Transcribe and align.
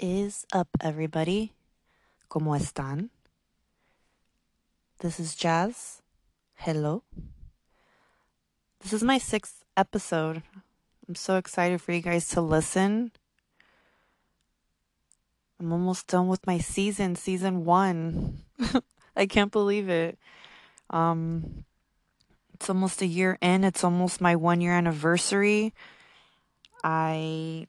is 0.00 0.46
up, 0.50 0.68
everybody? 0.80 1.52
¿Cómo 2.30 2.56
están? 2.56 3.10
This 5.00 5.20
is 5.20 5.34
Jazz. 5.34 6.00
Hello. 6.54 7.02
This 8.80 8.94
is 8.94 9.02
my 9.02 9.18
sixth 9.18 9.62
episode. 9.76 10.42
I'm 11.06 11.14
so 11.14 11.36
excited 11.36 11.82
for 11.82 11.92
you 11.92 12.00
guys 12.00 12.28
to 12.28 12.40
listen. 12.40 13.12
I'm 15.60 15.70
almost 15.70 16.06
done 16.06 16.28
with 16.28 16.46
my 16.46 16.56
season, 16.56 17.14
season 17.14 17.66
one. 17.66 18.38
I 19.16 19.26
can't 19.26 19.52
believe 19.52 19.90
it. 19.90 20.18
Um, 20.88 21.66
it's 22.54 22.70
almost 22.70 23.02
a 23.02 23.06
year 23.06 23.36
in. 23.42 23.64
It's 23.64 23.84
almost 23.84 24.22
my 24.22 24.34
one 24.34 24.62
year 24.62 24.72
anniversary. 24.72 25.74
I 26.82 27.66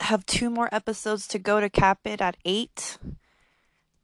have 0.00 0.26
two 0.26 0.50
more 0.50 0.68
episodes 0.72 1.26
to 1.28 1.38
go 1.38 1.60
to 1.60 1.70
cap 1.70 2.00
it 2.04 2.20
at 2.20 2.36
eight. 2.44 2.98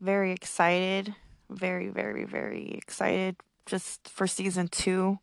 Very 0.00 0.32
excited. 0.32 1.14
Very, 1.48 1.88
very, 1.88 2.24
very 2.24 2.70
excited 2.72 3.36
just 3.66 4.08
for 4.08 4.26
season 4.26 4.68
two. 4.68 5.18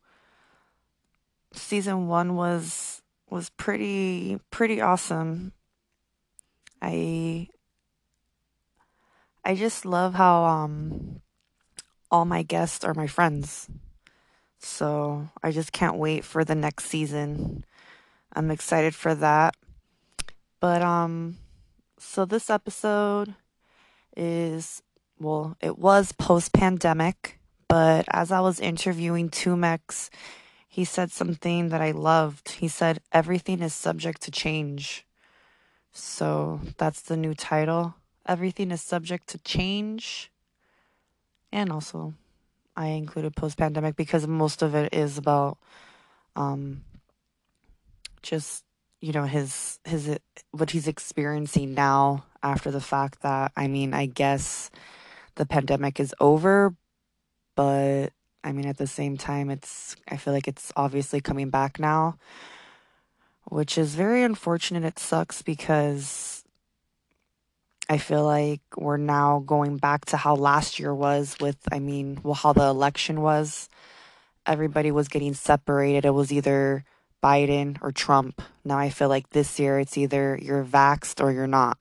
Season 1.52 2.08
one 2.08 2.34
was 2.34 3.02
was 3.30 3.50
pretty 3.50 4.38
pretty 4.50 4.80
awesome. 4.80 5.52
I 6.82 7.48
I 9.44 9.54
just 9.54 9.86
love 9.86 10.14
how 10.14 10.44
um 10.44 11.20
all 12.10 12.24
my 12.24 12.42
guests 12.42 12.84
are 12.84 12.94
my 12.94 13.06
friends. 13.06 13.68
So 14.58 15.28
I 15.42 15.50
just 15.50 15.72
can't 15.72 15.96
wait 15.96 16.24
for 16.24 16.44
the 16.44 16.54
next 16.54 16.86
season. 16.86 17.64
I'm 18.32 18.50
excited 18.50 18.94
for 18.94 19.14
that. 19.16 19.54
But 20.64 20.80
um 20.80 21.36
so 21.98 22.24
this 22.24 22.48
episode 22.48 23.34
is 24.16 24.82
well, 25.20 25.58
it 25.60 25.78
was 25.78 26.12
post 26.12 26.54
pandemic, 26.54 27.38
but 27.68 28.06
as 28.10 28.32
I 28.32 28.40
was 28.40 28.60
interviewing 28.60 29.28
2Mex, 29.28 30.08
he 30.66 30.86
said 30.86 31.10
something 31.12 31.68
that 31.68 31.82
I 31.82 31.90
loved. 31.90 32.48
He 32.48 32.68
said 32.68 33.02
everything 33.12 33.60
is 33.60 33.74
subject 33.74 34.22
to 34.22 34.30
change. 34.30 35.04
So 35.92 36.60
that's 36.78 37.02
the 37.02 37.18
new 37.18 37.34
title. 37.34 37.96
Everything 38.24 38.70
is 38.70 38.80
subject 38.80 39.28
to 39.28 39.38
change. 39.40 40.30
And 41.52 41.70
also 41.70 42.14
I 42.74 42.86
included 42.86 43.36
post 43.36 43.58
pandemic 43.58 43.96
because 43.96 44.26
most 44.26 44.62
of 44.62 44.74
it 44.74 44.94
is 44.94 45.18
about 45.18 45.58
um 46.34 46.84
just 48.22 48.64
you 49.04 49.12
know 49.12 49.24
his 49.24 49.78
his 49.84 50.16
what 50.52 50.70
he's 50.70 50.88
experiencing 50.88 51.74
now 51.74 52.24
after 52.42 52.70
the 52.70 52.80
fact 52.80 53.20
that 53.20 53.52
I 53.54 53.68
mean 53.68 53.92
I 53.92 54.06
guess 54.06 54.70
the 55.34 55.44
pandemic 55.44 56.00
is 56.00 56.14
over 56.20 56.74
but 57.54 58.08
I 58.42 58.52
mean 58.52 58.64
at 58.66 58.78
the 58.78 58.86
same 58.86 59.18
time 59.18 59.50
it's 59.50 59.94
I 60.08 60.16
feel 60.16 60.32
like 60.32 60.48
it's 60.48 60.72
obviously 60.74 61.20
coming 61.20 61.50
back 61.50 61.78
now 61.78 62.16
which 63.50 63.76
is 63.76 63.94
very 63.94 64.22
unfortunate. 64.22 64.84
It 64.84 64.98
sucks 64.98 65.42
because 65.42 66.42
I 67.90 67.98
feel 67.98 68.24
like 68.24 68.62
we're 68.74 68.96
now 68.96 69.40
going 69.44 69.76
back 69.76 70.06
to 70.06 70.16
how 70.16 70.34
last 70.34 70.78
year 70.78 70.94
was 70.94 71.36
with 71.42 71.58
I 71.70 71.78
mean 71.78 72.20
well 72.22 72.32
how 72.32 72.54
the 72.54 72.64
election 72.64 73.20
was. 73.20 73.68
Everybody 74.46 74.90
was 74.90 75.08
getting 75.08 75.34
separated. 75.34 76.06
It 76.06 76.14
was 76.14 76.32
either 76.32 76.84
Biden 77.24 77.78
or 77.80 77.90
Trump. 77.90 78.42
Now 78.66 78.76
I 78.76 78.90
feel 78.90 79.08
like 79.08 79.30
this 79.30 79.58
year 79.58 79.78
it's 79.78 79.96
either 79.96 80.38
you're 80.40 80.62
vaxxed 80.62 81.24
or 81.24 81.32
you're 81.32 81.46
not. 81.46 81.80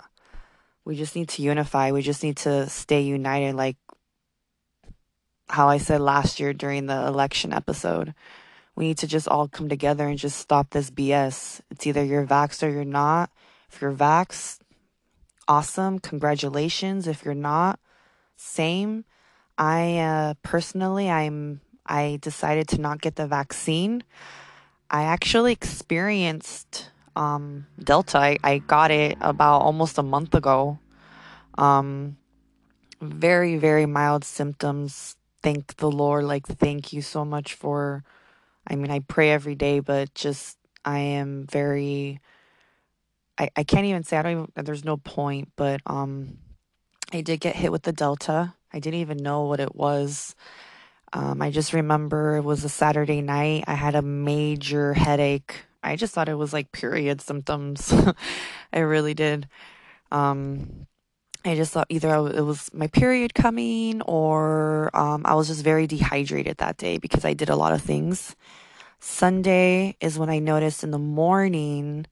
We 0.86 0.96
just 0.96 1.18
need 1.18 1.28
to 1.30 1.42
unify. 1.42 1.92
We 1.92 2.02
just 2.02 2.24
need 2.24 2.38
to 2.38 2.70
stay 2.70 3.02
united, 3.02 3.53
like 3.56 3.76
how 5.50 5.68
I 5.68 5.80
said 5.80 6.00
last 6.00 6.40
year 6.40 6.53
during 6.53 6.86
the 6.86 7.08
election 7.08 7.52
episode. 7.52 8.14
We 8.78 8.86
need 8.86 9.00
to 9.00 9.08
just 9.08 9.28
all 9.28 9.50
come 9.50 9.68
together 9.68 10.08
and 10.08 10.18
just 10.18 10.40
stop 10.40 10.70
this 10.70 10.90
BS. 10.90 11.59
It's 11.70 11.86
either 11.86 12.06
you're 12.06 12.26
vaxxed 12.26 12.66
or 12.66 12.72
you're 12.72 12.86
not. 12.86 13.30
If 13.70 13.82
you're 13.82 13.92
vaxxed, 13.92 14.59
awesome. 15.46 16.00
Congratulations. 16.00 17.06
If 17.06 17.26
you're 17.26 17.34
not, 17.34 17.82
same. 18.38 19.03
I 19.58 20.00
uh, 20.00 20.34
personally, 20.42 21.09
I'm 21.09 21.59
I 21.86 22.18
decided 22.22 22.70
to 22.70 22.80
not 22.80 23.02
get 23.02 23.18
the 23.18 23.28
vaccine. 23.28 24.03
I 24.90 25.04
actually 25.04 25.52
experienced 25.54 26.90
um, 27.16 27.68
Delta. 27.84 28.20
I, 28.20 28.38
I 28.44 28.58
got 28.60 28.92
it 28.92 29.18
about 29.22 29.62
almost 29.62 29.98
a 29.98 30.04
month 30.04 30.36
ago. 30.36 30.80
Um, 31.58 32.18
very, 33.02 33.58
very 33.58 33.86
mild 33.86 34.24
symptoms. 34.24 35.16
Thank 35.42 35.78
the 35.78 35.92
Lord. 35.92 36.26
Like, 36.26 36.48
thank 36.48 36.94
you 36.94 37.02
so 37.02 37.26
much 37.26 37.54
for. 37.54 38.04
I 38.66 38.76
mean, 38.76 38.92
I 38.92 39.00
pray 39.00 39.32
every 39.32 39.56
day, 39.56 39.80
but 39.80 40.14
just 40.14 40.58
I 40.86 41.00
am 41.00 41.46
very. 41.52 42.20
I, 43.38 43.50
I 43.56 43.64
can't 43.64 43.86
even 43.86 44.04
say 44.04 44.18
I 44.18 44.22
don't 44.22 44.32
even. 44.32 44.66
There's 44.66 44.86
no 44.86 44.98
point, 44.98 45.52
but 45.56 45.82
um, 45.86 46.38
I 47.12 47.22
did 47.22 47.40
get 47.40 47.56
hit 47.56 47.72
with 47.72 47.84
the 47.84 47.92
Delta. 47.92 48.54
I 48.72 48.80
didn't 48.80 49.02
even 49.02 49.18
know 49.18 49.44
what 49.44 49.60
it 49.60 49.76
was. 49.76 50.36
Um, 51.13 51.41
I 51.41 51.51
just 51.51 51.74
remember 51.74 52.38
it 52.38 52.44
was 52.44 52.63
a 52.63 52.69
Saturday 52.69 53.22
night. 53.22 53.66
I 53.68 53.75
had 53.75 53.94
a 53.94 54.01
major 54.01 54.94
headache. 54.94 55.66
I 55.84 55.96
just 55.96 56.13
thought 56.13 56.28
it 56.28 56.38
was 56.38 56.53
like 56.53 56.72
period 56.72 57.22
symptoms. 57.22 57.94
I 58.74 58.79
really 58.79 59.13
did. 59.13 59.47
Um, 60.12 60.88
I 61.46 61.56
just 61.56 61.72
thought 61.72 61.88
either 61.90 62.09
it 62.16 62.41
was 62.41 62.69
my 62.73 62.88
period 62.88 63.34
coming 63.35 64.02
or 64.03 64.90
um, 64.96 65.23
I 65.25 65.35
was 65.35 65.50
just 65.50 65.63
very 65.63 65.85
dehydrated 65.85 66.57
that 66.57 66.78
day 66.78 66.97
because 66.97 67.25
I 67.25 67.34
did 67.34 67.50
a 67.50 67.56
lot 67.56 67.73
of 67.73 67.81
things. 67.81 68.35
Sunday 69.00 69.97
is 70.00 70.18
when 70.18 70.29
I 70.29 70.40
noticed 70.40 70.84
in 70.84 70.91
the 70.91 70.97
morning, 70.97 72.07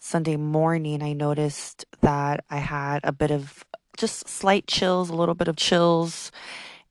Sunday 0.00 0.36
morning, 0.36 1.02
I 1.02 1.12
noticed 1.12 1.86
that 2.00 2.44
I 2.50 2.58
had 2.58 3.00
a 3.04 3.12
bit 3.12 3.30
of 3.30 3.64
just 3.96 4.28
slight 4.28 4.66
chills, 4.66 5.08
a 5.08 5.14
little 5.14 5.36
bit 5.36 5.46
of 5.46 5.56
chills, 5.56 6.32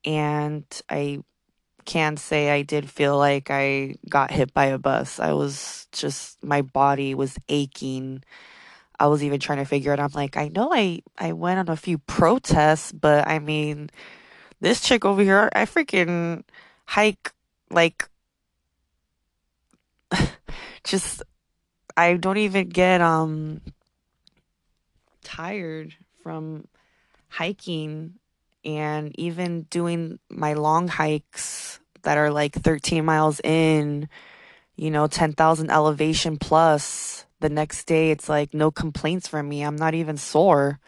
and 0.05 0.63
I 0.89 1.19
can 1.85 2.17
say 2.17 2.49
I 2.49 2.61
did 2.61 2.89
feel 2.89 3.17
like 3.17 3.49
I 3.49 3.95
got 4.09 4.31
hit 4.31 4.53
by 4.53 4.65
a 4.65 4.77
bus. 4.77 5.19
I 5.19 5.33
was 5.33 5.87
just 5.91 6.43
my 6.43 6.61
body 6.61 7.13
was 7.15 7.37
aching. 7.49 8.23
I 8.99 9.07
was 9.07 9.23
even 9.23 9.39
trying 9.39 9.59
to 9.59 9.65
figure 9.65 9.93
it 9.93 9.99
out. 9.99 10.11
I'm 10.11 10.19
like, 10.19 10.37
I 10.37 10.49
know 10.49 10.71
I 10.73 11.01
I 11.17 11.33
went 11.33 11.59
on 11.59 11.69
a 11.69 11.77
few 11.77 11.97
protests, 11.97 12.91
but 12.91 13.27
I 13.27 13.39
mean, 13.39 13.89
this 14.59 14.81
chick 14.81 15.05
over 15.05 15.21
here, 15.21 15.49
I 15.53 15.65
freaking 15.65 16.43
hike 16.85 17.31
like 17.69 18.07
just 20.83 21.23
I 21.97 22.15
don't 22.15 22.37
even 22.37 22.69
get 22.69 23.01
um 23.01 23.61
tired 25.23 25.95
from 26.23 26.67
hiking 27.29 28.15
and 28.63 29.17
even 29.19 29.63
doing 29.63 30.19
my 30.29 30.53
long 30.53 30.87
hikes 30.87 31.79
that 32.03 32.17
are 32.17 32.31
like 32.31 32.53
13 32.53 33.05
miles 33.05 33.39
in, 33.43 34.09
you 34.75 34.91
know, 34.91 35.07
10,000 35.07 35.69
elevation 35.69 36.37
plus. 36.37 37.25
The 37.39 37.49
next 37.49 37.85
day, 37.85 38.11
it's 38.11 38.29
like 38.29 38.53
no 38.53 38.69
complaints 38.69 39.27
from 39.27 39.49
me. 39.49 39.63
I'm 39.63 39.75
not 39.75 39.95
even 39.95 40.17
sore. 40.17 40.79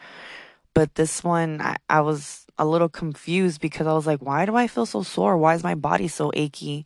But 0.73 0.95
this 0.95 1.23
one, 1.23 1.61
I, 1.61 1.77
I 1.89 2.01
was 2.01 2.45
a 2.57 2.65
little 2.65 2.89
confused 2.89 3.61
because 3.61 3.87
I 3.87 3.93
was 3.93 4.07
like, 4.07 4.21
why 4.21 4.45
do 4.45 4.55
I 4.55 4.67
feel 4.67 4.85
so 4.85 5.03
sore? 5.03 5.37
Why 5.37 5.55
is 5.55 5.63
my 5.63 5.75
body 5.75 6.07
so 6.07 6.31
achy? 6.35 6.85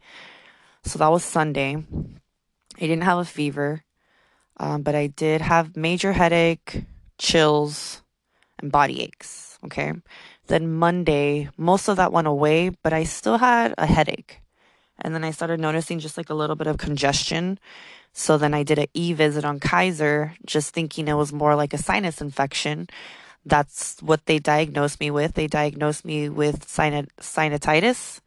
So 0.83 0.99
that 0.99 1.11
was 1.11 1.23
Sunday. 1.23 1.75
I 1.75 2.79
didn't 2.79 3.03
have 3.03 3.17
a 3.17 3.25
fever, 3.25 3.83
um, 4.57 4.83
but 4.83 4.95
I 4.95 5.07
did 5.07 5.41
have 5.41 5.75
major 5.75 6.13
headache, 6.13 6.83
chills, 7.17 8.01
and 8.59 8.71
body 8.71 9.01
aches. 9.01 9.57
Okay. 9.65 9.94
Then 10.47 10.73
Monday, 10.73 11.49
most 11.57 11.88
of 11.88 11.97
that 11.97 12.11
went 12.11 12.27
away, 12.27 12.71
but 12.83 12.94
I 12.94 13.03
still 13.03 13.38
had 13.38 13.73
a 13.77 13.85
headache. 13.85 14.39
And 14.99 15.13
then 15.13 15.23
I 15.23 15.31
started 15.31 15.59
noticing 15.59 15.99
just 15.99 16.17
like 16.17 16.29
a 16.29 16.33
little 16.33 16.55
bit 16.55 16.67
of 16.67 16.77
congestion. 16.77 17.59
So 18.13 18.38
then 18.38 18.53
I 18.53 18.63
did 18.63 18.79
an 18.79 18.88
e 18.94 19.13
visit 19.13 19.45
on 19.45 19.59
Kaiser, 19.59 20.33
just 20.45 20.73
thinking 20.73 21.07
it 21.07 21.13
was 21.13 21.31
more 21.31 21.55
like 21.55 21.73
a 21.73 21.77
sinus 21.77 22.19
infection. 22.21 22.88
That's 23.45 24.01
what 24.01 24.25
they 24.25 24.39
diagnosed 24.39 24.99
me 24.99 25.11
with. 25.11 25.35
They 25.35 25.47
diagnosed 25.47 26.03
me 26.03 26.27
with 26.27 26.67
sin- 26.67 27.07
sinusitis, 27.21 28.19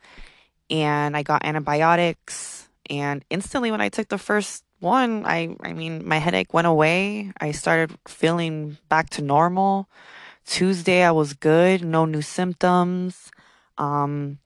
and 0.70 1.16
I 1.16 1.22
got 1.22 1.44
antibiotics. 1.44 2.68
And 2.88 3.24
instantly, 3.30 3.70
when 3.70 3.80
I 3.80 3.88
took 3.88 4.08
the 4.08 4.18
first 4.18 4.64
one, 4.78 5.26
I 5.26 5.56
I 5.60 5.72
mean, 5.72 6.06
my 6.06 6.18
headache 6.18 6.54
went 6.54 6.66
away. 6.66 7.32
I 7.40 7.50
started 7.52 7.96
feeling 8.06 8.78
back 8.88 9.10
to 9.10 9.22
normal. 9.22 9.88
Tuesday, 10.46 11.02
I 11.02 11.10
was 11.10 11.34
good, 11.34 11.84
no 11.84 12.04
new 12.04 12.22
symptoms. 12.22 13.30
Um, 13.78 14.38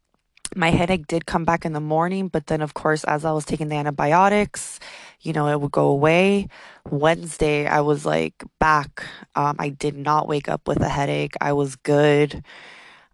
my 0.55 0.70
headache 0.70 1.06
did 1.06 1.26
come 1.26 1.44
back 1.44 1.64
in 1.64 1.73
the 1.73 1.81
morning, 1.81 2.29
but 2.29 2.46
then, 2.46 2.61
of 2.61 2.75
course, 2.75 3.05
as 3.05 3.25
I 3.25 3.32
was 3.32 3.44
taking 3.44 3.69
the 3.69 3.76
antibiotics, 3.76 4.79
you 5.20 5.32
know, 5.32 5.49
it 5.49 5.61
would 5.61 5.73
go 5.73 5.88
away. 5.88 6.49
Wednesday, 6.91 7.67
I 7.67 7.81
was 7.81 8.06
like 8.06 8.44
back. 8.61 9.05
Um, 9.35 9.56
I 9.58 9.70
did 9.70 9.96
not 9.96 10.29
wake 10.29 10.49
up 10.49 10.69
with 10.69 10.81
a 10.81 10.88
headache. 10.88 11.35
I 11.41 11.52
was 11.52 11.76
good. 11.76 12.44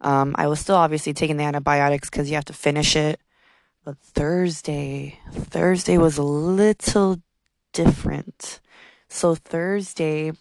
Um, 0.00 0.34
I 0.38 0.48
was 0.48 0.60
still 0.60 0.76
obviously 0.76 1.12
taking 1.12 1.36
the 1.36 1.44
antibiotics 1.44 2.10
because 2.10 2.28
you 2.28 2.34
have 2.34 2.44
to 2.46 2.52
finish 2.52 2.96
it. 2.96 3.20
But 3.84 3.98
Thursday, 3.98 5.18
Thursday 5.32 5.96
was 5.96 6.18
a 6.18 6.22
little 6.22 7.22
different. 7.72 8.60
So 9.08 9.34
Thursday, 9.34 10.32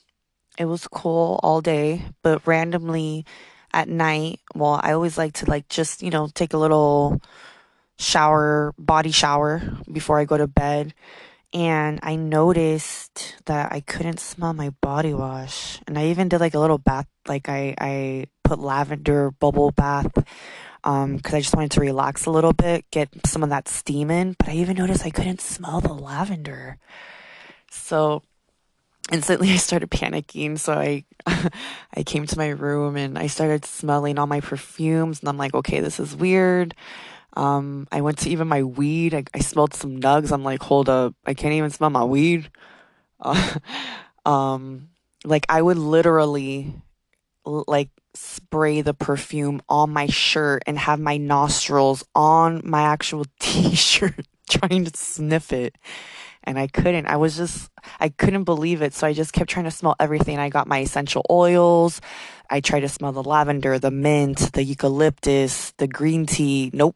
it 0.60 0.66
was 0.66 0.88
cool 0.88 1.40
all 1.42 1.62
day, 1.62 2.04
but 2.22 2.46
randomly 2.46 3.26
at 3.74 3.88
night, 3.88 4.42
well, 4.54 4.80
I 4.84 4.92
always 4.92 5.18
like 5.18 5.34
to 5.36 5.50
like 5.50 5.70
just, 5.70 6.04
you 6.04 6.10
know, 6.10 6.28
take 6.28 6.54
a 6.54 6.58
little 6.58 7.22
shower, 7.98 8.74
body 8.78 9.12
shower 9.12 9.62
before 9.92 10.20
I 10.20 10.26
go 10.26 10.38
to 10.38 10.48
bed. 10.48 10.94
And 11.54 12.00
I 12.04 12.16
noticed 12.16 13.38
that 13.46 13.72
I 13.72 13.80
couldn't 13.80 14.20
smell 14.20 14.54
my 14.54 14.72
body 14.82 15.14
wash. 15.14 15.80
And 15.88 15.98
I 15.98 16.08
even 16.08 16.28
did 16.28 16.42
like 16.42 16.54
a 16.54 16.60
little 16.60 16.78
bath, 16.78 17.08
like 17.26 17.48
I, 17.48 17.74
I 17.80 18.26
put 18.44 18.60
lavender 18.60 19.32
bubble 19.32 19.72
bath 19.72 20.12
um 20.84 21.18
because 21.18 21.34
I 21.34 21.42
just 21.42 21.56
wanted 21.56 21.72
to 21.72 21.82
relax 21.82 22.26
a 22.26 22.32
little 22.32 22.54
bit, 22.54 22.86
get 22.92 23.10
some 23.26 23.44
of 23.44 23.50
that 23.50 23.68
steam 23.70 24.12
in. 24.12 24.36
But 24.38 24.50
I 24.50 24.54
even 24.54 24.78
noticed 24.78 25.06
I 25.06 25.10
couldn't 25.10 25.42
smell 25.42 25.80
the 25.80 25.94
lavender. 25.94 26.78
So 27.72 28.24
instantly 29.12 29.52
I 29.54 29.58
started 29.58 29.90
panicking. 29.92 30.58
So 30.60 30.74
I 30.74 31.04
I 31.96 32.04
came 32.04 32.26
to 32.28 32.38
my 32.38 32.50
room 32.50 32.96
and 32.96 33.18
I 33.18 33.28
started 33.28 33.66
smelling 33.66 34.18
all 34.18 34.28
my 34.28 34.42
perfumes 34.42 35.20
and 35.20 35.30
I'm 35.30 35.38
like, 35.38 35.54
okay, 35.54 35.80
this 35.80 36.00
is 36.00 36.16
weird. 36.16 36.76
Um, 37.34 37.88
I 37.92 38.02
went 38.02 38.18
to 38.20 38.30
even 38.30 38.48
my 38.48 38.64
weed. 38.64 39.14
I, 39.14 39.24
I 39.34 39.40
smelled 39.40 39.74
some 39.74 40.00
nugs. 40.00 40.32
I'm 40.32 40.44
like, 40.44 40.62
hold 40.64 40.90
up, 40.90 41.14
I 41.26 41.34
can't 41.34 41.54
even 41.54 41.70
smell 41.70 41.90
my 41.90 42.04
weed. 42.04 42.50
Uh, 43.20 43.56
um, 44.26 44.90
like 45.24 45.46
I 45.50 45.62
would 45.62 45.78
literally 45.78 46.74
like 47.46 47.90
spray 48.16 48.82
the 48.82 48.94
perfume 48.94 49.62
on 49.70 49.92
my 49.92 50.08
shirt 50.08 50.64
and 50.66 50.78
have 50.78 51.00
my 51.00 51.18
nostrils 51.18 52.04
on 52.16 52.62
my 52.64 52.82
actual 52.82 53.26
t-shirt 53.40 54.26
trying 54.50 54.84
to 54.86 54.98
sniff 54.98 55.54
it 55.54 55.76
and 56.44 56.57
I 56.57 56.68
couldn't. 56.68 57.06
I 57.07 57.18
was 57.18 57.38
just, 57.38 57.69
I 58.00 58.09
couldn't 58.09 58.44
believe 58.44 58.81
it. 58.81 58.94
So 58.94 59.07
I 59.07 59.13
just 59.13 59.33
kept 59.33 59.50
trying 59.50 59.65
to 59.65 59.71
smell 59.71 59.95
everything. 60.00 60.39
I 60.39 60.50
got 60.50 60.68
my 60.68 60.80
essential 60.80 61.25
oils. 61.30 62.01
I 62.50 62.62
tried 62.62 62.81
to 62.81 62.89
smell 62.89 63.12
the 63.12 63.24
lavender, 63.24 63.77
the 63.77 63.91
mint, 63.91 64.53
the 64.53 64.63
eucalyptus, 64.63 65.71
the 65.77 65.88
green 65.88 66.25
tea. 66.25 66.71
Nope, 66.74 66.95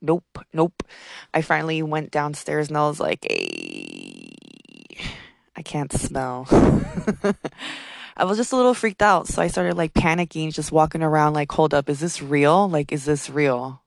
nope, 0.00 0.38
nope. 0.52 0.82
I 1.32 1.42
finally 1.42 1.82
went 1.82 2.10
downstairs 2.10 2.68
and 2.68 2.76
I 2.76 2.88
was 2.88 3.00
like, 3.00 3.26
hey, 3.28 4.34
I 5.56 5.62
can't 5.62 5.92
smell. 5.92 6.46
I 8.16 8.24
was 8.24 8.38
just 8.38 8.52
a 8.52 8.56
little 8.56 8.74
freaked 8.74 9.02
out. 9.02 9.26
So 9.26 9.42
I 9.42 9.48
started 9.48 9.76
like 9.76 9.92
panicking, 9.92 10.54
just 10.54 10.72
walking 10.72 11.02
around 11.02 11.34
like, 11.34 11.50
hold 11.50 11.74
up, 11.74 11.88
is 11.88 12.00
this 12.00 12.22
real? 12.22 12.68
Like, 12.68 12.92
is 12.92 13.04
this 13.04 13.28
real? 13.28 13.82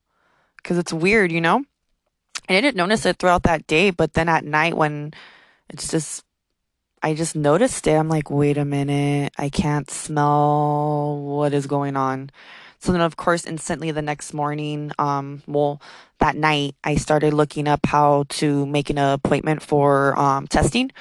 Because 0.58 0.78
it's 0.78 0.92
weird, 0.92 1.32
you 1.32 1.40
know? 1.40 1.64
I 2.50 2.54
didn't 2.54 2.76
notice 2.76 3.06
it 3.06 3.18
throughout 3.18 3.44
that 3.44 3.68
day, 3.68 3.92
but 3.92 4.14
then 4.14 4.30
at 4.30 4.46
night 4.46 4.78
when 4.78 5.14
it's 5.70 5.90
just, 5.92 6.24
I 7.04 7.14
just 7.14 7.36
noticed 7.36 7.88
it. 7.88 7.94
I'm 7.94 8.10
like, 8.10 8.32
wait 8.32 8.58
a 8.58 8.66
minute, 8.66 9.34
I 9.38 9.50
can't 9.50 9.90
smell 9.90 11.20
what 11.20 11.54
is 11.54 11.68
going 11.68 11.96
on. 11.96 12.32
So 12.80 12.92
then, 12.92 13.02
of 13.02 13.18
course, 13.18 13.46
instantly 13.46 13.92
the 13.92 14.02
next 14.02 14.34
morning, 14.34 14.92
um, 15.00 15.42
well, 15.48 15.82
that 16.20 16.36
night, 16.36 16.76
I 16.84 16.96
started 16.96 17.34
looking 17.34 17.68
up 17.68 17.86
how 17.86 18.26
to 18.30 18.66
make 18.66 18.90
an 18.90 18.98
appointment 18.98 19.64
for 19.64 20.18
um, 20.18 20.48
testing. 20.48 20.92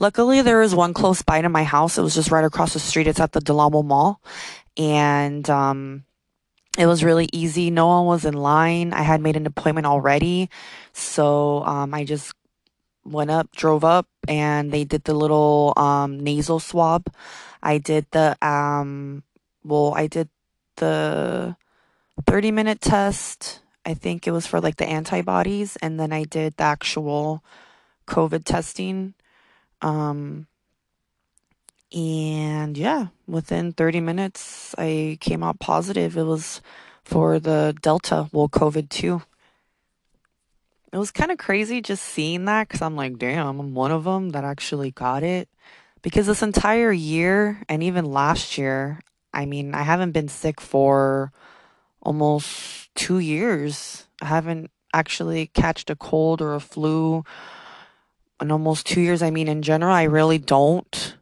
Luckily, 0.00 0.42
there 0.42 0.58
was 0.58 0.74
one 0.74 0.92
close 0.92 1.22
by 1.22 1.40
to 1.40 1.48
my 1.48 1.62
house. 1.62 1.98
It 1.98 2.02
was 2.02 2.14
just 2.14 2.30
right 2.30 2.44
across 2.44 2.72
the 2.72 2.80
street. 2.80 3.06
It's 3.06 3.20
at 3.20 3.32
the 3.32 3.40
Del 3.40 3.60
Amo 3.60 3.82
Mall. 3.82 4.20
And 4.76 5.48
um, 5.48 6.04
it 6.78 6.86
was 6.86 7.02
really 7.02 7.28
easy. 7.32 7.70
No 7.70 7.88
one 7.88 8.06
was 8.06 8.24
in 8.24 8.34
line. 8.34 8.92
I 8.92 9.02
had 9.02 9.20
made 9.20 9.36
an 9.36 9.46
appointment 9.46 9.86
already. 9.86 10.50
So 10.92 11.64
um, 11.64 11.92
I 11.94 12.04
just 12.04 12.32
went 13.04 13.30
up, 13.30 13.50
drove 13.52 13.84
up, 13.84 14.06
and 14.28 14.70
they 14.70 14.84
did 14.84 15.04
the 15.04 15.14
little 15.14 15.72
um, 15.76 16.20
nasal 16.20 16.60
swab. 16.60 17.12
I 17.62 17.78
did 17.78 18.06
the, 18.12 18.36
um, 18.46 19.24
well, 19.64 19.94
I 19.96 20.06
did 20.06 20.28
the 20.76 21.56
30 22.26 22.50
minute 22.50 22.80
test. 22.80 23.60
I 23.84 23.94
think 23.94 24.26
it 24.26 24.30
was 24.30 24.46
for 24.46 24.60
like 24.60 24.76
the 24.76 24.88
antibodies. 24.88 25.76
And 25.82 25.98
then 25.98 26.12
I 26.12 26.24
did 26.24 26.56
the 26.56 26.64
actual 26.64 27.42
COVID 28.06 28.44
testing. 28.44 29.14
Um, 29.82 30.46
and 31.92 32.78
yeah, 32.78 33.08
within 33.26 33.72
30 33.72 34.00
minutes, 34.00 34.74
I 34.78 35.18
came 35.20 35.42
out 35.42 35.58
positive. 35.58 36.16
It 36.16 36.22
was 36.22 36.60
for 37.04 37.40
the 37.40 37.76
Delta, 37.82 38.28
well, 38.32 38.48
COVID 38.48 38.88
2. 38.88 39.22
It 40.92 40.98
was 40.98 41.10
kind 41.10 41.30
of 41.30 41.38
crazy 41.38 41.80
just 41.80 42.04
seeing 42.04 42.44
that 42.46 42.68
because 42.68 42.82
I'm 42.82 42.96
like, 42.96 43.18
damn, 43.18 43.46
I'm 43.60 43.74
one 43.74 43.90
of 43.90 44.04
them 44.04 44.30
that 44.30 44.44
actually 44.44 44.90
got 44.90 45.22
it. 45.22 45.48
Because 46.02 46.26
this 46.26 46.42
entire 46.42 46.92
year 46.92 47.62
and 47.68 47.82
even 47.82 48.04
last 48.04 48.56
year, 48.56 49.00
I 49.32 49.44
mean, 49.46 49.74
I 49.74 49.82
haven't 49.82 50.12
been 50.12 50.28
sick 50.28 50.60
for 50.60 51.32
almost 52.02 52.94
two 52.94 53.18
years. 53.18 54.06
I 54.22 54.26
haven't 54.26 54.70
actually 54.94 55.48
catched 55.48 55.90
a 55.90 55.96
cold 55.96 56.40
or 56.40 56.54
a 56.54 56.60
flu 56.60 57.24
in 58.40 58.50
almost 58.50 58.86
two 58.86 59.00
years. 59.00 59.22
I 59.22 59.30
mean, 59.30 59.46
in 59.48 59.62
general, 59.62 59.92
I 59.92 60.04
really 60.04 60.38
don't 60.38 61.14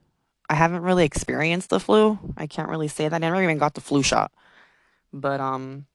I 0.49 0.55
haven't 0.55 0.83
really 0.83 1.05
experienced 1.05 1.71
the 1.71 1.81
flu. 1.81 2.19
I 2.37 2.47
can't 2.47 2.69
really 2.69 2.89
say 2.89 3.09
that. 3.09 3.15
I 3.15 3.19
never 3.19 3.43
even 3.43 3.59
got 3.59 3.75
the 3.75 3.81
flu 3.81 4.03
shot. 4.03 4.33
But 5.12 5.41
um 5.41 5.87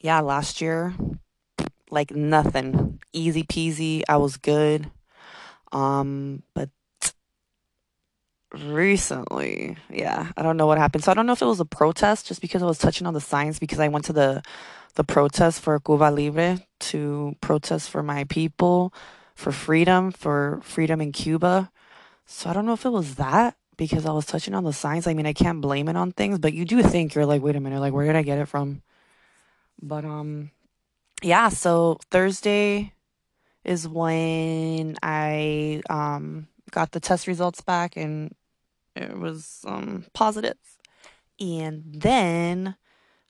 yeah, 0.00 0.20
last 0.20 0.60
year 0.60 0.94
like 1.90 2.10
nothing. 2.10 3.00
Easy 3.12 3.42
peasy. 3.42 4.02
I 4.08 4.18
was 4.18 4.36
good. 4.36 4.90
Um 5.72 6.42
but 6.54 6.70
recently, 8.52 9.76
yeah, 9.90 10.32
I 10.36 10.42
don't 10.42 10.56
know 10.56 10.66
what 10.66 10.78
happened. 10.78 11.04
So 11.04 11.10
I 11.10 11.14
don't 11.14 11.26
know 11.26 11.32
if 11.32 11.42
it 11.42 11.46
was 11.46 11.60
a 11.60 11.64
protest 11.64 12.26
just 12.26 12.40
because 12.40 12.62
I 12.62 12.66
was 12.66 12.78
touching 12.78 13.06
on 13.06 13.14
the 13.14 13.20
signs 13.20 13.58
because 13.58 13.80
I 13.80 13.88
went 13.88 14.04
to 14.06 14.12
the 14.12 14.42
the 14.94 15.04
protest 15.04 15.60
for 15.60 15.78
Cuba 15.80 16.10
Libre 16.10 16.60
to 16.78 17.36
protest 17.42 17.90
for 17.90 18.02
my 18.02 18.24
people, 18.24 18.94
for 19.34 19.52
freedom, 19.52 20.10
for 20.10 20.60
freedom 20.62 21.00
in 21.00 21.12
Cuba 21.12 21.70
so 22.26 22.50
I 22.50 22.52
don't 22.52 22.66
know 22.66 22.72
if 22.72 22.84
it 22.84 22.90
was 22.90 23.14
that 23.14 23.56
because 23.76 24.04
I 24.04 24.12
was 24.12 24.26
touching 24.26 24.54
on 24.54 24.64
the 24.64 24.72
signs. 24.72 25.06
I 25.06 25.14
mean, 25.14 25.26
I 25.26 25.32
can't 25.32 25.60
blame 25.60 25.88
it 25.88 25.96
on 25.96 26.12
things, 26.12 26.38
but 26.38 26.52
you 26.52 26.64
do 26.64 26.82
think 26.82 27.14
you're 27.14 27.26
like, 27.26 27.42
wait 27.42 27.56
a 27.56 27.60
minute, 27.60 27.80
like 27.80 27.92
where 27.92 28.06
did 28.06 28.16
I 28.16 28.22
get 28.22 28.38
it 28.38 28.46
from? 28.46 28.82
But 29.80 30.04
um 30.04 30.50
yeah, 31.22 31.48
so 31.48 31.98
Thursday 32.10 32.92
is 33.64 33.86
when 33.86 34.96
I 35.02 35.82
um 35.88 36.48
got 36.72 36.90
the 36.92 37.00
test 37.00 37.26
results 37.26 37.60
back 37.60 37.96
and 37.96 38.34
it 38.96 39.16
was 39.16 39.64
um 39.66 40.04
positive. 40.12 40.56
And 41.38 41.84
then 41.86 42.76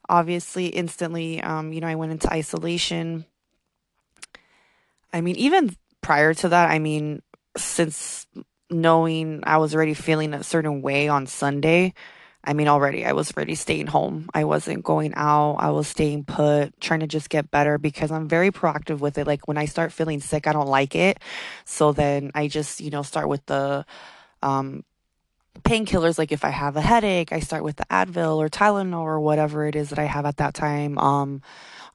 obviously 0.08 0.68
instantly 0.68 1.42
um 1.42 1.72
you 1.72 1.80
know, 1.80 1.88
I 1.88 1.96
went 1.96 2.12
into 2.12 2.32
isolation. 2.32 3.26
I 5.12 5.20
mean, 5.20 5.36
even 5.36 5.76
prior 6.00 6.32
to 6.34 6.48
that, 6.48 6.70
I 6.70 6.78
mean, 6.78 7.22
since 7.56 8.26
knowing 8.70 9.40
I 9.44 9.58
was 9.58 9.74
already 9.74 9.94
feeling 9.94 10.34
a 10.34 10.42
certain 10.42 10.82
way 10.82 11.08
on 11.08 11.26
Sunday, 11.26 11.94
I 12.46 12.52
mean, 12.52 12.68
already 12.68 13.04
I 13.04 13.12
was 13.12 13.32
already 13.36 13.56
staying 13.56 13.88
home. 13.88 14.28
I 14.32 14.44
wasn't 14.44 14.84
going 14.84 15.14
out. 15.16 15.56
I 15.58 15.70
was 15.70 15.88
staying 15.88 16.24
put, 16.24 16.80
trying 16.80 17.00
to 17.00 17.08
just 17.08 17.28
get 17.28 17.50
better 17.50 17.76
because 17.76 18.12
I'm 18.12 18.28
very 18.28 18.52
proactive 18.52 19.00
with 19.00 19.18
it. 19.18 19.26
Like 19.26 19.48
when 19.48 19.58
I 19.58 19.64
start 19.64 19.92
feeling 19.92 20.20
sick, 20.20 20.46
I 20.46 20.52
don't 20.52 20.68
like 20.68 20.94
it. 20.94 21.18
So 21.64 21.92
then 21.92 22.30
I 22.34 22.46
just, 22.46 22.80
you 22.80 22.90
know, 22.90 23.02
start 23.02 23.28
with 23.28 23.44
the, 23.46 23.84
um, 24.42 24.84
painkillers 25.62 26.18
like 26.18 26.32
if 26.32 26.44
i 26.44 26.50
have 26.50 26.76
a 26.76 26.82
headache 26.82 27.32
i 27.32 27.40
start 27.40 27.64
with 27.64 27.76
the 27.76 27.84
advil 27.86 28.36
or 28.36 28.48
tylenol 28.50 29.00
or 29.00 29.18
whatever 29.18 29.66
it 29.66 29.74
is 29.74 29.88
that 29.88 29.98
i 29.98 30.04
have 30.04 30.26
at 30.26 30.36
that 30.36 30.52
time 30.52 30.98
um 30.98 31.40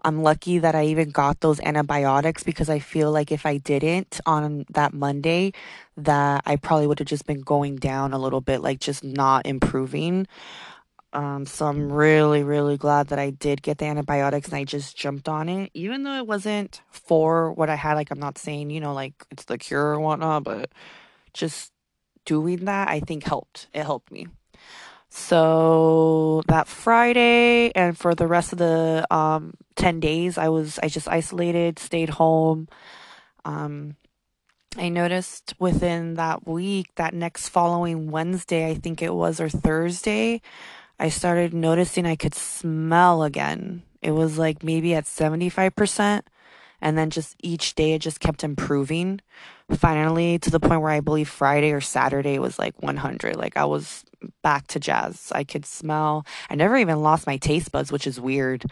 I'm 0.04 0.24
lucky 0.24 0.60
that 0.60 0.76
I 0.76 0.86
even 0.86 1.12
got 1.12 1.42
those 1.42 1.60
antibiotics 1.60 2.44
because 2.44 2.70
I 2.70 2.80
feel 2.80 3.12
like 3.12 3.32
if 3.32 3.46
I 3.46 3.58
didn't 3.58 4.20
on 4.26 4.66
that 4.72 4.94
Monday, 4.94 5.54
that 5.98 6.44
I 6.46 6.56
probably 6.56 6.88
would 6.88 7.00
have 7.00 7.08
just 7.08 7.26
been 7.26 7.42
going 7.42 7.76
down 7.76 8.14
a 8.14 8.18
little 8.18 8.42
bit, 8.42 8.62
like 8.62 8.80
just 8.80 9.04
not 9.04 9.46
improving. 9.46 10.28
Um, 11.14 11.46
so 11.46 11.68
I'm 11.68 11.92
really, 11.92 12.42
really 12.42 12.78
glad 12.78 13.08
that 13.08 13.20
I 13.20 13.32
did 13.32 13.62
get 13.62 13.78
the 13.78 13.86
antibiotics 13.86 14.48
and 14.48 14.56
I 14.56 14.64
just 14.64 14.96
jumped 14.98 15.28
on 15.28 15.50
it, 15.50 15.70
even 15.74 16.04
though 16.04 16.16
it 16.16 16.26
wasn't 16.26 16.82
for 16.90 17.52
what 17.54 17.70
I 17.70 17.76
had. 17.76 17.96
Like, 17.96 18.12
I'm 18.12 18.20
not 18.20 18.38
saying, 18.38 18.70
you 18.70 18.80
know, 18.80 18.94
like 18.94 19.14
it's 19.30 19.44
the 19.46 19.58
cure 19.58 19.94
or 19.94 20.00
whatnot, 20.00 20.46
but 20.46 20.72
just 21.34 21.74
doing 22.26 22.66
that, 22.66 22.88
I 22.88 23.02
think 23.02 23.24
helped. 23.24 23.68
It 23.74 23.84
helped 23.84 24.12
me. 24.12 24.28
So 25.14 26.42
that 26.48 26.70
Friday 26.70 27.70
and 27.76 27.98
for 27.98 28.16
the 28.16 28.28
rest 28.28 28.54
of 28.54 28.60
the 28.60 29.06
um, 29.12 29.56
10 29.76 30.00
days, 30.00 30.38
I 30.38 30.48
was, 30.48 30.80
I 30.82 30.88
just 30.88 31.10
isolated, 31.10 31.80
stayed 31.80 32.12
home. 32.12 32.70
Um, 33.44 33.98
I 34.78 34.88
noticed 34.88 35.54
within 35.60 36.14
that 36.14 36.48
week, 36.48 36.96
that 36.96 37.14
next 37.14 37.50
following 37.50 38.10
Wednesday, 38.10 38.70
I 38.70 38.76
think 38.76 39.02
it 39.02 39.14
was, 39.14 39.42
or 39.42 39.50
Thursday, 39.50 40.42
I 40.98 41.10
started 41.10 41.54
noticing 41.54 42.06
I 42.06 42.16
could 42.16 42.34
smell 42.34 43.24
again. 43.24 43.84
It 44.02 44.12
was 44.12 44.38
like 44.38 44.64
maybe 44.64 44.96
at 44.96 45.04
75%. 45.04 46.22
And 46.82 46.98
then 46.98 47.10
just 47.10 47.36
each 47.44 47.76
day 47.76 47.94
it 47.94 48.00
just 48.00 48.20
kept 48.20 48.44
improving. 48.44 49.22
Finally, 49.72 50.40
to 50.40 50.50
the 50.50 50.60
point 50.60 50.82
where 50.82 50.92
I 50.92 51.00
believe 51.00 51.30
Friday 51.30 51.72
or 51.72 51.82
Saturday 51.82 52.40
was 52.40 52.58
like 52.58 52.82
100. 52.82 53.36
Like 53.36 53.56
I 53.56 53.66
was 53.66 54.04
back 54.42 54.68
to 54.68 54.80
jazz. 54.80 55.32
I 55.34 55.44
could 55.44 55.66
smell. 55.66 56.26
I 56.50 56.56
never 56.56 56.78
even 56.78 57.02
lost 57.02 57.28
my 57.28 57.38
taste 57.38 57.72
buds, 57.72 57.92
which 57.92 58.08
is 58.08 58.20
weird. 58.20 58.66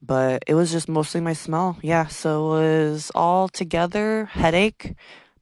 But 0.00 0.44
it 0.46 0.54
was 0.54 0.70
just 0.70 0.88
mostly 0.88 1.20
my 1.20 1.32
smell. 1.32 1.76
Yeah. 1.82 2.06
So 2.06 2.54
it 2.54 2.90
was 2.90 3.10
all 3.14 3.48
together 3.48 4.26
headache, 4.26 4.94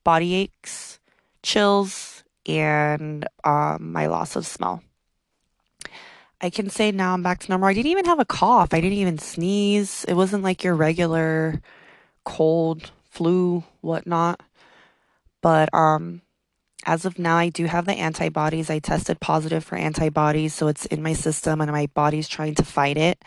body 0.02 0.34
aches, 0.34 0.98
chills, 1.42 2.24
and 2.46 3.26
um, 3.44 3.92
my 3.92 4.06
loss 4.06 4.36
of 4.36 4.46
smell. 4.46 4.82
I 6.40 6.50
can 6.50 6.68
say 6.68 6.92
now 6.92 7.14
I'm 7.14 7.22
back 7.22 7.40
to 7.40 7.50
normal. 7.50 7.68
I 7.68 7.74
didn't 7.74 7.90
even 7.90 8.04
have 8.04 8.20
a 8.20 8.24
cough. 8.24 8.74
I 8.74 8.80
didn't 8.80 8.98
even 8.98 9.18
sneeze. 9.18 10.04
It 10.06 10.14
wasn't 10.14 10.42
like 10.42 10.62
your 10.62 10.74
regular 10.74 11.60
cold, 12.26 12.90
flu, 13.08 13.64
whatnot. 13.80 14.42
But 15.40 15.72
um, 15.72 16.20
as 16.84 17.06
of 17.06 17.18
now, 17.18 17.36
I 17.36 17.48
do 17.48 17.64
have 17.64 17.86
the 17.86 17.94
antibodies. 17.94 18.68
I 18.68 18.80
tested 18.80 19.20
positive 19.20 19.64
for 19.64 19.76
antibodies, 19.76 20.52
so 20.52 20.66
it's 20.68 20.84
in 20.86 21.02
my 21.02 21.14
system, 21.14 21.62
and 21.62 21.70
my 21.70 21.86
body's 21.94 22.28
trying 22.28 22.54
to 22.56 22.64
fight 22.64 22.98
it. 22.98 23.24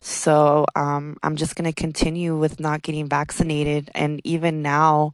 So 0.00 0.66
um, 0.74 1.16
I'm 1.22 1.36
just 1.36 1.54
going 1.54 1.70
to 1.70 1.72
continue 1.72 2.36
with 2.36 2.58
not 2.58 2.82
getting 2.82 3.08
vaccinated. 3.08 3.90
And 3.94 4.20
even 4.24 4.60
now, 4.62 5.12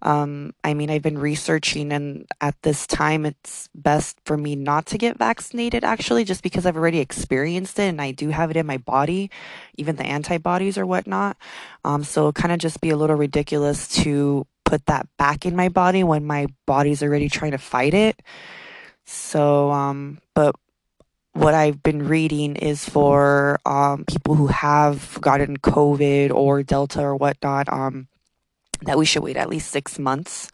um, 0.00 0.54
I 0.62 0.74
mean, 0.74 0.90
I've 0.90 1.02
been 1.02 1.18
researching, 1.18 1.92
and 1.92 2.26
at 2.40 2.54
this 2.62 2.86
time, 2.86 3.26
it's 3.26 3.68
best 3.74 4.18
for 4.24 4.36
me 4.36 4.54
not 4.54 4.86
to 4.86 4.98
get 4.98 5.18
vaccinated 5.18 5.82
actually, 5.82 6.24
just 6.24 6.42
because 6.42 6.66
I've 6.66 6.76
already 6.76 7.00
experienced 7.00 7.78
it 7.78 7.88
and 7.88 8.00
I 8.00 8.12
do 8.12 8.28
have 8.28 8.50
it 8.50 8.56
in 8.56 8.66
my 8.66 8.78
body, 8.78 9.30
even 9.76 9.96
the 9.96 10.06
antibodies 10.06 10.78
or 10.78 10.86
whatnot. 10.86 11.36
Um, 11.84 12.04
so 12.04 12.30
kind 12.32 12.52
of 12.52 12.60
just 12.60 12.80
be 12.80 12.90
a 12.90 12.96
little 12.96 13.16
ridiculous 13.16 13.88
to 14.02 14.46
put 14.64 14.86
that 14.86 15.08
back 15.16 15.46
in 15.46 15.56
my 15.56 15.68
body 15.68 16.04
when 16.04 16.26
my 16.26 16.46
body's 16.66 17.02
already 17.02 17.28
trying 17.28 17.52
to 17.52 17.58
fight 17.58 17.94
it. 17.94 18.20
So, 19.04 19.70
um, 19.70 20.20
but 20.34 20.54
what 21.32 21.54
I've 21.54 21.82
been 21.82 22.06
reading 22.06 22.56
is 22.56 22.88
for 22.88 23.58
um, 23.64 24.04
people 24.04 24.34
who 24.34 24.48
have 24.48 25.18
gotten 25.20 25.56
COVID 25.56 26.32
or 26.32 26.62
Delta 26.62 27.02
or 27.02 27.16
whatnot. 27.16 27.72
Um, 27.72 28.08
that 28.82 28.98
we 28.98 29.04
should 29.04 29.22
wait 29.22 29.36
at 29.36 29.48
least 29.48 29.70
six 29.70 29.98
months 29.98 30.50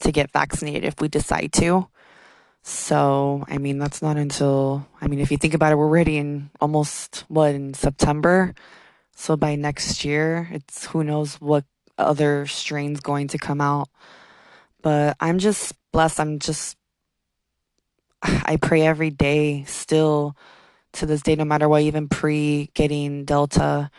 to 0.00 0.12
get 0.12 0.30
vaccinated 0.32 0.84
if 0.84 1.00
we 1.00 1.08
decide 1.08 1.52
to. 1.54 1.88
So, 2.62 3.44
I 3.48 3.58
mean, 3.58 3.78
that's 3.78 4.00
not 4.00 4.16
until, 4.16 4.86
I 5.00 5.06
mean, 5.06 5.20
if 5.20 5.30
you 5.30 5.36
think 5.36 5.54
about 5.54 5.72
it, 5.72 5.76
we're 5.76 5.84
already 5.84 6.16
in 6.16 6.50
almost, 6.60 7.24
what, 7.28 7.54
in 7.54 7.74
September? 7.74 8.54
So 9.14 9.36
by 9.36 9.54
next 9.54 10.04
year, 10.04 10.48
it's 10.50 10.86
who 10.86 11.04
knows 11.04 11.34
what 11.40 11.64
other 11.98 12.46
strain's 12.46 13.00
going 13.00 13.28
to 13.28 13.38
come 13.38 13.60
out. 13.60 13.88
But 14.82 15.16
I'm 15.20 15.38
just 15.38 15.74
blessed. 15.92 16.20
I'm 16.20 16.38
just, 16.38 16.76
I 18.22 18.56
pray 18.56 18.82
every 18.82 19.10
day 19.10 19.64
still 19.64 20.36
to 20.94 21.06
this 21.06 21.22
day, 21.22 21.36
no 21.36 21.44
matter 21.44 21.68
what, 21.68 21.82
even 21.82 22.08
pre 22.08 22.70
getting 22.74 23.24
Delta. 23.24 23.90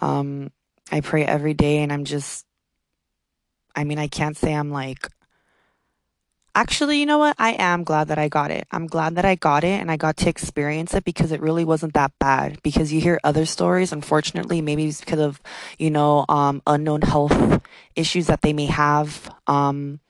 Um, 0.00 0.50
I 0.90 1.00
pray 1.00 1.24
every 1.24 1.54
day 1.54 1.78
and 1.78 1.92
I'm 1.92 2.04
just 2.04 2.44
I 3.74 3.84
mean, 3.84 3.98
I 3.98 4.08
can't 4.08 4.36
say 4.36 4.54
I'm 4.54 4.70
like, 4.70 5.08
actually, 6.54 6.98
you 6.98 7.06
know 7.06 7.18
what? 7.18 7.36
I 7.38 7.52
am 7.52 7.84
glad 7.84 8.08
that 8.08 8.18
I 8.18 8.28
got 8.28 8.50
it. 8.50 8.66
I'm 8.70 8.86
glad 8.86 9.14
that 9.16 9.24
I 9.24 9.34
got 9.34 9.64
it 9.64 9.80
and 9.80 9.90
I 9.90 9.96
got 9.96 10.16
to 10.18 10.28
experience 10.28 10.94
it 10.94 11.04
because 11.04 11.32
it 11.32 11.40
really 11.40 11.64
wasn't 11.64 11.94
that 11.94 12.12
bad. 12.18 12.62
Because 12.62 12.92
you 12.92 13.00
hear 13.00 13.18
other 13.24 13.46
stories, 13.46 13.92
unfortunately, 13.92 14.60
maybe 14.60 14.86
it's 14.86 15.00
because 15.00 15.20
of, 15.20 15.40
you 15.78 15.90
know, 15.90 16.24
um, 16.28 16.62
unknown 16.66 17.02
health 17.02 17.62
issues 17.96 18.26
that 18.26 18.42
they 18.42 18.52
may 18.52 18.66
have. 18.66 19.30
Um, 19.46 20.00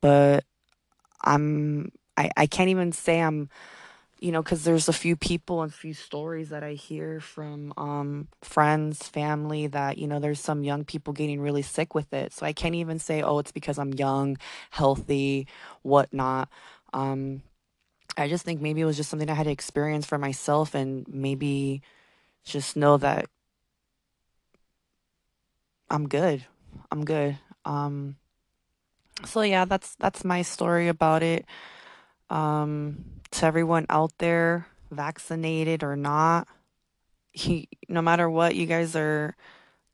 but 0.00 0.44
I'm, 1.22 1.92
I, 2.16 2.30
I 2.36 2.46
can't 2.46 2.70
even 2.70 2.92
say 2.92 3.20
I'm 3.20 3.48
you 4.24 4.32
know, 4.32 4.42
because 4.42 4.64
there's 4.64 4.88
a 4.88 4.92
few 4.94 5.16
people 5.16 5.60
and 5.60 5.70
a 5.70 5.74
few 5.74 5.92
stories 5.92 6.48
that 6.48 6.64
I 6.64 6.72
hear 6.72 7.20
from 7.20 7.74
um, 7.76 8.28
friends, 8.40 9.06
family 9.06 9.66
that, 9.66 9.98
you 9.98 10.06
know, 10.06 10.18
there's 10.18 10.40
some 10.40 10.64
young 10.64 10.86
people 10.86 11.12
getting 11.12 11.42
really 11.42 11.60
sick 11.60 11.94
with 11.94 12.10
it. 12.14 12.32
So 12.32 12.46
I 12.46 12.54
can't 12.54 12.74
even 12.74 12.98
say, 12.98 13.20
oh, 13.20 13.38
it's 13.38 13.52
because 13.52 13.78
I'm 13.78 13.92
young, 13.92 14.38
healthy, 14.70 15.46
whatnot. 15.82 16.48
Um, 16.94 17.42
I 18.16 18.28
just 18.28 18.46
think 18.46 18.62
maybe 18.62 18.80
it 18.80 18.86
was 18.86 18.96
just 18.96 19.10
something 19.10 19.28
I 19.28 19.34
had 19.34 19.44
to 19.44 19.52
experience 19.52 20.06
for 20.06 20.16
myself 20.16 20.74
and 20.74 21.06
maybe 21.06 21.82
just 22.46 22.76
know 22.76 22.96
that 22.96 23.26
I'm 25.90 26.08
good. 26.08 26.46
I'm 26.90 27.04
good. 27.04 27.36
Um, 27.66 28.16
so 29.26 29.42
yeah, 29.42 29.66
that's 29.66 29.96
that's 29.96 30.24
my 30.24 30.40
story 30.40 30.88
about 30.88 31.22
it. 31.22 31.44
Um, 32.34 33.04
to 33.30 33.46
everyone 33.46 33.86
out 33.88 34.12
there, 34.18 34.66
vaccinated 34.90 35.84
or 35.84 35.94
not, 35.94 36.48
he, 37.30 37.68
no 37.88 38.02
matter 38.02 38.28
what, 38.28 38.56
you 38.56 38.66
guys 38.66 38.96
are 38.96 39.36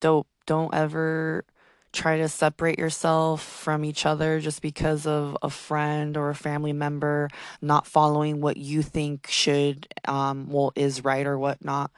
dope. 0.01 0.27
Don't 0.47 0.75
ever 0.75 1.45
try 1.93 2.17
to 2.17 2.29
separate 2.29 2.79
yourself 2.79 3.43
from 3.43 3.85
each 3.85 4.07
other 4.07 4.41
just 4.41 4.63
because 4.63 5.07
of 5.07 5.37
a 5.43 5.51
friend 5.51 6.17
or 6.17 6.31
a 6.31 6.35
family 6.35 6.73
member 6.73 7.29
not 7.61 7.87
following 7.87 8.41
what 8.41 8.57
you 8.57 8.83
think 8.83 9.27
should, 9.29 9.87
um, 10.07 10.49
well, 10.49 10.73
is 10.75 11.05
right 11.05 11.27
or 11.27 11.39
whatnot. 11.39 11.91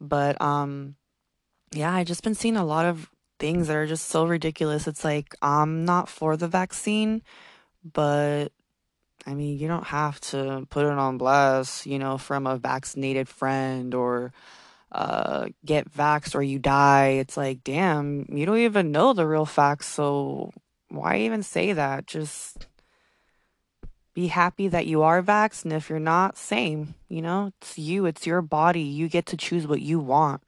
But, 0.00 0.40
um, 0.42 0.96
yeah, 1.72 1.94
I 1.94 2.02
just 2.02 2.24
been 2.24 2.34
seeing 2.34 2.56
a 2.56 2.64
lot 2.64 2.86
of 2.86 3.08
things 3.38 3.68
that 3.68 3.76
are 3.76 3.86
just 3.86 4.08
so 4.08 4.26
ridiculous. 4.26 4.88
It's 4.88 5.04
like, 5.04 5.34
I'm 5.40 5.84
not 5.84 6.08
for 6.08 6.36
the 6.36 6.48
vaccine, 6.48 7.22
but 7.84 8.52
I 9.26 9.34
mean, 9.34 9.58
you 9.58 9.68
don't 9.68 9.86
have 9.86 10.20
to 10.20 10.66
put 10.70 10.86
it 10.86 10.92
on 10.92 11.18
blast, 11.18 11.86
you 11.86 11.98
know, 11.98 12.18
from 12.18 12.46
a 12.46 12.56
vaccinated 12.56 13.28
friend 13.28 13.94
or 13.94 14.32
uh, 14.92 15.48
get 15.64 15.92
vaxxed 15.92 16.34
or 16.34 16.42
you 16.42 16.58
die. 16.58 17.08
It's 17.20 17.36
like, 17.36 17.62
damn, 17.62 18.26
you 18.28 18.46
don't 18.46 18.58
even 18.58 18.92
know 18.92 19.12
the 19.12 19.26
real 19.26 19.46
facts. 19.46 19.86
So 19.86 20.52
why 20.88 21.18
even 21.18 21.42
say 21.42 21.72
that? 21.72 22.06
Just 22.06 22.66
be 24.14 24.26
happy 24.26 24.68
that 24.68 24.86
you 24.86 25.02
are 25.02 25.22
vaxxed. 25.22 25.64
And 25.64 25.72
if 25.72 25.88
you're 25.88 25.98
not, 25.98 26.36
same. 26.36 26.94
You 27.08 27.22
know, 27.22 27.52
it's 27.60 27.78
you, 27.78 28.06
it's 28.06 28.26
your 28.26 28.42
body. 28.42 28.82
You 28.82 29.08
get 29.08 29.26
to 29.26 29.36
choose 29.36 29.66
what 29.66 29.80
you 29.80 30.00
want. 30.00 30.42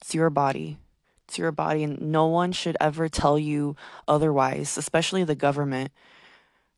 It's 0.00 0.14
your 0.14 0.30
body. 0.30 0.78
It's 1.26 1.38
your 1.38 1.52
body. 1.52 1.82
And 1.82 2.00
no 2.12 2.26
one 2.26 2.52
should 2.52 2.76
ever 2.80 3.08
tell 3.08 3.38
you 3.38 3.76
otherwise, 4.06 4.76
especially 4.76 5.24
the 5.24 5.34
government. 5.34 5.90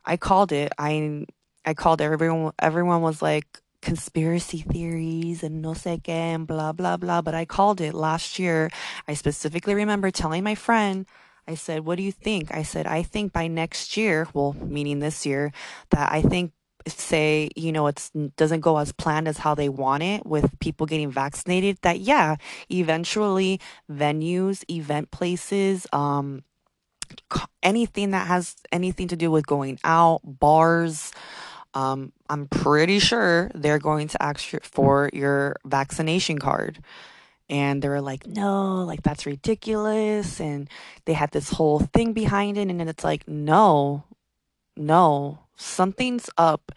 I 0.05 0.17
called 0.17 0.53
it. 0.53 0.73
I 0.79 1.27
I 1.69 1.75
called 1.75 2.01
everyone. 2.01 2.53
Everyone 2.59 3.03
was 3.03 3.21
like 3.21 3.61
conspiracy 3.83 4.63
theories 4.63 5.43
and 5.43 5.61
no 5.61 5.73
sé 5.73 6.01
qué 6.01 6.09
and 6.35 6.47
blah 6.47 6.73
blah 6.73 6.97
blah. 6.97 7.21
But 7.21 7.35
I 7.35 7.45
called 7.45 7.83
it 7.83 7.93
last 7.93 8.39
year. 8.39 8.71
I 9.07 9.13
specifically 9.13 9.75
remember 9.75 10.11
telling 10.11 10.43
my 10.45 10.55
friend. 10.55 11.05
I 11.47 11.57
said, 11.57 11.85
"What 11.85 11.97
do 11.97 12.03
you 12.03 12.13
think?" 12.13 12.55
I 12.55 12.63
said, 12.63 12.87
"I 12.87 13.03
think 13.03 13.35
by 13.35 13.49
next 13.49 13.99
year, 13.99 14.29
well, 14.33 14.57
meaning 14.59 15.01
this 15.01 15.27
year, 15.27 15.53
that 15.91 16.11
I 16.11 16.23
think." 16.23 16.53
say 16.87 17.51
you 17.55 17.71
know 17.71 17.87
it 17.87 18.09
doesn't 18.37 18.61
go 18.61 18.79
as 18.79 18.93
planned 18.93 19.29
as 19.29 19.37
how 19.37 19.55
they 19.55 19.69
want 19.69 20.03
it 20.03 20.25
with 20.25 20.59
people 20.59 20.87
getting 20.87 21.11
vaccinated 21.11 21.77
that 21.83 22.01
yeah 22.01 22.37
eventually 22.71 23.61
venues 23.91 24.65
event 24.71 25.11
places 25.11 25.87
um 25.93 26.43
anything 27.63 28.13
that 28.13 28.27
has 28.27 28.57
anything 28.73 29.09
to 29.09 29.17
do 29.17 29.31
with 29.31 29.47
going 29.47 29.79
out 29.85 30.21
bars 30.25 31.13
um, 31.75 32.13
I'm 32.29 32.47
pretty 32.47 32.99
sure 32.99 33.51
they're 33.55 33.79
going 33.79 34.09
to 34.09 34.23
ask 34.23 34.49
for 34.63 35.11
your 35.13 35.57
vaccination 35.65 36.39
card. 36.39 36.81
And 37.51 37.81
they 37.81 37.89
were 37.89 38.01
like, 38.03 38.27
no, 38.27 38.85
like 38.85 39.03
that's 39.03 39.25
ridiculous. 39.25 40.41
And 40.41 40.69
they 41.07 41.15
had 41.15 41.31
this 41.31 41.51
whole 41.51 41.81
thing 41.81 42.13
behind 42.13 42.59
it. 42.59 42.69
And 42.69 42.79
then 42.79 42.89
it's 42.89 43.05
like, 43.05 43.27
no, 43.27 44.05
no, 44.77 45.41
something's 45.57 46.29
up. 46.37 46.73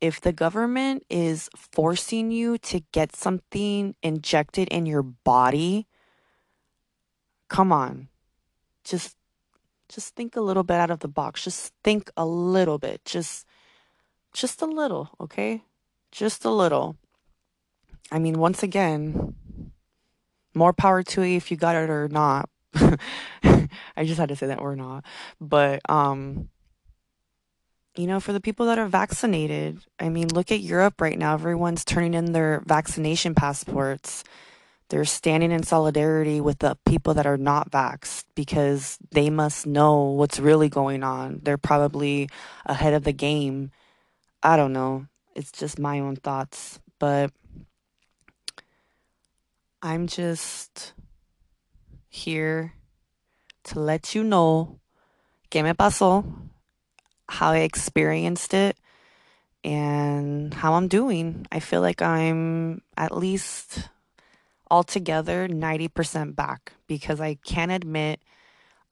If 0.00 0.20
the 0.20 0.32
government 0.32 1.04
is 1.08 1.48
forcing 1.54 2.30
you 2.30 2.58
to 2.58 2.82
get 2.92 3.14
something 3.14 3.94
injected 4.02 4.68
in 4.68 4.86
your 4.86 5.02
body, 5.02 5.86
come 7.48 7.72
on. 7.72 8.08
Just 8.84 9.16
just 9.88 10.16
think 10.16 10.36
a 10.36 10.40
little 10.40 10.64
bit 10.64 10.78
out 10.78 10.90
of 10.90 11.00
the 11.00 11.08
box. 11.08 11.44
Just 11.44 11.72
think 11.84 12.10
a 12.16 12.24
little 12.24 12.78
bit. 12.78 13.04
Just 13.04 13.46
just 14.32 14.62
a 14.62 14.66
little, 14.66 15.10
okay? 15.20 15.62
Just 16.10 16.44
a 16.44 16.50
little. 16.50 16.96
I 18.10 18.18
mean, 18.18 18.38
once 18.38 18.62
again, 18.62 19.34
more 20.54 20.72
power 20.72 21.02
to 21.02 21.22
you 21.22 21.36
if 21.36 21.50
you 21.50 21.56
got 21.56 21.76
it 21.76 21.90
or 21.90 22.08
not. 22.08 22.48
I 22.74 24.04
just 24.04 24.18
had 24.18 24.28
to 24.30 24.36
say 24.36 24.46
that 24.46 24.60
or 24.60 24.76
not. 24.76 25.04
But 25.40 25.80
um 25.88 26.48
you 27.94 28.06
know, 28.06 28.20
for 28.20 28.32
the 28.32 28.40
people 28.40 28.66
that 28.66 28.78
are 28.78 28.86
vaccinated, 28.86 29.84
I 30.00 30.08
mean, 30.08 30.28
look 30.28 30.50
at 30.50 30.60
Europe 30.60 31.00
right 31.00 31.18
now. 31.18 31.34
Everyone's 31.34 31.84
turning 31.84 32.14
in 32.14 32.32
their 32.32 32.62
vaccination 32.64 33.34
passports. 33.34 34.24
They're 34.88 35.04
standing 35.04 35.52
in 35.52 35.62
solidarity 35.62 36.40
with 36.40 36.60
the 36.60 36.78
people 36.86 37.14
that 37.14 37.26
are 37.26 37.36
not 37.36 37.70
vaxxed 37.70 38.24
because 38.34 38.98
they 39.10 39.28
must 39.30 39.66
know 39.66 40.04
what's 40.04 40.38
really 40.38 40.70
going 40.70 41.02
on. 41.02 41.40
They're 41.42 41.58
probably 41.58 42.30
ahead 42.64 42.94
of 42.94 43.04
the 43.04 43.12
game. 43.12 43.70
I 44.42 44.56
don't 44.56 44.72
know. 44.72 45.06
It's 45.34 45.52
just 45.52 45.78
my 45.78 46.00
own 46.00 46.16
thoughts. 46.16 46.80
But 46.98 47.32
I'm 49.82 50.06
just 50.06 50.94
here 52.08 52.74
to 53.64 53.80
let 53.80 54.14
you 54.14 54.24
know 54.24 54.80
que 55.50 55.62
me 55.62 55.72
pasó, 55.72 56.24
how 57.28 57.50
I 57.50 57.58
experienced 57.58 58.54
it, 58.54 58.76
and 59.64 60.52
how 60.54 60.74
I'm 60.74 60.88
doing. 60.88 61.46
I 61.52 61.60
feel 61.60 61.80
like 61.80 62.02
I'm 62.02 62.82
at 62.96 63.16
least 63.16 63.88
altogether 64.70 65.48
90% 65.48 66.34
back 66.34 66.72
because 66.86 67.20
I 67.20 67.34
can 67.44 67.70
admit 67.70 68.20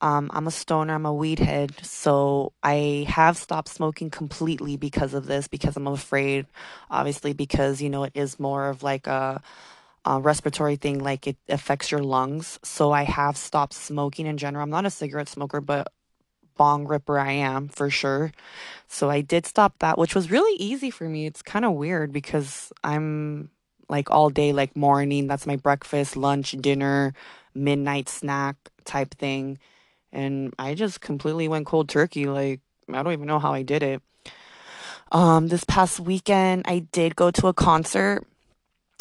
um, 0.01 0.29
I'm 0.33 0.47
a 0.47 0.51
stoner, 0.51 0.95
I'm 0.95 1.05
a 1.05 1.13
weed 1.13 1.39
head, 1.39 1.73
so 1.83 2.53
I 2.63 3.05
have 3.07 3.37
stopped 3.37 3.69
smoking 3.69 4.09
completely 4.09 4.75
because 4.77 5.13
of 5.13 5.27
this, 5.27 5.47
because 5.47 5.77
I'm 5.77 5.87
afraid, 5.87 6.47
obviously, 6.89 7.33
because 7.33 7.81
you 7.81 7.89
know 7.89 8.03
it 8.03 8.13
is 8.15 8.39
more 8.39 8.69
of 8.69 8.83
like 8.83 9.07
a 9.07 9.41
uh, 10.05 10.19
respiratory 10.21 10.75
thing, 10.75 10.99
like 10.99 11.27
it 11.27 11.37
affects 11.49 11.91
your 11.91 12.01
lungs. 12.01 12.59
So 12.63 12.91
I 12.91 13.03
have 13.03 13.37
stopped 13.37 13.73
smoking 13.73 14.25
in 14.25 14.37
general. 14.37 14.63
I'm 14.63 14.69
not 14.71 14.85
a 14.85 14.89
cigarette 14.89 15.29
smoker, 15.29 15.61
but 15.61 15.91
bong 16.57 16.87
ripper 16.87 17.17
I 17.19 17.31
am 17.33 17.67
for 17.69 17.89
sure. 17.89 18.31
So 18.87 19.09
I 19.09 19.21
did 19.21 19.45
stop 19.45 19.79
that, 19.79 19.97
which 19.97 20.15
was 20.15 20.31
really 20.31 20.57
easy 20.59 20.91
for 20.91 21.07
me. 21.07 21.25
It's 21.25 21.41
kind 21.41 21.65
of 21.65 21.73
weird 21.73 22.11
because 22.11 22.71
I'm 22.83 23.49
like 23.89 24.11
all 24.11 24.29
day, 24.29 24.53
like 24.53 24.75
morning, 24.75 25.27
that's 25.27 25.47
my 25.47 25.55
breakfast, 25.55 26.17
lunch, 26.17 26.51
dinner, 26.53 27.13
midnight 27.53 28.09
snack 28.09 28.55
type 28.85 29.15
thing. 29.15 29.59
And 30.13 30.53
I 30.59 30.75
just 30.75 31.01
completely 31.01 31.47
went 31.47 31.65
cold 31.65 31.89
turkey. 31.89 32.25
Like, 32.25 32.59
I 32.91 33.01
don't 33.03 33.13
even 33.13 33.27
know 33.27 33.39
how 33.39 33.53
I 33.53 33.63
did 33.63 33.83
it. 33.83 34.01
Um, 35.11 35.47
this 35.47 35.63
past 35.63 35.99
weekend, 35.99 36.63
I 36.65 36.79
did 36.91 37.15
go 37.15 37.31
to 37.31 37.47
a 37.47 37.53
concert 37.53 38.25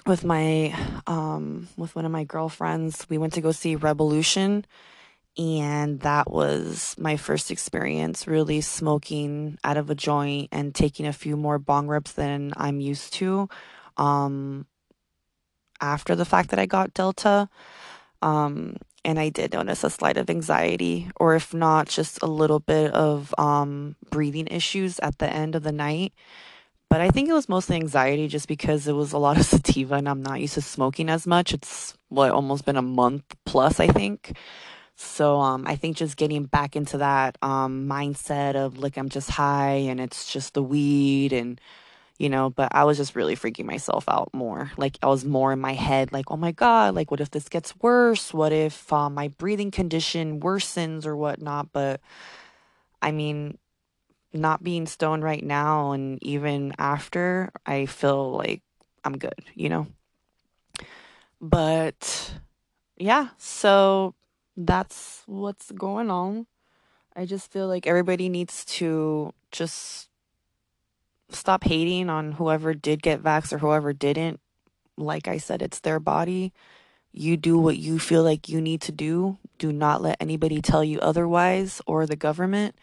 with 0.07 0.25
my 0.25 0.75
um 1.07 1.69
with 1.77 1.95
one 1.95 2.05
of 2.05 2.13
my 2.13 2.25
girlfriends. 2.25 3.07
We 3.09 3.19
went 3.19 3.35
to 3.35 3.41
go 3.41 3.53
see 3.53 3.77
Rebelution, 3.77 4.65
and 5.37 6.01
that 6.01 6.31
was 6.31 6.97
my 6.99 7.17
first 7.17 7.51
experience 7.51 8.27
really 8.27 8.61
smoking 8.61 9.59
out 9.63 9.77
of 9.77 9.91
a 9.91 9.95
joint 9.95 10.49
and 10.53 10.75
taking 10.75 11.07
a 11.07 11.13
few 11.13 11.37
more 11.37 11.59
bong 11.59 11.87
rips 11.87 12.13
than 12.13 12.53
I'm 12.57 12.81
used 12.81 13.13
to 13.15 13.49
um 13.97 14.67
after 15.81 16.15
the 16.15 16.25
fact 16.25 16.51
that 16.51 16.59
I 16.59 16.67
got 16.67 16.95
Delta. 16.95 17.49
Um 18.23 18.77
and 19.05 19.19
I 19.19 19.29
did 19.29 19.53
notice 19.53 19.85
a 19.85 19.91
slight 19.91 20.17
of 20.17 20.31
anxiety 20.31 21.11
or 21.17 21.35
if 21.35 21.55
not 21.55 21.89
just 21.89 22.23
a 22.23 22.27
little 22.27 22.61
bit 22.61 22.93
of 22.93 23.35
um 23.39 23.97
breathing 24.11 24.49
issues 24.51 24.99
at 25.01 25.19
the 25.19 25.29
end 25.29 25.55
of 25.55 25.63
the 25.63 25.73
night. 25.73 26.13
But 26.89 27.01
I 27.01 27.11
think 27.11 27.29
it 27.29 27.33
was 27.33 27.49
mostly 27.49 27.77
anxiety 27.77 28.27
just 28.27 28.49
because 28.49 28.89
it 28.89 28.95
was 28.95 29.13
a 29.13 29.19
lot 29.19 29.39
of 29.39 29.47
sativa 29.47 29.95
and 29.95 30.09
I'm 30.09 30.23
not 30.23 30.41
used 30.41 30.55
to 30.55 30.63
smoking 30.63 31.09
as 31.09 31.27
much. 31.27 31.55
It's 31.55 31.95
what 32.09 32.33
almost 32.33 32.65
been 32.65 32.77
a 32.77 32.83
month 32.83 33.23
plus, 33.47 33.79
I 33.79 33.87
think. 33.87 34.37
So 34.97 35.41
um, 35.41 35.67
I 35.67 35.77
think 35.77 35.97
just 35.97 36.17
getting 36.17 36.45
back 36.45 36.77
into 36.77 36.99
that 36.99 37.39
um, 37.43 37.89
mindset 37.89 38.55
of 38.55 38.79
like 38.79 38.99
I'm 38.99 39.09
just 39.09 39.31
high 39.31 39.87
and 39.89 40.01
it's 40.01 40.31
just 40.31 40.55
the 40.55 40.63
weed 40.63 41.33
and 41.33 41.61
you 42.21 42.29
know, 42.29 42.51
but 42.51 42.69
I 42.73 42.85
was 42.85 42.99
just 42.99 43.17
really 43.17 43.35
freaking 43.35 43.65
myself 43.65 44.05
out 44.07 44.29
more. 44.35 44.71
Like 44.77 44.99
I 45.03 45.07
was 45.07 45.25
more 45.25 45.55
in 45.55 45.59
my 45.59 45.73
head, 45.73 46.13
like, 46.13 46.31
oh 46.31 46.37
my 46.37 46.53
God, 46.53 46.95
like 46.95 47.11
what 47.11 47.23
if 47.23 47.31
this 47.31 47.49
gets 47.49 47.75
worse? 47.81 48.35
What 48.35 48.53
if 48.53 48.93
uh, 48.93 49.09
my 49.09 49.29
breathing 49.29 49.71
condition 49.71 50.39
worsens 50.39 51.07
or 51.07 51.17
whatnot? 51.17 51.73
But 51.73 52.03
I 53.01 53.11
mean, 53.11 53.57
not 54.35 54.63
being 54.63 54.85
stoned 54.85 55.25
right 55.25 55.43
now 55.43 55.93
and 55.93 56.23
even 56.23 56.75
after, 56.79 57.53
I 57.65 57.87
feel 57.87 58.33
like 58.33 58.61
I'm 59.03 59.17
good, 59.17 59.43
you 59.55 59.71
know? 59.71 59.87
But 61.41 62.35
yeah, 62.99 63.29
so 63.39 64.15
that's 64.59 65.23
what's 65.25 65.71
going 65.71 66.11
on. 66.11 66.47
I 67.17 67.25
just 67.25 67.51
feel 67.51 67.67
like 67.67 67.87
everybody 67.87 68.29
needs 68.29 68.67
to 68.77 69.33
just 69.51 70.10
stop 71.37 71.65
hating 71.65 72.11
on 72.11 72.33
whoever 72.33 72.75
did 72.75 73.03
get 73.03 73.23
vaxxed 73.23 73.53
or 73.53 73.59
whoever 73.59 73.93
didn't. 73.93 74.41
Like 74.97 75.29
I 75.29 75.39
said, 75.39 75.63
it's 75.63 75.81
their 75.81 76.01
body. 76.01 76.53
You 77.13 77.37
do 77.37 77.59
what 77.59 77.77
you 77.77 77.99
feel 77.99 78.23
like 78.23 78.49
you 78.49 78.61
need 78.61 78.83
to 78.83 78.93
do. 78.93 79.39
Do 79.59 79.73
not 79.73 80.03
let 80.03 80.17
anybody 80.21 80.61
tell 80.61 80.85
you 80.85 81.01
otherwise 81.01 81.81
or 81.87 82.07
the 82.07 82.17
government. 82.17 82.77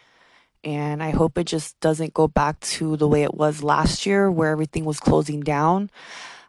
And 0.63 1.01
I 1.01 1.11
hope 1.11 1.37
it 1.37 1.45
just 1.45 1.79
doesn't 1.79 2.13
go 2.13 2.27
back 2.27 2.59
to 2.61 2.97
the 2.97 3.07
way 3.07 3.23
it 3.23 3.35
was 3.35 3.63
last 3.63 4.05
year 4.05 4.29
where 4.29 4.51
everything 4.51 4.83
was 4.83 4.99
closing 4.99 5.41
down. 5.41 5.89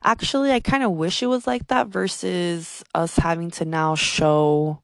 Actually, 0.03 0.53
I 0.53 0.61
kind 0.61 0.83
of 0.83 0.93
wish 0.93 1.23
it 1.23 1.27
was 1.27 1.47
like 1.47 1.69
that 1.69 1.89
versus 1.89 2.83
us 2.95 3.17
having 3.17 3.51
to 3.53 3.65
now 3.65 3.95
show 3.95 4.83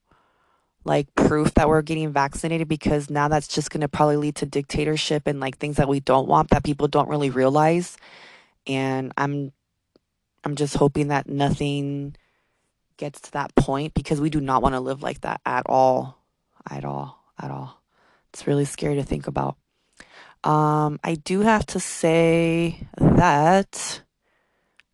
like 0.84 1.14
proof 1.14 1.54
that 1.54 1.68
we're 1.68 1.82
getting 1.82 2.12
vaccinated 2.12 2.68
because 2.68 3.10
now 3.10 3.28
that's 3.28 3.48
just 3.48 3.70
going 3.70 3.80
to 3.80 3.88
probably 3.88 4.16
lead 4.16 4.36
to 4.36 4.46
dictatorship 4.46 5.26
and 5.26 5.40
like 5.40 5.58
things 5.58 5.76
that 5.76 5.88
we 5.88 6.00
don't 6.00 6.28
want 6.28 6.50
that 6.50 6.64
people 6.64 6.88
don't 6.88 7.08
really 7.08 7.30
realize. 7.30 7.96
And 8.66 9.12
I'm 9.16 9.52
I'm 10.44 10.56
just 10.56 10.76
hoping 10.76 11.08
that 11.08 11.28
nothing 11.28 12.16
gets 12.96 13.20
to 13.22 13.32
that 13.32 13.54
point 13.54 13.94
because 13.94 14.20
we 14.20 14.30
do 14.30 14.40
not 14.40 14.62
want 14.62 14.74
to 14.74 14.80
live 14.80 15.02
like 15.02 15.22
that 15.22 15.40
at 15.46 15.64
all. 15.66 16.18
At 16.70 16.84
all. 16.84 17.18
At 17.40 17.50
all. 17.50 17.80
It's 18.32 18.46
really 18.46 18.64
scary 18.64 18.96
to 18.96 19.02
think 19.02 19.26
about. 19.26 19.56
Um, 20.42 21.00
I 21.02 21.14
do 21.14 21.40
have 21.40 21.64
to 21.66 21.80
say 21.80 22.86
that 22.98 24.02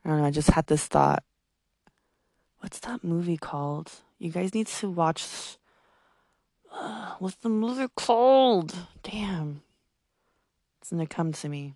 I 0.04 0.08
don't 0.08 0.18
know, 0.18 0.26
I 0.26 0.30
just 0.30 0.50
had 0.50 0.66
this 0.66 0.86
thought. 0.86 1.22
What's 2.60 2.80
that 2.80 3.04
movie 3.04 3.36
called? 3.36 3.90
You 4.18 4.30
guys 4.30 4.54
need 4.54 4.66
to 4.66 4.90
watch 4.90 5.58
uh, 6.72 7.14
what's 7.18 7.36
the 7.36 7.48
movie 7.48 7.88
called? 7.94 8.74
Damn. 9.02 9.62
It's 10.80 10.90
gonna 10.90 11.06
come 11.06 11.32
to 11.32 11.48
me. 11.48 11.74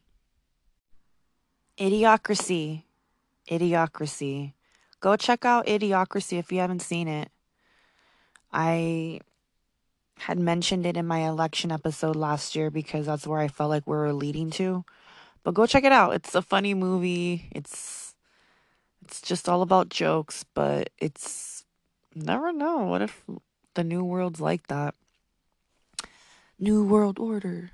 Idiocracy. 1.78 2.85
Idiocracy. 3.50 4.52
Go 5.00 5.16
check 5.16 5.44
out 5.44 5.66
Idiocracy 5.66 6.38
if 6.38 6.50
you 6.50 6.61
haven't 6.61 6.80
seen 6.80 7.09
it. 7.09 7.30
I 8.52 9.20
had 10.18 10.38
mentioned 10.38 10.87
it 10.87 10.96
in 10.96 11.07
my 11.07 11.28
election 11.28 11.72
episode 11.72 12.16
last 12.16 12.54
year 12.54 12.70
because 12.70 13.07
that's 13.07 13.26
where 13.26 13.40
I 13.40 13.48
felt 13.48 13.70
like 13.70 13.87
we 13.87 13.96
were 13.96 14.12
leading 14.12 14.50
to. 14.52 14.85
But 15.42 15.54
go 15.54 15.66
check 15.66 15.85
it 15.85 15.92
out. 15.92 16.14
It's 16.14 16.35
a 16.35 16.42
funny 16.42 16.72
movie. 16.72 17.48
It's 17.52 18.14
it's 19.04 19.20
just 19.20 19.48
all 19.48 19.61
about 19.61 19.90
jokes, 19.90 20.44
but 20.54 20.88
it's 20.98 21.64
never 22.14 22.52
know 22.52 22.85
what 22.85 23.02
if 23.02 23.22
the 23.74 23.84
new 23.84 24.04
world's 24.04 24.40
like 24.40 24.66
that. 24.68 24.94
New 26.58 26.84
world 26.84 27.18
order. 27.18 27.72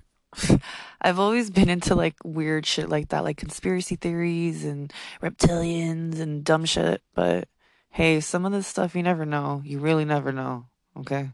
I've 1.01 1.19
always 1.19 1.51
been 1.51 1.69
into 1.69 1.95
like 1.95 2.17
weird 2.25 2.67
shit 2.67 2.89
like 2.89 3.09
that, 3.09 3.25
like 3.25 3.37
conspiracy 3.37 3.97
theories 3.97 4.65
and 4.65 4.93
reptilians 5.23 6.21
and 6.21 6.45
dumb 6.45 6.65
shit, 6.65 7.03
but 7.15 7.49
hey, 7.91 8.21
some 8.21 8.47
of 8.47 8.53
this 8.53 8.67
stuff 8.67 8.95
you 8.95 9.03
never 9.03 9.27
know. 9.27 9.63
You 9.65 9.81
really 9.81 10.05
never 10.05 10.33
know, 10.33 10.67
okay? 10.97 11.31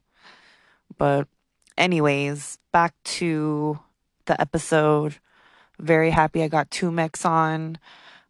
But, 0.99 1.29
anyways, 1.77 2.59
back 2.73 2.95
to 3.05 3.79
the 4.25 4.41
episode. 4.41 5.17
Very 5.79 6.11
happy 6.11 6.43
I 6.43 6.49
got 6.49 6.71
2Mex 6.71 7.25
on. 7.27 7.79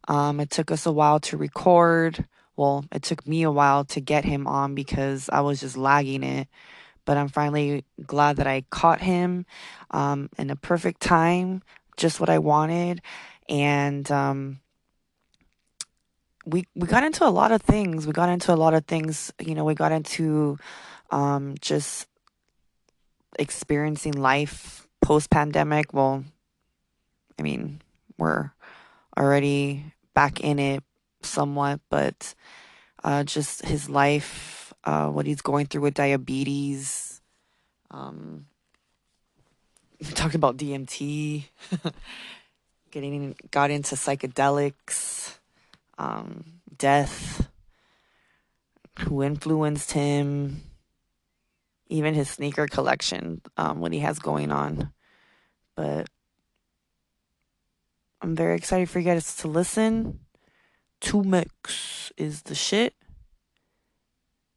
Um, 0.07 0.39
it 0.39 0.49
took 0.49 0.71
us 0.71 0.85
a 0.85 0.91
while 0.91 1.19
to 1.21 1.37
record. 1.37 2.27
Well, 2.57 2.85
it 2.91 3.03
took 3.03 3.27
me 3.27 3.43
a 3.43 3.51
while 3.51 3.85
to 3.85 4.01
get 4.01 4.25
him 4.25 4.47
on 4.47 4.73
because 4.73 5.29
I 5.31 5.41
was 5.41 5.61
just 5.61 5.77
lagging 5.77 6.23
it. 6.23 6.47
But 7.05 7.15
I'm 7.15 7.29
finally 7.29 7.85
glad 8.05 8.37
that 8.37 8.47
I 8.47 8.65
caught 8.69 8.99
him 8.99 9.45
um, 9.91 10.29
in 10.37 10.49
a 10.49 10.57
perfect 10.57 10.99
time, 10.99 11.61
just 11.95 12.19
what 12.19 12.29
I 12.29 12.39
wanted. 12.39 13.01
And 13.47 14.11
um, 14.11 14.59
we 16.45 16.65
we 16.75 16.87
got 16.87 17.05
into 17.05 17.25
a 17.25 17.29
lot 17.29 17.53
of 17.53 17.61
things. 17.61 18.05
We 18.05 18.11
got 18.11 18.27
into 18.27 18.53
a 18.53 18.57
lot 18.57 18.73
of 18.73 18.85
things. 18.85 19.31
You 19.39 19.55
know, 19.55 19.63
we 19.63 19.73
got 19.73 19.93
into 19.93 20.57
um, 21.11 21.55
just 21.61 22.07
experiencing 23.39 24.13
life 24.13 24.85
post 25.01 25.29
pandemic. 25.29 25.93
Well, 25.93 26.25
I 27.39 27.41
mean, 27.41 27.81
we're 28.17 28.51
already 29.17 29.93
back 30.13 30.41
in 30.41 30.59
it 30.59 30.83
somewhat, 31.21 31.79
but 31.89 32.33
uh, 33.03 33.23
just 33.23 33.65
his 33.65 33.89
life 33.89 34.57
uh, 34.87 35.09
what 35.09 35.25
he's 35.25 35.41
going 35.41 35.65
through 35.65 35.81
with 35.81 35.93
diabetes. 35.93 37.21
Um, 37.91 38.45
talked 40.15 40.35
about 40.35 40.57
DMT, 40.57 41.45
getting 42.91 43.35
got 43.51 43.69
into 43.69 43.95
psychedelics, 43.95 45.39
um, 45.97 46.45
death, 46.77 47.49
who 48.99 49.23
influenced 49.23 49.91
him, 49.91 50.61
even 51.87 52.13
his 52.13 52.29
sneaker 52.29 52.67
collection, 52.67 53.41
um, 53.57 53.79
what 53.79 53.91
he 53.91 53.99
has 53.99 54.19
going 54.19 54.51
on. 54.51 54.91
But 55.75 56.07
I'm 58.21 58.35
very 58.35 58.55
excited 58.55 58.89
for 58.89 58.99
you 58.99 59.05
guys 59.05 59.35
to 59.37 59.47
listen. 59.47 60.19
2Mex 61.01 62.11
is 62.17 62.43
the 62.43 62.55
shit. 62.55 62.93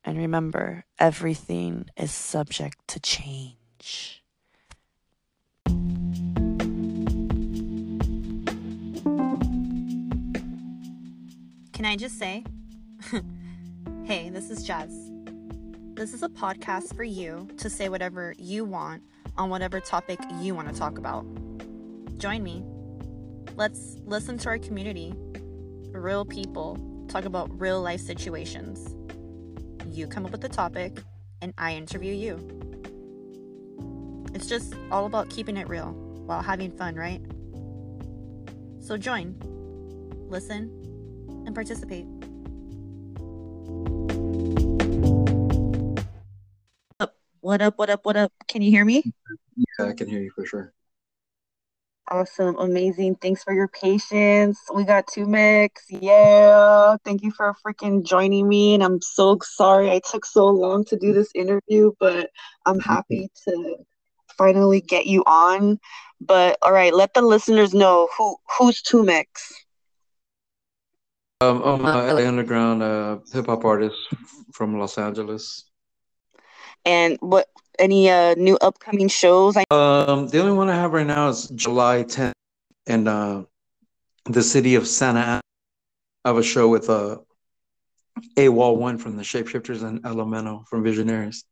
And 0.05 0.17
remember, 0.17 0.85
everything 0.99 1.87
is 1.97 2.11
subject 2.11 2.79
to 2.89 3.01
change. 3.01 4.25
Can 11.73 11.85
I 11.85 11.97
just 11.97 12.19
say? 12.19 12.45
hey, 14.05 14.31
this 14.31 14.51
is 14.51 14.65
Jazz. 14.65 15.11
This 15.95 16.15
is 16.15 16.23
a 16.23 16.29
podcast 16.29 16.95
for 16.97 17.05
you 17.05 17.49
to 17.59 17.69
say 17.69 17.89
whatever 17.89 18.35
you 18.39 18.65
want 18.65 19.03
on 19.37 19.51
whatever 19.51 19.81
topic 19.81 20.19
you 20.41 20.55
want 20.55 20.69
to 20.73 20.75
talk 20.75 20.99
about. 20.99 21.27
Join 22.19 22.43
me. 22.43 22.63
Let's 23.57 23.97
listen 24.05 24.39
to 24.39 24.49
our 24.49 24.59
community, 24.59 25.15
real 25.93 26.25
people, 26.25 26.79
talk 27.09 27.25
about 27.25 27.49
real 27.61 27.81
life 27.81 28.01
situations. 28.01 28.97
You 29.87 30.07
come 30.07 30.25
up 30.25 30.33
with 30.33 30.41
the 30.41 30.49
topic, 30.49 31.03
and 31.43 31.53
I 31.59 31.75
interview 31.75 32.15
you. 32.15 32.39
It's 34.35 34.47
just 34.47 34.75
all 34.91 35.07
about 35.07 35.29
keeping 35.31 35.57
it 35.57 35.69
real 35.69 35.93
while 36.27 36.43
having 36.43 36.71
fun, 36.71 36.95
right? 36.95 37.21
So 38.81 38.97
join, 38.97 39.35
listen, 40.29 40.71
and 41.47 41.55
participate. 41.55 42.07
What 47.41 47.63
up, 47.63 47.79
what 47.79 47.91
up, 47.91 48.05
what 48.05 48.17
up? 48.17 48.33
Can 48.49 48.63
you 48.63 48.71
hear 48.71 48.85
me? 48.85 49.13
Yeah, 49.57 49.87
I 49.87 49.93
can 49.93 50.09
hear 50.09 50.21
you 50.21 50.31
for 50.31 50.45
sure. 50.45 50.73
Awesome, 52.13 52.59
amazing. 52.59 53.15
Thanks 53.17 53.45
for 53.45 53.53
your 53.53 53.69
patience. 53.69 54.59
We 54.75 54.83
got 54.83 55.07
2Mex. 55.07 55.71
Yeah. 55.91 56.97
Thank 57.05 57.23
you 57.23 57.31
for 57.31 57.55
freaking 57.65 58.03
joining 58.05 58.49
me. 58.49 58.75
And 58.75 58.83
I'm 58.83 59.01
so 59.01 59.39
sorry 59.43 59.93
I 59.93 60.01
took 60.11 60.25
so 60.25 60.49
long 60.49 60.85
to 60.87 60.97
do 60.97 61.13
this 61.13 61.31
interview, 61.37 61.93
but 62.01 62.31
I'm 62.67 62.81
happy 62.81 63.31
to 63.45 63.77
finally 64.37 64.81
get 64.81 65.07
you 65.07 65.23
on. 65.25 65.79
But 66.21 66.59
all 66.63 66.73
right, 66.73 66.93
let 66.93 67.15
the 67.15 67.23
listeners 67.23 67.75
know 67.75 68.09
who 68.19 68.37
who's 68.59 68.83
2Mex. 68.83 69.27
Um, 71.43 71.63
I'm 71.63 71.87
an 71.87 72.17
LA 72.17 72.27
Underground 72.27 72.83
uh, 72.83 73.19
hip 73.33 73.47
hop 73.47 73.65
artist 73.65 73.97
from 74.53 74.79
Los 74.81 74.99
Angeles. 74.99 75.65
And 76.85 77.19
what 77.21 77.47
any 77.79 78.11
uh, 78.11 78.35
new 78.37 78.57
upcoming 78.61 79.09
shows? 79.09 79.57
Um, 79.71 80.29
the 80.29 80.41
only 80.41 80.53
one 80.53 80.69
I 80.69 80.75
have 80.75 80.93
right 80.93 81.07
now 81.07 81.29
is 81.29 81.49
July 81.49 82.05
10th 82.05 82.33
in 82.87 83.09
uh, 83.09 83.45
the 84.27 84.43
city 84.43 84.75
of 84.75 84.87
Santa 84.87 85.21
Ana. 85.21 85.41
I 86.25 86.29
have 86.29 86.39
a 86.39 86.43
show 86.43 86.69
with 86.69 86.91
uh, 86.91 87.19
Awol 88.37 88.77
One 88.77 88.99
from 88.99 89.17
the 89.17 89.23
Shapeshifters 89.23 89.83
and 89.83 90.03
LMNO 90.03 90.67
from 90.69 90.83
Visionaries. 90.83 91.45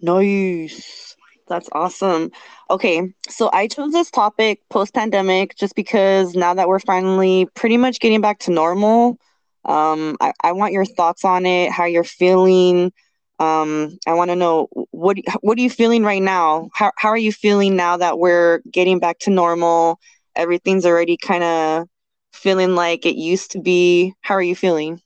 Nice. 0.00 1.16
That's 1.48 1.68
awesome. 1.72 2.32
Okay, 2.70 3.12
so 3.28 3.50
I 3.52 3.68
chose 3.68 3.92
this 3.92 4.10
topic 4.10 4.60
post 4.68 4.94
pandemic 4.94 5.54
just 5.56 5.76
because 5.76 6.34
now 6.34 6.54
that 6.54 6.66
we're 6.66 6.80
finally 6.80 7.46
pretty 7.54 7.76
much 7.76 8.00
getting 8.00 8.20
back 8.20 8.40
to 8.40 8.50
normal, 8.50 9.18
um, 9.64 10.16
I, 10.20 10.32
I 10.42 10.52
want 10.52 10.72
your 10.72 10.84
thoughts 10.84 11.24
on 11.24 11.46
it, 11.46 11.70
how 11.70 11.84
you're 11.84 12.04
feeling. 12.04 12.92
Um, 13.38 13.98
I 14.06 14.14
want 14.14 14.30
to 14.30 14.36
know 14.36 14.68
what 14.90 15.18
what 15.40 15.58
are 15.58 15.62
you 15.62 15.70
feeling 15.70 16.02
right 16.04 16.22
now? 16.22 16.70
How 16.72 16.92
how 16.96 17.08
are 17.10 17.18
you 17.18 17.32
feeling 17.32 17.76
now 17.76 17.98
that 17.98 18.18
we're 18.18 18.60
getting 18.70 18.98
back 18.98 19.18
to 19.20 19.30
normal? 19.30 19.98
Everything's 20.34 20.86
already 20.86 21.16
kind 21.16 21.44
of 21.44 21.86
feeling 22.32 22.74
like 22.74 23.06
it 23.06 23.16
used 23.16 23.52
to 23.52 23.60
be. 23.60 24.14
How 24.22 24.34
are 24.34 24.42
you 24.42 24.56
feeling? 24.56 25.00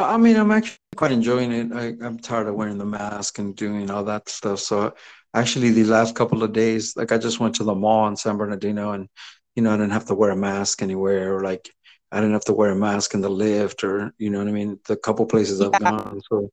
I 0.00 0.16
mean, 0.16 0.36
I'm 0.36 0.50
actually 0.50 0.78
quite 0.96 1.12
enjoying 1.12 1.52
it. 1.52 1.72
I, 1.72 1.94
I'm 2.04 2.18
tired 2.18 2.46
of 2.48 2.54
wearing 2.54 2.78
the 2.78 2.86
mask 2.86 3.38
and 3.38 3.54
doing 3.54 3.90
all 3.90 4.04
that 4.04 4.28
stuff. 4.28 4.60
So 4.60 4.94
actually, 5.34 5.70
the 5.70 5.84
last 5.84 6.14
couple 6.14 6.42
of 6.42 6.52
days, 6.52 6.96
like 6.96 7.12
I 7.12 7.18
just 7.18 7.38
went 7.40 7.56
to 7.56 7.64
the 7.64 7.74
mall 7.74 8.08
in 8.08 8.16
San 8.16 8.36
Bernardino, 8.36 8.92
and 8.92 9.08
you 9.54 9.62
know, 9.62 9.72
I 9.72 9.76
didn't 9.76 9.92
have 9.92 10.06
to 10.06 10.14
wear 10.14 10.30
a 10.30 10.36
mask 10.36 10.82
anywhere, 10.82 11.36
or 11.36 11.44
like 11.44 11.70
I 12.12 12.20
didn't 12.20 12.32
have 12.32 12.44
to 12.46 12.52
wear 12.52 12.70
a 12.70 12.76
mask 12.76 13.14
in 13.14 13.20
the 13.20 13.28
lift, 13.28 13.84
or 13.84 14.12
you 14.18 14.30
know 14.30 14.38
what 14.38 14.48
I 14.48 14.52
mean. 14.52 14.80
The 14.86 14.96
couple 14.96 15.26
places 15.26 15.60
I've 15.60 15.78
gone, 15.78 16.20
so 16.30 16.50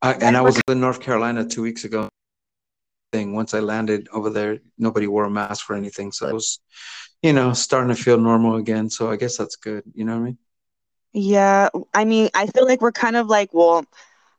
I 0.00 0.12
and 0.14 0.36
I 0.36 0.42
was 0.42 0.60
in 0.68 0.80
North 0.80 1.00
Carolina 1.00 1.46
two 1.46 1.62
weeks 1.62 1.84
ago. 1.84 2.08
Thing 3.12 3.34
once 3.34 3.54
I 3.54 3.60
landed 3.60 4.08
over 4.12 4.30
there, 4.30 4.58
nobody 4.78 5.06
wore 5.06 5.24
a 5.24 5.30
mask 5.30 5.64
for 5.64 5.76
anything, 5.76 6.10
so 6.10 6.28
I 6.28 6.32
was, 6.32 6.60
you 7.22 7.32
know, 7.32 7.52
starting 7.52 7.94
to 7.94 8.02
feel 8.02 8.18
normal 8.18 8.56
again. 8.56 8.90
So 8.90 9.10
I 9.10 9.16
guess 9.16 9.36
that's 9.36 9.56
good. 9.56 9.84
You 9.94 10.04
know 10.04 10.14
what 10.14 10.22
I 10.22 10.24
mean? 10.24 10.38
Yeah, 11.12 11.68
I 11.94 12.04
mean, 12.04 12.30
I 12.34 12.46
feel 12.48 12.66
like 12.66 12.80
we're 12.80 12.92
kind 12.92 13.16
of 13.16 13.28
like, 13.28 13.54
well, 13.54 13.86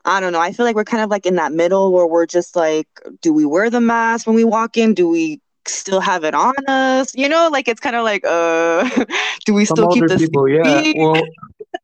I 0.05 0.19
don't 0.19 0.31
know. 0.31 0.39
I 0.39 0.51
feel 0.51 0.65
like 0.65 0.75
we're 0.75 0.83
kind 0.83 1.03
of 1.03 1.09
like 1.09 1.25
in 1.25 1.35
that 1.35 1.51
middle 1.51 1.91
where 1.91 2.05
we're 2.05 2.25
just 2.25 2.55
like, 2.55 2.87
do 3.21 3.33
we 3.33 3.45
wear 3.45 3.69
the 3.69 3.81
mask 3.81 4.27
when 4.27 4.35
we 4.35 4.43
walk 4.43 4.77
in? 4.77 4.93
Do 4.93 5.09
we 5.09 5.41
still 5.69 5.99
have 5.99 6.23
it 6.23 6.33
on 6.33 6.53
us? 6.67 7.13
You 7.15 7.29
know, 7.29 7.49
like 7.51 7.67
it's 7.67 7.79
kind 7.79 7.95
of 7.95 8.03
like, 8.03 8.23
uh, 8.25 8.89
do 9.45 9.53
we 9.53 9.65
Some 9.65 9.77
still 9.77 9.89
keep 9.89 10.07
this? 10.07 10.21
people? 10.21 10.47
Yeah. 10.47 10.93
Well, 10.95 11.23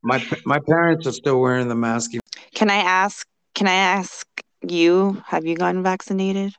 my 0.04 0.24
my 0.46 0.60
parents 0.60 1.08
are 1.08 1.12
still 1.12 1.40
wearing 1.40 1.68
the 1.68 1.76
mask. 1.76 2.12
Can 2.56 2.70
I 2.70 2.78
ask? 2.78 3.26
Can 3.56 3.68
I 3.68 3.76
ask 3.76 4.28
you? 4.62 5.22
Have 5.28 5.46
you 5.46 5.56
gotten 5.56 5.84
vaccinated? 5.84 6.54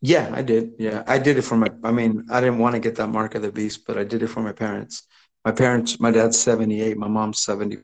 Yeah, 0.00 0.30
I 0.32 0.42
did. 0.42 0.72
Yeah, 0.78 1.04
I 1.06 1.18
did 1.18 1.38
it 1.38 1.42
for 1.42 1.56
my. 1.56 1.68
I 1.84 1.92
mean, 1.92 2.26
I 2.30 2.40
didn't 2.40 2.58
want 2.58 2.74
to 2.74 2.80
get 2.80 2.96
that 2.96 3.08
mark 3.08 3.34
of 3.34 3.42
the 3.42 3.52
beast, 3.52 3.86
but 3.86 3.98
I 3.98 4.04
did 4.04 4.22
it 4.22 4.28
for 4.28 4.40
my 4.40 4.52
parents 4.52 5.06
my 5.44 5.52
parents, 5.52 5.98
my 5.98 6.10
dad's 6.10 6.38
78, 6.38 6.96
my 6.96 7.08
mom's 7.08 7.40
70. 7.42 7.78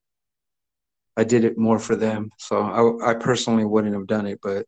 I 1.17 1.25
did 1.25 1.45
it 1.45 1.59
more 1.59 1.79
for 1.79 1.97
them. 1.97 2.31
So 2.39 2.61
I, 2.61 3.11
I 3.11 3.15
personally 3.15 3.65
wouldn't 3.65 3.95
have 3.95 4.07
done 4.07 4.27
it, 4.27 4.39
but 4.43 4.67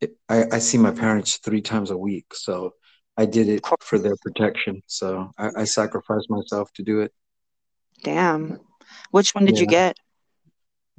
it, 0.00 0.16
I, 0.28 0.44
I 0.52 0.58
see 0.60 0.78
my 0.78 0.92
parents 0.92 1.38
three 1.38 1.60
times 1.60 1.90
a 1.90 1.96
week. 1.96 2.26
So 2.34 2.74
I 3.20 3.26
did 3.26 3.48
it 3.48 3.64
for 3.80 3.98
their 3.98 4.16
protection. 4.16 4.82
So 4.86 5.30
I, 5.36 5.50
I 5.58 5.64
sacrificed 5.64 6.30
myself 6.30 6.72
to 6.74 6.82
do 6.82 7.00
it. 7.00 7.12
Damn. 8.02 8.60
Which 9.10 9.34
one 9.34 9.44
did 9.44 9.56
yeah. 9.56 9.60
you 9.60 9.66
get? 9.66 9.96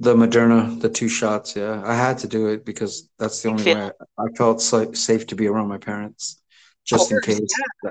The 0.00 0.14
Moderna, 0.14 0.80
the 0.80 0.88
two 0.88 1.08
shots. 1.08 1.56
Yeah. 1.56 1.82
I 1.84 1.94
had 1.94 2.18
to 2.18 2.28
do 2.28 2.48
it 2.48 2.64
because 2.64 3.08
that's 3.18 3.42
the 3.42 3.50
only 3.50 3.64
way 3.64 3.82
I, 3.82 3.90
I 4.18 4.26
felt 4.36 4.60
so, 4.62 4.92
safe 4.92 5.26
to 5.28 5.34
be 5.34 5.46
around 5.46 5.68
my 5.68 5.78
parents 5.78 6.40
just 6.84 7.12
oh, 7.12 7.16
in 7.16 7.22
case. 7.22 7.40
Yeah. 7.84 7.90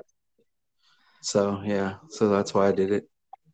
So 1.22 1.62
yeah, 1.64 1.96
so 2.10 2.30
that's 2.30 2.54
why 2.54 2.68
I 2.68 2.72
did 2.72 2.92
it 2.92 3.08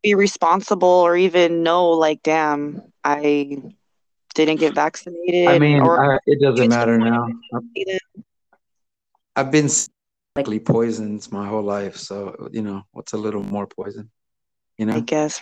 be 0.04 0.14
responsible 0.16 0.88
or 0.88 1.18
even 1.18 1.64
know 1.64 1.90
like 1.90 2.22
damn 2.24 2.82
i 3.04 3.58
didn't 4.36 4.58
get 4.58 4.74
vaccinated 4.74 5.48
i 5.48 5.60
mean 5.60 5.82
or, 5.82 6.14
I, 6.14 6.20
it 6.26 6.40
doesn't 6.40 6.70
matter 6.70 6.98
now 6.98 7.28
i've 9.36 9.52
been 9.52 9.70
likely 10.38 10.60
poisoned 10.60 11.28
my 11.32 11.48
whole 11.48 11.64
life. 11.64 11.98
So 11.98 12.50
you 12.52 12.62
know 12.62 12.84
what's 12.92 13.14
a 13.14 13.18
little 13.18 13.44
more 13.44 13.68
poison 13.68 14.10
you 14.78 14.86
know? 14.86 14.94
I 14.94 15.00
guess 15.02 15.42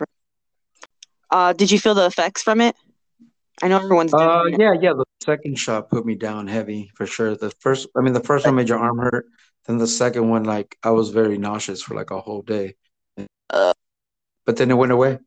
uh 1.31 1.53
did 1.53 1.71
you 1.71 1.79
feel 1.79 1.93
the 1.95 2.05
effects 2.05 2.41
from 2.41 2.61
it? 2.61 2.75
I 3.61 3.67
know 3.67 3.77
everyone's 3.77 4.13
uh 4.13 4.43
yeah 4.57 4.73
yeah 4.79 4.93
the 4.93 5.05
second 5.23 5.57
shot 5.57 5.89
put 5.89 6.05
me 6.05 6.15
down 6.15 6.47
heavy 6.47 6.91
for 6.95 7.05
sure. 7.05 7.35
The 7.35 7.51
first 7.59 7.87
i 7.97 8.01
mean 8.01 8.13
the 8.13 8.23
first 8.23 8.45
one 8.45 8.55
made 8.55 8.69
your 8.69 8.79
arm 8.79 8.99
hurt. 8.99 9.25
Then 9.65 9.77
the 9.77 9.87
second 9.87 10.29
one 10.29 10.43
like 10.43 10.77
i 10.83 10.91
was 10.91 11.09
very 11.09 11.37
nauseous 11.37 11.81
for 11.81 11.95
like 11.95 12.11
a 12.11 12.21
whole 12.21 12.41
day. 12.41 12.75
Uh, 13.49 13.73
but 14.45 14.57
then 14.57 14.71
it 14.71 14.75
went 14.75 14.91
away. 14.91 15.19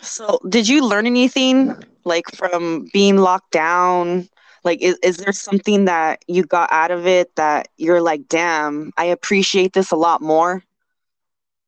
So, 0.00 0.38
did 0.48 0.68
you 0.68 0.86
learn 0.86 1.06
anything 1.06 1.74
like 2.04 2.24
from 2.34 2.88
being 2.92 3.16
locked 3.16 3.50
down? 3.50 4.28
Like, 4.68 4.82
is, 4.82 4.98
is 5.02 5.16
there 5.16 5.32
something 5.32 5.86
that 5.86 6.22
you 6.28 6.42
got 6.42 6.70
out 6.70 6.90
of 6.90 7.06
it 7.06 7.34
that 7.36 7.68
you're 7.78 8.02
like, 8.02 8.28
damn, 8.28 8.92
I 8.98 9.06
appreciate 9.06 9.72
this 9.72 9.92
a 9.92 9.96
lot 9.96 10.20
more? 10.20 10.62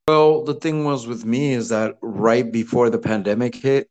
Well, 0.07 0.45
the 0.45 0.53
thing 0.53 0.85
was 0.85 1.07
with 1.07 1.25
me 1.25 1.55
is 1.55 1.71
that 1.71 1.97
right 2.03 2.53
before 2.53 2.91
the 2.91 2.99
pandemic 2.99 3.55
hit, 3.55 3.89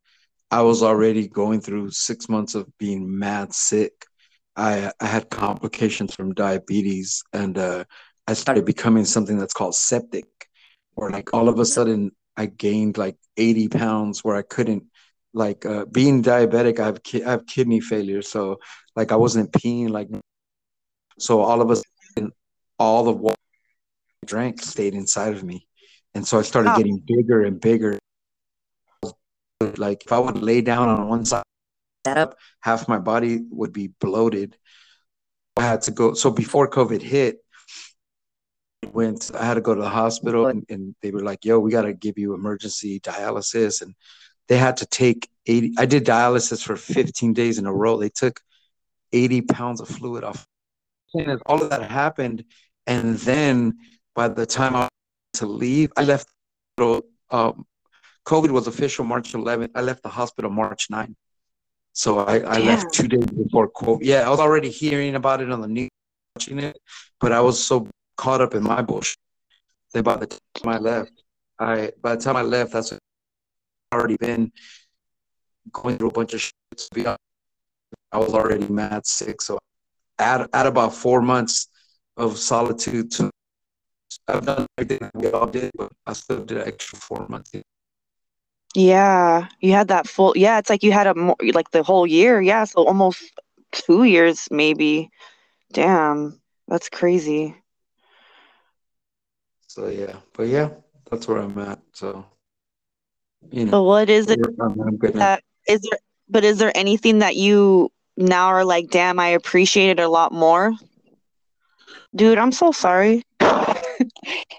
I 0.52 0.62
was 0.62 0.84
already 0.84 1.28
going 1.28 1.60
through 1.60 1.90
six 1.90 2.30
months 2.30 2.54
of 2.54 2.68
being 2.78 3.18
mad 3.18 3.52
sick. 3.52 4.06
I, 4.56 4.92
I 5.00 5.08
had 5.08 5.32
complications 5.32 6.14
from 6.14 6.36
diabetes 6.36 7.24
and 7.34 7.58
uh, 7.58 7.86
I 8.28 8.34
started 8.34 8.64
becoming 8.64 9.06
something 9.06 9.40
that's 9.40 9.56
called 9.56 9.74
septic 9.74 10.28
where 10.94 11.10
like 11.10 11.34
all 11.34 11.50
of 11.50 11.58
a 11.58 11.66
sudden 11.66 12.12
I 12.38 12.46
gained 12.46 13.00
like 13.00 13.18
80 13.38 13.70
pounds 13.70 14.24
where 14.24 14.36
I 14.36 14.44
couldn't 14.44 14.84
like 15.34 15.66
uh, 15.66 15.86
being 15.86 16.24
diabetic, 16.24 16.80
I 16.80 16.86
have 16.86 17.04
ki- 17.04 17.24
I 17.24 17.32
have 17.32 17.46
kidney 17.46 17.82
failure, 17.82 18.22
so 18.22 18.60
like 18.96 19.12
I 19.12 19.16
wasn't 19.16 19.52
peeing 19.52 19.90
like 19.90 20.10
so 21.20 21.42
all 21.42 21.62
of 21.62 21.70
us 21.70 21.84
all 22.80 23.04
the 23.04 23.12
water 23.12 23.36
I 24.24 24.26
drank 24.26 24.62
stayed 24.62 24.94
inside 24.94 25.34
of 25.34 25.44
me. 25.44 25.68
And 26.16 26.26
so 26.26 26.40
I 26.40 26.44
started 26.44 26.70
Wow. 26.70 26.78
getting 26.78 27.04
bigger 27.06 27.44
and 27.44 27.60
bigger. 27.60 28.00
Like 29.76 30.06
if 30.06 30.12
I 30.14 30.20
would 30.20 30.42
lay 30.42 30.62
down 30.62 30.88
on 30.88 31.08
one 31.10 31.26
side 31.26 31.44
up, 32.08 32.38
half 32.62 32.88
my 32.88 32.98
body 32.98 33.42
would 33.52 33.74
be 33.74 33.88
bloated. 34.00 34.58
I 35.58 35.64
had 35.64 35.82
to 35.84 35.92
go 35.92 36.14
so 36.14 36.32
before 36.32 36.70
COVID 36.70 37.02
hit, 37.02 37.44
went 38.94 39.30
I 39.36 39.46
had 39.46 39.56
to 39.56 39.62
go 39.62 39.76
to 39.76 39.82
the 39.82 39.90
hospital 39.90 40.48
and, 40.48 40.66
and 40.70 40.96
they 41.02 41.12
were 41.12 41.24
like, 41.24 41.44
yo, 41.44 41.60
we 41.60 41.72
gotta 41.72 41.94
give 41.94 42.18
you 42.18 42.34
emergency 42.34 43.02
dialysis. 43.02 43.82
And 43.82 43.94
they 44.50 44.58
had 44.58 44.78
to 44.78 44.86
take 44.86 45.30
80 45.46 45.76
I 45.78 45.86
did 45.86 46.06
dialysis 46.06 46.62
for 46.62 46.76
15 46.76 47.34
days 47.34 47.60
in 47.60 47.66
a 47.66 47.74
row. 47.74 47.98
They 47.98 48.10
took 48.10 48.42
80 49.14 49.44
pounds 49.44 49.80
of 49.80 49.88
fluid 49.88 50.24
off. 50.24 50.46
And 51.14 51.42
all 51.46 51.62
of 51.62 51.70
that 51.70 51.90
happened. 51.90 52.44
And 52.86 53.16
then 53.18 53.78
by 54.16 54.28
the 54.28 54.46
time 54.46 54.76
I 54.76 54.82
was 54.82 54.90
to 55.36 55.46
leave, 55.46 55.92
I 55.96 56.04
left 56.04 56.28
um, 56.80 57.66
COVID 58.26 58.52
was 58.52 58.68
official 58.68 59.06
March 59.06 59.34
11th. 59.34 59.72
I 59.76 59.82
left 59.82 60.04
the 60.04 60.10
hospital 60.10 60.52
March 60.52 60.88
9th. 60.92 61.16
So 61.94 62.20
I, 62.20 62.40
I 62.40 62.58
left 62.60 62.94
two 62.94 63.08
days 63.08 63.26
before 63.26 63.70
COVID. 63.72 64.00
Yeah, 64.02 64.26
I 64.26 64.30
was 64.30 64.40
already 64.40 64.70
hearing 64.70 65.16
about 65.16 65.42
it 65.42 65.52
on 65.52 65.62
the 65.62 65.68
news, 65.68 65.90
watching 66.36 66.60
it, 66.60 66.78
but 67.20 67.32
I 67.32 67.42
was 67.42 67.62
so 67.62 67.88
caught 68.18 68.42
up 68.42 68.54
in 68.54 68.64
my 68.64 68.82
bullshit 68.82 69.18
that 69.94 70.04
by 70.04 70.16
the 70.18 70.28
time 70.28 70.40
I 70.66 70.78
left, 70.78 71.12
I 71.60 71.92
by 72.02 72.16
the 72.16 72.22
time 72.22 72.38
I 72.38 72.44
left, 72.44 72.74
that's 72.74 72.94
already 73.94 74.18
been 74.18 74.52
going 75.72 75.98
through 75.98 76.10
a 76.10 76.14
bunch 76.14 76.34
of 76.34 76.42
shit. 76.42 76.54
To 76.78 76.88
be 76.94 77.06
honest. 77.06 77.20
I 78.12 78.18
was 78.18 78.34
already 78.34 78.68
mad 78.68 79.06
sick. 79.06 79.42
So 79.42 79.60
at, 80.18 80.50
add 80.54 80.66
about 80.66 80.94
four 80.94 81.22
months 81.22 81.68
of 82.18 82.38
solitude 82.38 83.12
to 83.12 83.30
I've 84.28 84.46
done 84.46 84.66
everything 84.78 85.10
we 85.14 85.30
all 85.32 85.48
did, 85.48 85.72
but 85.76 85.92
I 86.06 86.14
still 86.14 86.44
did 86.44 86.58
an 86.58 86.68
extra 86.68 86.98
four 86.98 87.28
months. 87.30 87.52
Yeah, 88.76 89.48
you 89.60 89.72
had 89.72 89.88
that 89.88 90.08
full. 90.08 90.34
Yeah, 90.36 90.60
it's 90.60 90.70
like 90.70 90.84
you 90.84 90.92
had 90.92 91.08
a 91.08 91.16
more 91.16 91.36
like 91.54 91.72
the 91.72 91.84
whole 91.84 92.06
year. 92.06 92.42
Yeah, 92.42 92.66
so 92.66 92.86
almost 92.86 93.24
two 93.72 94.04
years 94.04 94.48
maybe. 94.52 95.10
Damn, 95.74 96.40
that's 96.68 96.90
crazy. 96.90 97.56
So 99.68 99.88
yeah, 99.88 100.18
but 100.34 100.48
yeah, 100.48 100.70
that's 101.10 101.28
where 101.28 101.40
I'm 101.40 101.58
at. 101.60 101.80
So 101.94 102.26
you 103.52 103.66
know, 103.66 103.72
But 103.72 103.84
what 103.84 104.10
is 104.10 104.30
it 104.30 104.40
I'm, 104.62 104.80
I'm 104.82 104.98
that 105.16 105.44
is 105.68 105.82
there? 105.82 106.00
But 106.30 106.44
is 106.44 106.60
there 106.60 106.72
anything 106.76 107.20
that 107.20 107.36
you 107.36 107.92
now 108.16 108.48
are 108.48 108.64
like, 108.64 108.90
damn, 108.90 109.20
I 109.20 109.30
appreciate 109.30 109.90
it 109.90 110.00
a 110.00 110.08
lot 110.08 110.32
more? 110.32 110.74
Dude, 112.16 112.38
I'm 112.38 112.52
so 112.52 112.72
sorry. 112.72 113.24
All 113.42 113.48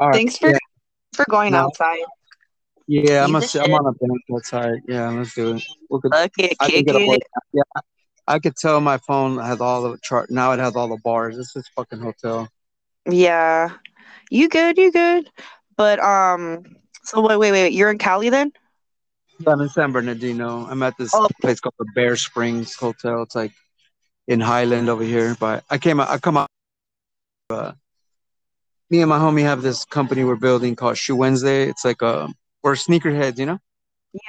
right, 0.01 0.15
Thanks 0.15 0.39
for 0.39 0.51
yeah, 0.51 0.59
for 1.15 1.25
going 1.29 1.53
No. 1.53 1.59
outside. 1.59 1.99
yeah, 2.87 3.25
I'm, 3.25 3.35
a, 3.35 3.41
Piece 3.41 3.55
of 3.57 3.63
I'm 3.63 3.75
on 3.75 3.87
a 3.87 3.93
bench 3.93 4.23
outside. 4.35 4.81
Yeah, 4.89 5.11
let's 5.11 5.35
do 5.35 5.57
it. 5.57 5.63
We 5.91 6.01
could, 6.01 6.13
Fuck 6.13 6.33
it, 6.39 6.57
I 6.61 6.71
can 6.71 6.75
kick 6.77 6.87
get 6.87 6.97
a 6.97 7.13
it. 7.13 7.23
Yeah, 7.53 7.63
I 8.27 8.39
could 8.39 8.57
tell 8.57 8.81
my 8.81 8.99
phone 8.99 9.39
has 9.39 9.61
all 9.61 9.83
the 9.83 9.99
chart. 10.03 10.31
Now 10.31 10.53
it 10.53 10.59
has 10.59 10.77
all 10.77 10.89
the 10.89 10.99
bars. 11.03 11.37
This 11.37 11.55
is 11.57 11.69
fucking 11.77 12.01
hotel. 12.01 12.49
Yeah. 13.09 13.71
You 14.31 14.49
good, 14.49 14.79
you 14.79 14.93
good. 14.93 15.31
But 15.77 15.99
um 16.01 16.65
so 17.05 17.21
wait, 17.21 17.39
wait, 17.39 17.53
wait, 17.53 17.73
you're 17.73 17.91
in 17.91 17.99
Cali 17.99 18.29
then? 18.29 18.53
I'm 19.47 19.61
in 19.61 19.69
San 19.69 19.93
Bernardino. 19.93 20.67
I'm 20.69 20.83
at 20.83 20.97
this 20.99 21.11
Oh. 21.15 21.29
place 21.41 21.61
called 21.61 21.75
the 21.79 21.87
Bear 21.95 22.17
Springs 22.17 22.75
Hotel. 22.75 23.23
It's 23.23 23.35
like 23.35 23.53
in 24.27 24.41
Highland 24.41 24.89
over 24.89 25.03
here. 25.03 25.37
But 25.39 25.65
I 25.71 25.79
came 25.79 26.01
out. 26.01 26.11
I 26.11 26.19
come 26.19 26.37
out. 26.37 26.49
Uh, 27.49 27.73
me 28.91 29.01
and 29.01 29.09
my 29.09 29.19
homie 29.19 29.43
have 29.43 29.63
this 29.63 29.85
company 29.85 30.25
we're 30.25 30.37
building 30.37 30.77
called 30.77 30.99
Shoe 30.99 31.17
Wednesday. 31.17 31.69
It's 31.69 31.85
like 31.85 32.03
a 32.03 32.29
we're 32.63 32.75
sneakerheads, 32.75 33.39
you 33.39 33.47
know. 33.47 33.59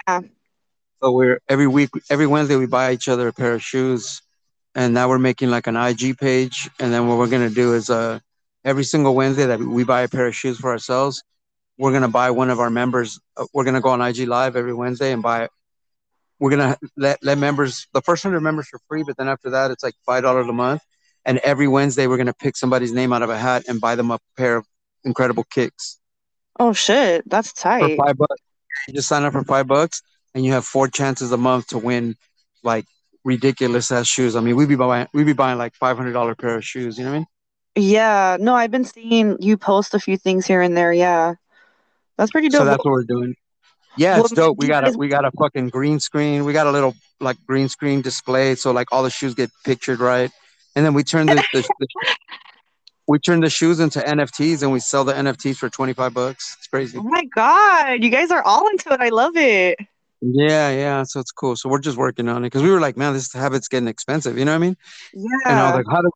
Yeah. 0.07 0.21
So 1.01 1.11
we're 1.11 1.39
every 1.49 1.67
week, 1.67 1.89
every 2.09 2.27
Wednesday, 2.27 2.55
we 2.55 2.67
buy 2.67 2.93
each 2.93 3.07
other 3.07 3.27
a 3.27 3.33
pair 3.33 3.53
of 3.55 3.63
shoes, 3.63 4.21
and 4.75 4.93
now 4.93 5.09
we're 5.09 5.19
making 5.19 5.49
like 5.49 5.67
an 5.67 5.75
IG 5.75 6.17
page. 6.17 6.69
And 6.79 6.93
then 6.93 7.07
what 7.07 7.17
we're 7.17 7.27
gonna 7.27 7.49
do 7.49 7.73
is, 7.73 7.89
uh, 7.89 8.19
every 8.63 8.83
single 8.83 9.15
Wednesday 9.15 9.47
that 9.47 9.59
we 9.59 9.83
buy 9.83 10.01
a 10.01 10.07
pair 10.07 10.27
of 10.27 10.35
shoes 10.35 10.59
for 10.59 10.69
ourselves, 10.71 11.23
we're 11.81 11.91
gonna 11.91 12.07
buy 12.07 12.29
one 12.31 12.49
of 12.51 12.59
our 12.59 12.69
members. 12.69 13.19
uh, 13.37 13.45
We're 13.53 13.63
gonna 13.63 13.81
go 13.81 13.89
on 13.89 14.01
IG 14.01 14.27
Live 14.27 14.55
every 14.55 14.73
Wednesday 14.73 15.11
and 15.11 15.21
buy. 15.23 15.49
We're 16.39 16.51
gonna 16.51 16.77
let 16.95 17.17
let 17.23 17.37
members 17.37 17.87
the 17.93 18.01
first 18.01 18.21
hundred 18.23 18.41
members 18.41 18.67
for 18.69 18.79
free, 18.87 19.03
but 19.03 19.17
then 19.17 19.27
after 19.27 19.49
that, 19.51 19.71
it's 19.71 19.83
like 19.83 19.95
five 20.05 20.21
dollars 20.23 20.47
a 20.47 20.53
month. 20.53 20.81
And 21.25 21.37
every 21.39 21.67
Wednesday, 21.67 22.05
we're 22.07 22.17
gonna 22.17 22.33
pick 22.33 22.55
somebody's 22.55 22.91
name 22.91 23.11
out 23.13 23.23
of 23.23 23.29
a 23.29 23.37
hat 23.37 23.63
and 23.67 23.81
buy 23.81 23.95
them 23.95 24.11
a 24.11 24.19
pair 24.37 24.57
of 24.57 24.65
incredible 25.03 25.43
kicks 25.43 25.97
Oh 26.59 26.73
shit, 26.73 27.27
that's 27.27 27.53
tight. 27.53 27.97
for 27.97 28.05
five 28.05 28.17
bucks. 28.17 28.41
You 28.87 28.93
just 28.93 29.07
sign 29.07 29.23
up 29.23 29.33
for 29.33 29.43
five 29.43 29.65
bucks, 29.67 30.01
and 30.35 30.45
you 30.45 30.51
have 30.53 30.65
four 30.65 30.87
chances 30.87 31.31
a 31.31 31.37
month 31.37 31.67
to 31.67 31.77
win, 31.79 32.15
like 32.63 32.85
ridiculous 33.23 33.91
ass 33.91 34.07
shoes. 34.07 34.35
I 34.35 34.41
mean, 34.41 34.55
we'd 34.55 34.69
be 34.69 34.75
buying 34.75 35.07
we'd 35.13 35.25
be 35.25 35.33
buying 35.33 35.57
like 35.57 35.73
five 35.75 35.97
hundred 35.97 36.13
dollar 36.13 36.35
pair 36.35 36.55
of 36.57 36.63
shoes. 36.65 36.97
You 36.97 37.05
know 37.05 37.11
what 37.11 37.15
I 37.15 37.19
mean? 37.19 37.27
Yeah, 37.91 38.37
no, 38.39 38.53
I've 38.53 38.71
been 38.71 38.85
seeing 38.85 39.37
you 39.41 39.57
post 39.57 39.93
a 39.95 39.99
few 39.99 40.17
things 40.17 40.45
here 40.45 40.61
and 40.61 40.75
there. 40.77 40.91
Yeah, 40.93 41.35
that's 42.21 42.31
pretty 42.31 42.49
dope. 42.49 42.59
So 42.59 42.65
that's 42.65 42.85
what 42.85 42.91
we're 42.91 43.03
doing. 43.03 43.35
Yeah, 43.97 44.19
it's 44.19 44.31
dope. 44.31 44.57
We 44.59 44.67
got 44.67 44.87
a 44.87 44.95
we 44.95 45.07
got 45.07 45.25
a 45.25 45.31
fucking 45.31 45.69
green 45.69 45.99
screen. 45.99 46.45
We 46.45 46.53
got 46.53 46.67
a 46.67 46.71
little 46.71 46.95
like 47.19 47.37
green 47.47 47.67
screen 47.67 48.01
display, 48.01 48.53
so 48.53 48.71
like 48.71 48.89
all 48.91 49.01
the 49.01 49.09
shoes 49.09 49.33
get 49.33 49.49
pictured 49.65 49.99
right, 49.99 50.31
and 50.75 50.85
then 50.85 50.93
we 50.93 51.03
turn 51.03 51.25
the, 51.25 51.43
the, 51.51 51.67
the 51.79 51.87
we 53.07 53.17
turn 53.17 53.39
the 53.39 53.49
shoes 53.49 53.79
into 53.79 53.99
NFTs 53.99 54.61
and 54.61 54.71
we 54.71 54.79
sell 54.79 55.03
the 55.03 55.13
NFTs 55.13 55.57
for 55.57 55.67
twenty 55.67 55.93
five 55.93 56.13
bucks. 56.13 56.55
It's 56.59 56.67
crazy. 56.67 56.99
Oh 56.99 57.03
my 57.03 57.25
God, 57.35 58.03
you 58.03 58.11
guys 58.11 58.29
are 58.29 58.43
all 58.43 58.67
into 58.67 58.93
it. 58.93 59.01
I 59.01 59.09
love 59.09 59.35
it. 59.35 59.79
Yeah, 60.21 60.69
yeah. 60.69 61.01
So 61.01 61.19
it's 61.19 61.31
cool. 61.31 61.55
So 61.55 61.69
we're 61.69 61.79
just 61.79 61.97
working 61.97 62.29
on 62.29 62.43
it 62.43 62.47
because 62.47 62.61
we 62.61 62.69
were 62.69 62.79
like, 62.79 62.97
man, 62.97 63.13
this 63.13 63.33
habit's 63.33 63.67
getting 63.67 63.87
expensive. 63.87 64.37
You 64.37 64.45
know 64.45 64.51
what 64.51 64.57
I 64.57 64.59
mean? 64.59 64.77
Yeah. 65.15 65.27
And 65.47 65.59
I 65.59 65.65
was 65.65 65.83
like, 65.83 65.91
how 65.91 66.03
do 66.03 66.11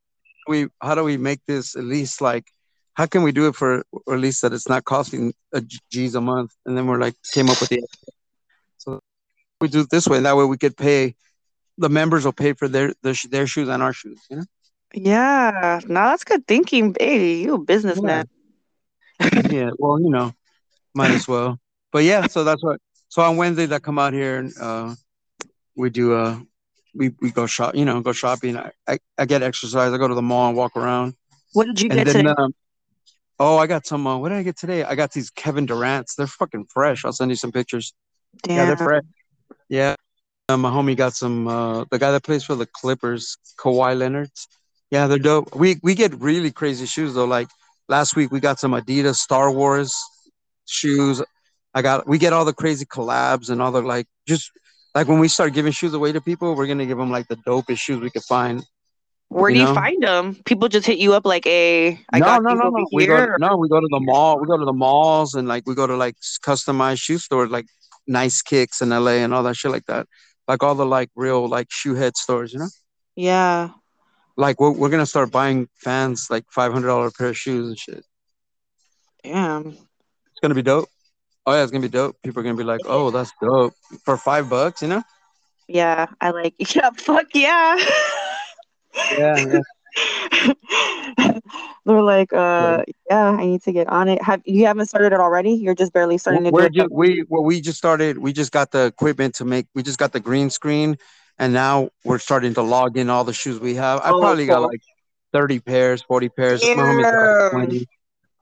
we 0.47 0.67
how 0.79 0.93
do 0.93 1.03
we 1.03 1.17
make 1.17 1.39
this 1.47 1.75
at 1.75 1.83
least 1.83 2.21
like 2.21 2.45
how 2.95 3.05
can 3.05 3.23
we 3.23 3.31
do 3.31 3.47
it 3.47 3.55
for 3.55 3.85
or 4.05 4.15
at 4.15 4.19
least 4.19 4.41
that 4.41 4.53
it's 4.53 4.67
not 4.69 4.85
costing 4.85 5.33
a 5.53 5.61
G's 5.91 6.15
a 6.15 6.21
month? 6.21 6.53
And 6.65 6.77
then 6.77 6.87
we're 6.87 6.99
like 6.99 7.15
came 7.33 7.49
up 7.49 7.59
with 7.61 7.69
the 7.69 7.83
so 8.77 8.99
we 9.61 9.67
do 9.67 9.81
it 9.81 9.89
this 9.89 10.07
way. 10.07 10.19
That 10.19 10.35
way 10.37 10.45
we 10.45 10.57
could 10.57 10.75
pay 10.77 11.15
the 11.77 11.89
members 11.89 12.25
will 12.25 12.33
pay 12.33 12.53
for 12.53 12.67
their 12.67 12.93
their, 13.03 13.15
their 13.29 13.47
shoes 13.47 13.67
and 13.69 13.83
our 13.83 13.93
shoes. 13.93 14.19
You 14.29 14.37
know? 14.37 14.43
Yeah. 14.93 15.81
Now 15.87 16.09
that's 16.09 16.23
good 16.23 16.47
thinking, 16.47 16.93
baby. 16.93 17.43
You 17.43 17.55
a 17.55 17.59
businessman. 17.59 18.27
yeah. 19.49 19.71
Well, 19.77 19.99
you 20.01 20.09
know, 20.09 20.33
might 20.93 21.11
as 21.11 21.27
well. 21.27 21.59
But 21.91 22.03
yeah, 22.03 22.27
so 22.27 22.43
that's 22.43 22.63
what. 22.63 22.79
So 23.09 23.21
on 23.21 23.37
Wednesdays 23.37 23.71
I 23.71 23.79
come 23.79 23.99
out 23.99 24.13
here 24.13 24.37
and 24.39 24.53
uh, 24.59 24.95
we 25.75 25.89
do 25.89 26.13
uh 26.13 26.39
we, 26.93 27.13
we 27.21 27.31
go 27.31 27.45
shop. 27.45 27.75
You 27.75 27.85
know, 27.85 27.99
go 28.01 28.13
shopping. 28.13 28.57
I, 28.57 28.71
I 28.87 28.99
I 29.17 29.25
get 29.25 29.43
exercise. 29.43 29.93
I 29.93 29.97
go 29.97 30.07
to 30.07 30.15
the 30.15 30.21
mall 30.21 30.47
and 30.47 30.57
walk 30.57 30.75
around. 30.75 31.15
What 31.53 31.67
did 31.67 31.81
you 31.81 31.89
And 31.89 31.99
get 31.99 32.07
then, 32.07 32.27
today? 32.27 32.33
um, 32.37 32.53
oh, 33.39 33.57
I 33.57 33.67
got 33.67 33.85
some. 33.85 34.05
Uh, 34.07 34.17
what 34.17 34.29
did 34.29 34.37
I 34.37 34.43
get 34.43 34.57
today? 34.57 34.83
I 34.83 34.95
got 34.95 35.11
these 35.11 35.29
Kevin 35.29 35.65
Durant's. 35.65 36.15
They're 36.15 36.27
fucking 36.27 36.67
fresh. 36.73 37.05
I'll 37.05 37.13
send 37.13 37.31
you 37.31 37.35
some 37.35 37.51
pictures. 37.51 37.93
Yeah, 38.47 38.65
they're 38.65 38.77
fresh. 38.77 39.03
Yeah, 39.69 39.95
uh, 40.49 40.57
my 40.57 40.69
homie 40.69 40.95
got 40.95 41.13
some. 41.13 41.47
Uh, 41.47 41.85
the 41.91 41.99
guy 41.99 42.11
that 42.11 42.23
plays 42.23 42.43
for 42.43 42.55
the 42.55 42.65
Clippers, 42.65 43.37
Kawhi 43.57 43.97
Leonard's. 43.97 44.47
Yeah, 44.91 45.07
they're 45.07 45.19
dope. 45.19 45.55
We 45.55 45.79
we 45.81 45.95
get 45.95 46.13
really 46.15 46.51
crazy 46.51 46.85
shoes 46.85 47.13
though. 47.13 47.25
Like 47.25 47.47
last 47.89 48.15
week, 48.15 48.31
we 48.31 48.39
got 48.39 48.59
some 48.59 48.71
Adidas 48.71 49.15
Star 49.15 49.51
Wars 49.51 49.95
shoes. 50.65 51.21
I 51.73 51.81
got. 51.81 52.07
We 52.07 52.17
get 52.17 52.33
all 52.33 52.45
the 52.45 52.53
crazy 52.53 52.85
collabs 52.85 53.49
and 53.49 53.61
all 53.61 53.71
the 53.71 53.81
like. 53.81 54.07
Just 54.27 54.51
like 54.93 55.07
when 55.07 55.19
we 55.19 55.27
start 55.27 55.53
giving 55.53 55.71
shoes 55.71 55.93
away 55.93 56.11
to 56.11 56.21
people, 56.21 56.55
we're 56.55 56.67
gonna 56.67 56.85
give 56.85 56.97
them 56.97 57.11
like 57.11 57.27
the 57.27 57.37
dopest 57.37 57.79
shoes 57.79 57.99
we 57.99 58.11
could 58.11 58.23
find. 58.23 58.65
Where 59.29 59.51
do 59.51 59.57
you 59.59 59.65
know? 59.65 59.73
find 59.73 60.01
them? 60.01 60.35
People 60.45 60.69
just 60.69 60.85
hit 60.85 60.97
you 60.97 61.13
up 61.13 61.25
like, 61.25 61.45
"Hey, 61.45 61.99
I 62.13 62.19
no, 62.19 62.25
got 62.25 62.43
no, 62.43 62.53
no, 62.53 62.69
no. 62.69 62.87
We 62.93 63.07
go 63.07 63.25
to, 63.25 63.35
no, 63.39 63.57
we 63.57 63.67
go 63.67 63.81
to 63.81 63.87
the 63.89 63.99
mall. 63.99 64.39
We 64.39 64.47
go 64.47 64.57
to 64.57 64.65
the 64.65 64.73
malls 64.73 65.33
and 65.33 65.47
like 65.47 65.63
we 65.65 65.75
go 65.75 65.87
to 65.87 65.95
like 65.95 66.15
customized 66.43 66.99
shoe 66.99 67.17
stores, 67.17 67.49
like 67.49 67.65
Nice 68.07 68.41
Kicks 68.41 68.81
in 68.81 68.89
LA 68.89 69.23
and 69.23 69.33
all 69.33 69.43
that 69.43 69.55
shit 69.55 69.71
like 69.71 69.85
that. 69.85 70.07
Like 70.47 70.61
all 70.63 70.75
the 70.75 70.85
like 70.85 71.09
real 71.15 71.47
like 71.47 71.67
shoe 71.71 71.95
head 71.95 72.15
stores, 72.15 72.53
you 72.53 72.59
know. 72.59 72.69
Yeah. 73.15 73.69
Like 74.37 74.59
we're 74.59 74.71
we're 74.71 74.89
gonna 74.89 75.05
start 75.05 75.31
buying 75.31 75.69
fans 75.75 76.27
like 76.29 76.45
five 76.51 76.71
hundred 76.71 76.87
dollar 76.87 77.09
pair 77.09 77.29
of 77.29 77.37
shoes 77.37 77.67
and 77.67 77.79
shit. 77.79 78.05
Damn. 79.23 79.69
It's 79.69 80.39
gonna 80.41 80.55
be 80.55 80.61
dope. 80.61 80.87
Oh 81.45 81.53
yeah, 81.53 81.63
it's 81.63 81.71
gonna 81.71 81.81
be 81.81 81.89
dope. 81.89 82.15
People 82.23 82.41
are 82.41 82.43
gonna 82.43 82.55
be 82.55 82.63
like, 82.63 82.81
oh, 82.85 83.09
that's 83.11 83.31
dope 83.41 83.73
for 84.03 84.17
five 84.17 84.49
bucks, 84.49 84.81
you 84.81 84.87
know. 84.87 85.03
Yeah. 85.67 86.07
I 86.21 86.29
like. 86.29 86.53
Yeah. 86.75 86.91
Fuck 86.91 87.27
yeah. 87.33 87.77
Yeah, 89.17 89.45
yeah. 89.45 89.59
They're 91.85 92.01
like, 92.01 92.33
uh, 92.33 92.83
yeah, 93.09 93.29
I 93.29 93.45
need 93.45 93.61
to 93.63 93.71
get 93.71 93.87
on 93.87 94.07
it. 94.09 94.21
Have 94.21 94.41
you 94.45 94.65
haven't 94.65 94.87
started 94.87 95.13
it 95.13 95.19
already? 95.19 95.51
You're 95.51 95.75
just 95.75 95.93
barely 95.93 96.17
starting 96.17 96.43
to 96.45 96.51
do 96.51 96.57
it. 96.57 96.91
we 96.91 97.23
well, 97.29 97.43
we 97.43 97.61
just 97.61 97.77
started. 97.77 98.17
We 98.17 98.33
just 98.33 98.51
got 98.51 98.71
the 98.71 98.85
equipment 98.85 99.35
to 99.35 99.45
make. 99.45 99.67
We 99.75 99.83
just 99.83 99.99
got 99.99 100.11
the 100.11 100.19
green 100.19 100.49
screen, 100.49 100.97
and 101.37 101.53
now 101.53 101.89
we're 102.03 102.19
starting 102.19 102.53
to 102.55 102.61
log 102.61 102.97
in 102.97 103.09
all 103.09 103.23
the 103.23 103.33
shoes 103.33 103.59
we 103.59 103.75
have. 103.75 104.01
I 104.01 104.09
Oh, 104.09 104.19
probably 104.19 104.47
got 104.47 104.63
like 104.63 104.81
thirty 105.31 105.59
pairs, 105.59 106.01
forty 106.01 106.29
pairs. 106.29 106.63
Like 106.63 107.87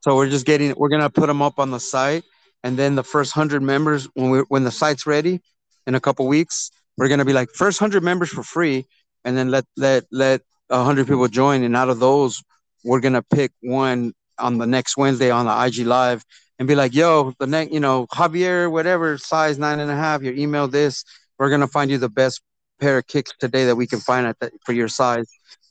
So 0.02 0.16
we're 0.16 0.30
just 0.30 0.46
getting. 0.46 0.74
We're 0.78 0.90
gonna 0.90 1.10
put 1.10 1.28
them 1.28 1.42
up 1.42 1.60
on 1.60 1.72
the 1.72 1.80
site, 1.80 2.24
and 2.64 2.78
then 2.78 2.96
the 2.96 3.04
first 3.04 3.34
hundred 3.34 3.62
members, 3.62 4.08
when 4.14 4.30
we 4.30 4.40
when 4.48 4.64
the 4.64 4.72
site's 4.72 5.06
ready, 5.06 5.42
in 5.86 5.96
a 5.96 6.00
couple 6.00 6.26
weeks, 6.28 6.72
we're 6.98 7.10
gonna 7.10 7.26
be 7.26 7.34
like 7.34 7.50
first 7.52 7.80
hundred 7.80 8.04
members 8.04 8.30
for 8.30 8.44
free, 8.44 8.86
and 9.26 9.38
then 9.38 9.52
let 9.52 9.66
let 9.78 10.06
let 10.12 10.42
a 10.70 10.84
hundred 10.84 11.08
people 11.08 11.28
join, 11.28 11.64
and 11.64 11.76
out 11.76 11.90
of 11.90 12.00
those, 12.00 12.44
we're 12.84 13.00
gonna 13.00 13.22
pick 13.24 13.52
one 13.62 14.14
on 14.40 14.58
the 14.58 14.68
next 14.68 14.98
Wednesday 14.98 15.30
on 15.30 15.46
the 15.46 15.66
IG 15.66 15.86
live 15.86 16.24
and 16.60 16.68
be 16.68 16.76
like, 16.76 16.94
yo, 16.94 17.34
the 17.40 17.48
next, 17.48 17.72
you 17.72 17.80
know, 17.80 18.08
Javier, 18.08 18.72
whatever 18.72 19.18
size 19.18 19.58
nine 19.58 19.80
and 19.80 19.92
a 19.92 19.96
half, 19.96 20.22
your 20.22 20.34
email 20.34 20.68
this. 20.68 21.04
We're 21.38 21.50
gonna 21.50 21.68
find 21.68 21.90
you 21.92 21.98
the 21.98 22.10
best 22.10 22.42
pair 22.80 22.98
of 22.98 23.08
kicks 23.08 23.32
today 23.40 23.66
that 23.66 23.76
we 23.76 23.88
can 23.88 24.00
find 24.00 24.26
at 24.28 24.40
that 24.40 24.54
for 24.66 24.74
your 24.74 24.88
size, 24.88 25.28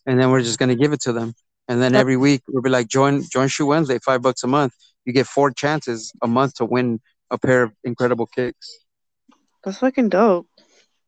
and 0.06 0.18
then 0.20 0.30
we're 0.30 0.42
just 0.42 0.58
gonna 0.58 0.74
give 0.74 0.92
it 0.92 1.00
to 1.02 1.12
them. 1.12 1.34
And 1.68 1.80
then 1.80 1.94
every 1.94 2.16
week 2.16 2.42
we'll 2.48 2.62
be 2.62 2.70
like, 2.70 2.88
join 2.88 3.22
join 3.30 3.48
Shoe 3.48 3.66
Wednesday, 3.66 3.98
five 4.04 4.22
bucks 4.22 4.42
a 4.42 4.46
month. 4.46 4.74
You 5.04 5.12
get 5.12 5.26
four 5.26 5.50
chances 5.50 6.12
a 6.22 6.26
month 6.26 6.54
to 6.54 6.64
win 6.64 7.00
a 7.30 7.38
pair 7.38 7.62
of 7.62 7.72
incredible 7.84 8.26
kicks. 8.26 8.78
That's 9.64 9.78
fucking 9.78 10.10
dope. 10.10 10.48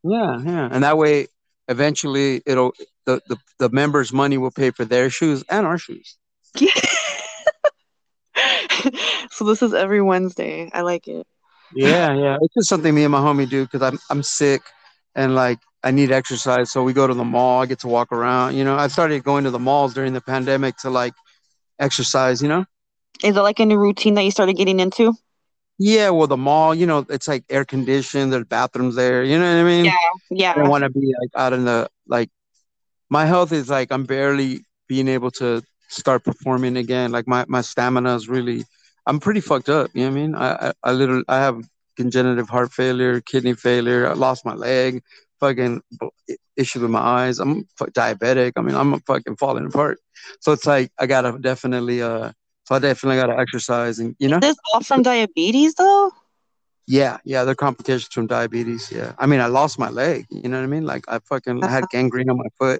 Yeah, 0.03 0.41
yeah, 0.43 0.69
and 0.71 0.83
that 0.83 0.97
way, 0.97 1.27
eventually, 1.67 2.41
it'll 2.45 2.73
the 3.05 3.21
the, 3.27 3.37
the 3.59 3.69
members' 3.69 4.11
money 4.13 4.37
will 4.37 4.51
pay 4.51 4.71
for 4.71 4.85
their 4.85 5.09
shoes 5.09 5.43
and 5.49 5.65
our 5.65 5.77
shoes. 5.77 6.17
so 9.31 9.45
this 9.45 9.61
is 9.61 9.73
every 9.73 10.01
Wednesday. 10.01 10.69
I 10.73 10.81
like 10.81 11.07
it. 11.07 11.25
Yeah, 11.73 12.13
yeah. 12.13 12.37
It's 12.41 12.53
just 12.53 12.69
something 12.69 12.93
me 12.93 13.03
and 13.03 13.11
my 13.11 13.19
homie 13.19 13.49
do 13.49 13.63
because 13.65 13.81
I'm 13.81 13.99
I'm 14.09 14.23
sick 14.23 14.61
and 15.15 15.35
like 15.35 15.59
I 15.83 15.91
need 15.91 16.11
exercise. 16.11 16.71
So 16.71 16.83
we 16.83 16.93
go 16.93 17.07
to 17.07 17.13
the 17.13 17.25
mall. 17.25 17.61
I 17.61 17.65
get 17.65 17.79
to 17.79 17.87
walk 17.87 18.11
around. 18.11 18.55
You 18.55 18.63
know, 18.63 18.75
I 18.75 18.87
started 18.87 19.23
going 19.23 19.43
to 19.43 19.51
the 19.51 19.59
malls 19.59 19.93
during 19.93 20.13
the 20.13 20.21
pandemic 20.21 20.77
to 20.77 20.89
like 20.89 21.13
exercise. 21.79 22.41
You 22.41 22.49
know. 22.49 22.65
Is 23.23 23.37
it 23.37 23.41
like 23.41 23.59
a 23.59 23.65
new 23.65 23.77
routine 23.77 24.15
that 24.15 24.23
you 24.23 24.31
started 24.31 24.57
getting 24.57 24.79
into? 24.79 25.13
Yeah, 25.77 26.09
well, 26.11 26.27
the 26.27 26.37
mall, 26.37 26.73
you 26.73 26.85
know, 26.85 27.05
it's 27.09 27.27
like 27.27 27.43
air 27.49 27.65
conditioned. 27.65 28.31
There's 28.31 28.45
bathrooms 28.45 28.95
there. 28.95 29.23
You 29.23 29.37
know 29.37 29.55
what 29.55 29.59
I 29.59 29.63
mean? 29.63 29.85
Yeah, 29.85 29.91
I 29.91 30.17
yeah. 30.29 30.53
don't 30.53 30.69
want 30.69 30.83
to 30.83 30.89
be 30.89 31.13
like 31.21 31.29
out 31.35 31.53
in 31.53 31.65
the 31.65 31.89
like. 32.07 32.29
My 33.09 33.25
health 33.25 33.51
is 33.51 33.69
like 33.69 33.91
I'm 33.91 34.05
barely 34.05 34.65
being 34.87 35.07
able 35.07 35.31
to 35.31 35.61
start 35.89 36.23
performing 36.23 36.77
again. 36.77 37.11
Like 37.11 37.27
my 37.27 37.45
my 37.47 37.61
stamina 37.61 38.15
is 38.15 38.29
really. 38.29 38.63
I'm 39.07 39.19
pretty 39.19 39.41
fucked 39.41 39.69
up. 39.69 39.91
You 39.93 40.05
know 40.05 40.11
what 40.11 40.17
I 40.17 40.21
mean? 40.21 40.35
I 40.35 40.67
I, 40.69 40.73
I 40.83 40.91
literally 40.93 41.25
I 41.27 41.37
have 41.37 41.61
congenital 41.97 42.45
heart 42.45 42.71
failure, 42.71 43.21
kidney 43.21 43.53
failure. 43.53 44.07
I 44.07 44.13
lost 44.13 44.45
my 44.45 44.53
leg. 44.53 45.03
Fucking 45.41 45.81
issues 46.55 46.81
with 46.81 46.91
my 46.91 47.01
eyes. 47.01 47.39
I'm 47.39 47.67
diabetic. 47.77 48.53
I 48.55 48.61
mean, 48.61 48.75
I'm 48.75 48.99
fucking 49.01 49.35
falling 49.35 49.65
apart. 49.65 49.99
So 50.39 50.53
it's 50.53 50.65
like 50.65 50.91
I 50.97 51.05
gotta 51.05 51.37
definitely 51.37 52.01
uh. 52.01 52.31
So 52.65 52.75
I 52.75 52.79
definitely 52.79 53.17
gotta 53.17 53.39
exercise 53.39 53.99
and 53.99 54.15
you 54.19 54.27
know. 54.27 54.37
Is 54.37 54.41
this 54.41 54.57
all 54.73 54.81
from 54.81 55.03
diabetes 55.03 55.75
though? 55.75 56.11
Yeah, 56.87 57.17
yeah, 57.23 57.43
they're 57.43 57.55
complications 57.55 58.13
from 58.13 58.27
diabetes. 58.27 58.91
Yeah, 58.91 59.13
I 59.17 59.25
mean, 59.27 59.39
I 59.39 59.47
lost 59.47 59.79
my 59.79 59.89
leg. 59.89 60.25
You 60.29 60.49
know 60.49 60.57
what 60.57 60.63
I 60.63 60.67
mean? 60.67 60.85
Like 60.85 61.05
I 61.07 61.19
fucking 61.19 61.61
had 61.63 61.85
gangrene 61.91 62.29
on 62.29 62.37
my 62.37 62.49
foot. 62.57 62.79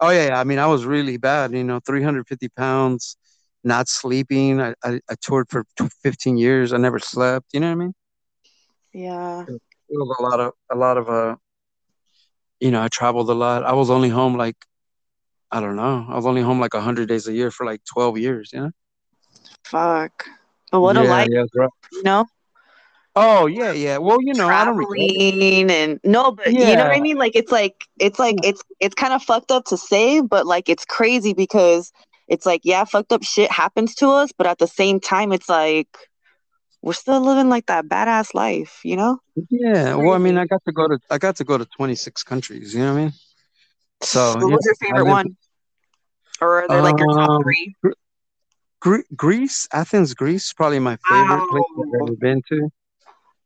Oh 0.00 0.10
yeah, 0.10 0.26
yeah. 0.26 0.40
I 0.40 0.44
mean, 0.44 0.58
I 0.58 0.66
was 0.66 0.84
really 0.84 1.16
bad. 1.16 1.52
You 1.52 1.64
know, 1.64 1.80
350 1.84 2.48
pounds, 2.50 3.16
not 3.62 3.88
sleeping. 3.88 4.60
I 4.60 4.74
I, 4.82 5.00
I 5.08 5.14
toured 5.20 5.48
for 5.50 5.64
15 6.02 6.36
years. 6.36 6.72
I 6.72 6.76
never 6.78 6.98
slept. 6.98 7.46
You 7.52 7.60
know 7.60 7.68
what 7.68 7.72
I 7.72 7.76
mean? 7.76 7.94
Yeah. 8.92 9.42
It 9.48 9.60
was 9.90 10.16
a 10.18 10.22
lot 10.22 10.40
of 10.40 10.52
a 10.70 10.76
lot 10.76 10.96
of 10.98 11.08
uh. 11.08 11.36
You 12.60 12.70
know, 12.70 12.82
I 12.82 12.88
traveled 12.88 13.28
a 13.28 13.34
lot. 13.34 13.64
I 13.64 13.72
was 13.72 13.90
only 13.90 14.08
home 14.08 14.36
like, 14.36 14.56
I 15.50 15.60
don't 15.60 15.74
know. 15.74 16.06
I 16.08 16.14
was 16.14 16.26
only 16.26 16.42
home 16.42 16.60
like 16.60 16.74
100 16.74 17.08
days 17.08 17.26
a 17.26 17.32
year 17.32 17.50
for 17.50 17.66
like 17.66 17.80
12 17.92 18.18
years. 18.18 18.50
You 18.52 18.60
know? 18.60 18.70
Fuck. 19.64 20.26
But 20.70 20.80
what 20.80 20.96
a 20.96 21.02
yeah, 21.02 21.10
life, 21.10 21.28
yeah, 21.30 21.44
rough. 21.54 21.72
you 21.92 22.02
know? 22.02 22.26
Oh 23.14 23.46
yeah, 23.46 23.72
yeah. 23.72 23.98
Well, 23.98 24.18
you 24.22 24.32
know, 24.34 24.48
I 24.48 24.64
don't 24.64 24.76
regret 24.76 25.10
it. 25.10 25.18
Traveling 25.18 25.70
and 25.70 26.00
no, 26.02 26.32
but 26.32 26.52
you 26.52 26.76
know 26.76 26.84
what 26.84 26.96
I 26.96 27.00
mean? 27.00 27.18
Like 27.18 27.36
it's 27.36 27.52
like 27.52 27.84
it's 27.98 28.18
like 28.18 28.36
it's 28.42 28.62
it's 28.80 28.94
kind 28.94 29.12
of 29.12 29.22
fucked 29.22 29.50
up 29.50 29.66
to 29.66 29.76
say, 29.76 30.20
but 30.22 30.46
like 30.46 30.68
it's 30.70 30.84
crazy 30.86 31.34
because 31.34 31.92
it's 32.28 32.46
like 32.46 32.62
yeah, 32.64 32.84
fucked 32.84 33.12
up 33.12 33.22
shit 33.22 33.50
happens 33.50 33.94
to 33.96 34.08
us, 34.08 34.32
but 34.32 34.46
at 34.46 34.58
the 34.58 34.66
same 34.66 34.98
time, 34.98 35.32
it's 35.32 35.48
like 35.48 35.88
we're 36.80 36.94
still 36.94 37.20
living 37.20 37.50
like 37.50 37.66
that 37.66 37.84
badass 37.86 38.34
life, 38.34 38.80
you 38.82 38.96
know? 38.96 39.18
Yeah, 39.50 39.94
well, 39.94 40.14
I 40.14 40.18
mean, 40.18 40.36
I 40.36 40.46
got 40.46 40.64
to 40.64 40.72
go 40.72 40.88
to 40.88 40.98
I 41.10 41.18
got 41.18 41.36
to 41.36 41.44
go 41.44 41.58
to 41.58 41.66
26 41.76 42.22
countries. 42.22 42.74
You 42.74 42.80
know 42.80 42.94
what 42.94 43.00
I 43.00 43.02
mean? 43.04 43.12
So, 44.02 44.34
what 44.34 44.48
yeah, 44.48 44.54
was 44.56 44.64
your 44.64 44.74
favorite 44.76 45.04
lived- 45.04 45.10
one? 45.10 45.36
Or 46.40 46.62
are 46.64 46.68
they 46.68 46.80
like 46.80 46.98
your 46.98 47.06
top 47.14 47.30
Um, 47.30 47.42
three? 47.44 47.76
Gre- 48.82 49.06
Greece, 49.14 49.68
Athens, 49.72 50.12
Greece, 50.12 50.52
probably 50.52 50.80
my 50.80 50.98
favorite 51.08 51.48
place 51.48 51.62
I've 51.78 52.02
ever 52.02 52.16
been 52.16 52.42
to. 52.48 52.68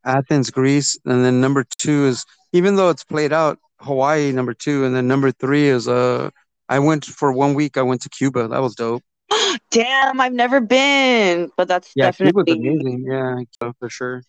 Athens, 0.03 0.49
Greece, 0.49 0.97
and 1.05 1.23
then 1.23 1.39
number 1.39 1.63
two 1.77 2.05
is 2.05 2.25
even 2.53 2.75
though 2.75 2.89
it's 2.89 3.03
played 3.03 3.31
out, 3.31 3.59
Hawaii 3.79 4.31
number 4.31 4.55
two, 4.55 4.83
and 4.83 4.95
then 4.95 5.07
number 5.07 5.31
three 5.31 5.67
is 5.67 5.87
uh, 5.87 6.31
I 6.67 6.79
went 6.79 7.05
for 7.05 7.31
one 7.31 7.53
week. 7.53 7.77
I 7.77 7.83
went 7.83 8.01
to 8.01 8.09
Cuba. 8.09 8.47
That 8.47 8.63
was 8.63 8.73
dope. 8.73 9.03
Damn, 9.69 10.19
I've 10.19 10.33
never 10.33 10.59
been, 10.59 11.51
but 11.55 11.67
that's 11.67 11.91
Yeah, 11.95 12.11
Cuba's 12.11 12.45
definitely 12.45 12.69
amazing. 12.69 13.05
Yeah, 13.07 13.71
for 13.79 13.89
sure. 13.89 14.23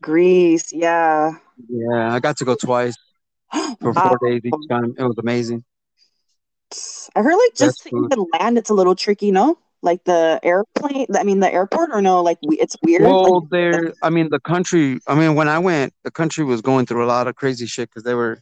Greece. 0.00 0.72
Yeah. 0.72 1.32
Yeah, 1.68 2.14
I 2.14 2.20
got 2.20 2.36
to 2.36 2.44
go 2.44 2.54
twice 2.54 2.96
for 3.80 3.92
Wow. 3.92 4.16
four 4.20 4.30
days 4.30 4.42
each 4.44 4.68
time. 4.70 4.94
It 4.96 5.02
was 5.02 5.18
amazing. 5.18 5.64
I 7.16 7.22
heard 7.22 7.34
like 7.34 7.54
just 7.56 7.82
to 7.82 7.88
even 7.88 8.26
land, 8.38 8.58
it's 8.58 8.70
a 8.70 8.74
little 8.74 8.94
tricky, 8.94 9.32
no? 9.32 9.58
Like 9.82 10.04
the 10.04 10.38
airplane, 10.42 11.06
I 11.14 11.24
mean 11.24 11.40
the 11.40 11.52
airport, 11.52 11.90
or 11.92 12.00
no? 12.00 12.22
Like 12.22 12.38
we, 12.42 12.58
it's 12.58 12.76
weird. 12.82 13.02
Well, 13.02 13.40
Like, 13.40 13.50
there. 13.50 13.92
I 14.02 14.10
mean, 14.10 14.28
the 14.30 14.38
country. 14.38 15.00
I 15.08 15.14
mean, 15.16 15.34
when 15.34 15.48
I 15.48 15.58
went, 15.58 15.92
the 16.04 16.10
country 16.10 16.44
was 16.44 16.60
going 16.60 16.86
through 16.86 17.04
a 17.04 17.06
lot 17.06 17.26
of 17.26 17.34
crazy 17.34 17.66
shit 17.66 17.88
because 17.90 18.04
they 18.04 18.14
were, 18.14 18.38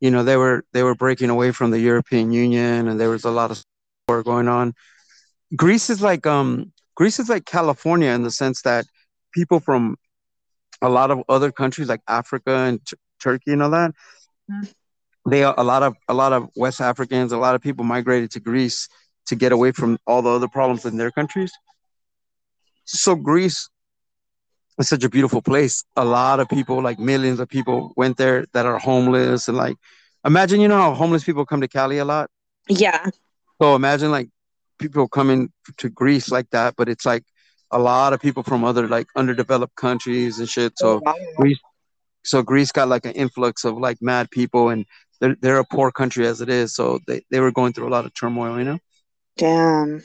you 0.00 0.10
know, 0.10 0.22
they 0.22 0.36
were 0.36 0.64
they 0.72 0.82
were 0.82 0.94
breaking 0.94 1.30
away 1.30 1.52
from 1.52 1.70
the 1.70 1.80
European 1.80 2.32
Union, 2.32 2.88
and 2.88 3.00
there 3.00 3.10
was 3.10 3.24
a 3.24 3.30
lot 3.30 3.50
of 3.50 3.62
war 4.08 4.22
going 4.22 4.48
on. 4.48 4.74
Greece 5.56 5.88
is 5.88 6.02
like 6.02 6.26
um, 6.26 6.72
Greece 6.96 7.18
is 7.18 7.28
like 7.30 7.46
California 7.46 8.10
in 8.10 8.22
the 8.22 8.30
sense 8.30 8.62
that 8.62 8.84
people 9.32 9.60
from 9.60 9.96
a 10.82 10.88
lot 10.88 11.10
of 11.10 11.22
other 11.28 11.50
countries 11.50 11.88
like 11.88 12.02
Africa 12.08 12.50
and 12.50 12.84
T- 12.84 12.96
Turkey 13.20 13.52
and 13.52 13.62
all 13.62 13.70
that, 13.70 13.92
Mhm. 14.50 14.70
they 15.30 15.42
a 15.42 15.52
lot 15.62 15.82
of 15.82 15.96
a 16.08 16.14
lot 16.14 16.34
of 16.34 16.50
West 16.56 16.80
Africans, 16.82 17.32
a 17.32 17.38
lot 17.38 17.54
of 17.54 17.62
people 17.62 17.84
migrated 17.84 18.30
to 18.32 18.40
Greece 18.40 18.88
to 19.26 19.36
get 19.36 19.52
away 19.52 19.72
from 19.72 19.98
all 20.06 20.22
the 20.22 20.30
other 20.30 20.48
problems 20.48 20.84
in 20.84 20.96
their 20.96 21.10
countries. 21.10 21.52
So 22.84 23.14
Greece 23.14 23.68
is 24.78 24.88
such 24.88 25.04
a 25.04 25.08
beautiful 25.08 25.40
place. 25.40 25.84
A 25.96 26.04
lot 26.04 26.40
of 26.40 26.48
people, 26.48 26.82
like 26.82 26.98
millions 26.98 27.40
of 27.40 27.48
people, 27.48 27.92
went 27.96 28.16
there 28.16 28.46
that 28.52 28.66
are 28.66 28.78
homeless 28.78 29.48
and 29.48 29.56
like, 29.56 29.76
imagine 30.24 30.60
you 30.60 30.68
know 30.68 30.76
how 30.76 30.94
homeless 30.94 31.24
people 31.24 31.46
come 31.46 31.60
to 31.60 31.68
Cali 31.68 31.98
a 31.98 32.04
lot. 32.04 32.30
yeah. 32.68 33.08
So 33.60 33.76
imagine 33.76 34.10
like 34.10 34.28
people 34.78 35.08
coming 35.08 35.52
to 35.78 35.88
Greece 35.88 36.30
like 36.30 36.50
that, 36.50 36.74
but 36.76 36.88
it's 36.88 37.06
like 37.06 37.24
a 37.70 37.78
lot 37.78 38.12
of 38.12 38.20
people 38.20 38.42
from 38.42 38.64
other 38.64 38.88
like 38.88 39.06
underdeveloped 39.16 39.74
countries 39.76 40.38
and 40.38 40.48
shit. 40.48 40.72
So 40.76 40.96
oh, 40.96 41.00
Wow. 41.04 41.14
Greece, 41.36 41.58
so 42.24 42.42
Greece 42.42 42.72
got 42.72 42.88
like 42.88 43.04
an 43.06 43.12
influx 43.12 43.64
of 43.64 43.76
like 43.78 43.98
mad 44.00 44.30
people, 44.30 44.70
and 44.70 44.86
they're 45.20 45.36
they're 45.40 45.58
a 45.58 45.64
poor 45.64 45.90
country 45.92 46.26
as 46.26 46.40
it 46.40 46.48
is. 46.48 46.74
So 46.74 47.00
they 47.06 47.22
they 47.30 47.40
were 47.40 47.52
going 47.52 47.72
through 47.72 47.88
a 47.88 47.94
lot 47.96 48.06
of 48.06 48.14
turmoil, 48.14 48.58
you 48.58 48.64
know. 48.64 48.78
Damn. 49.36 50.02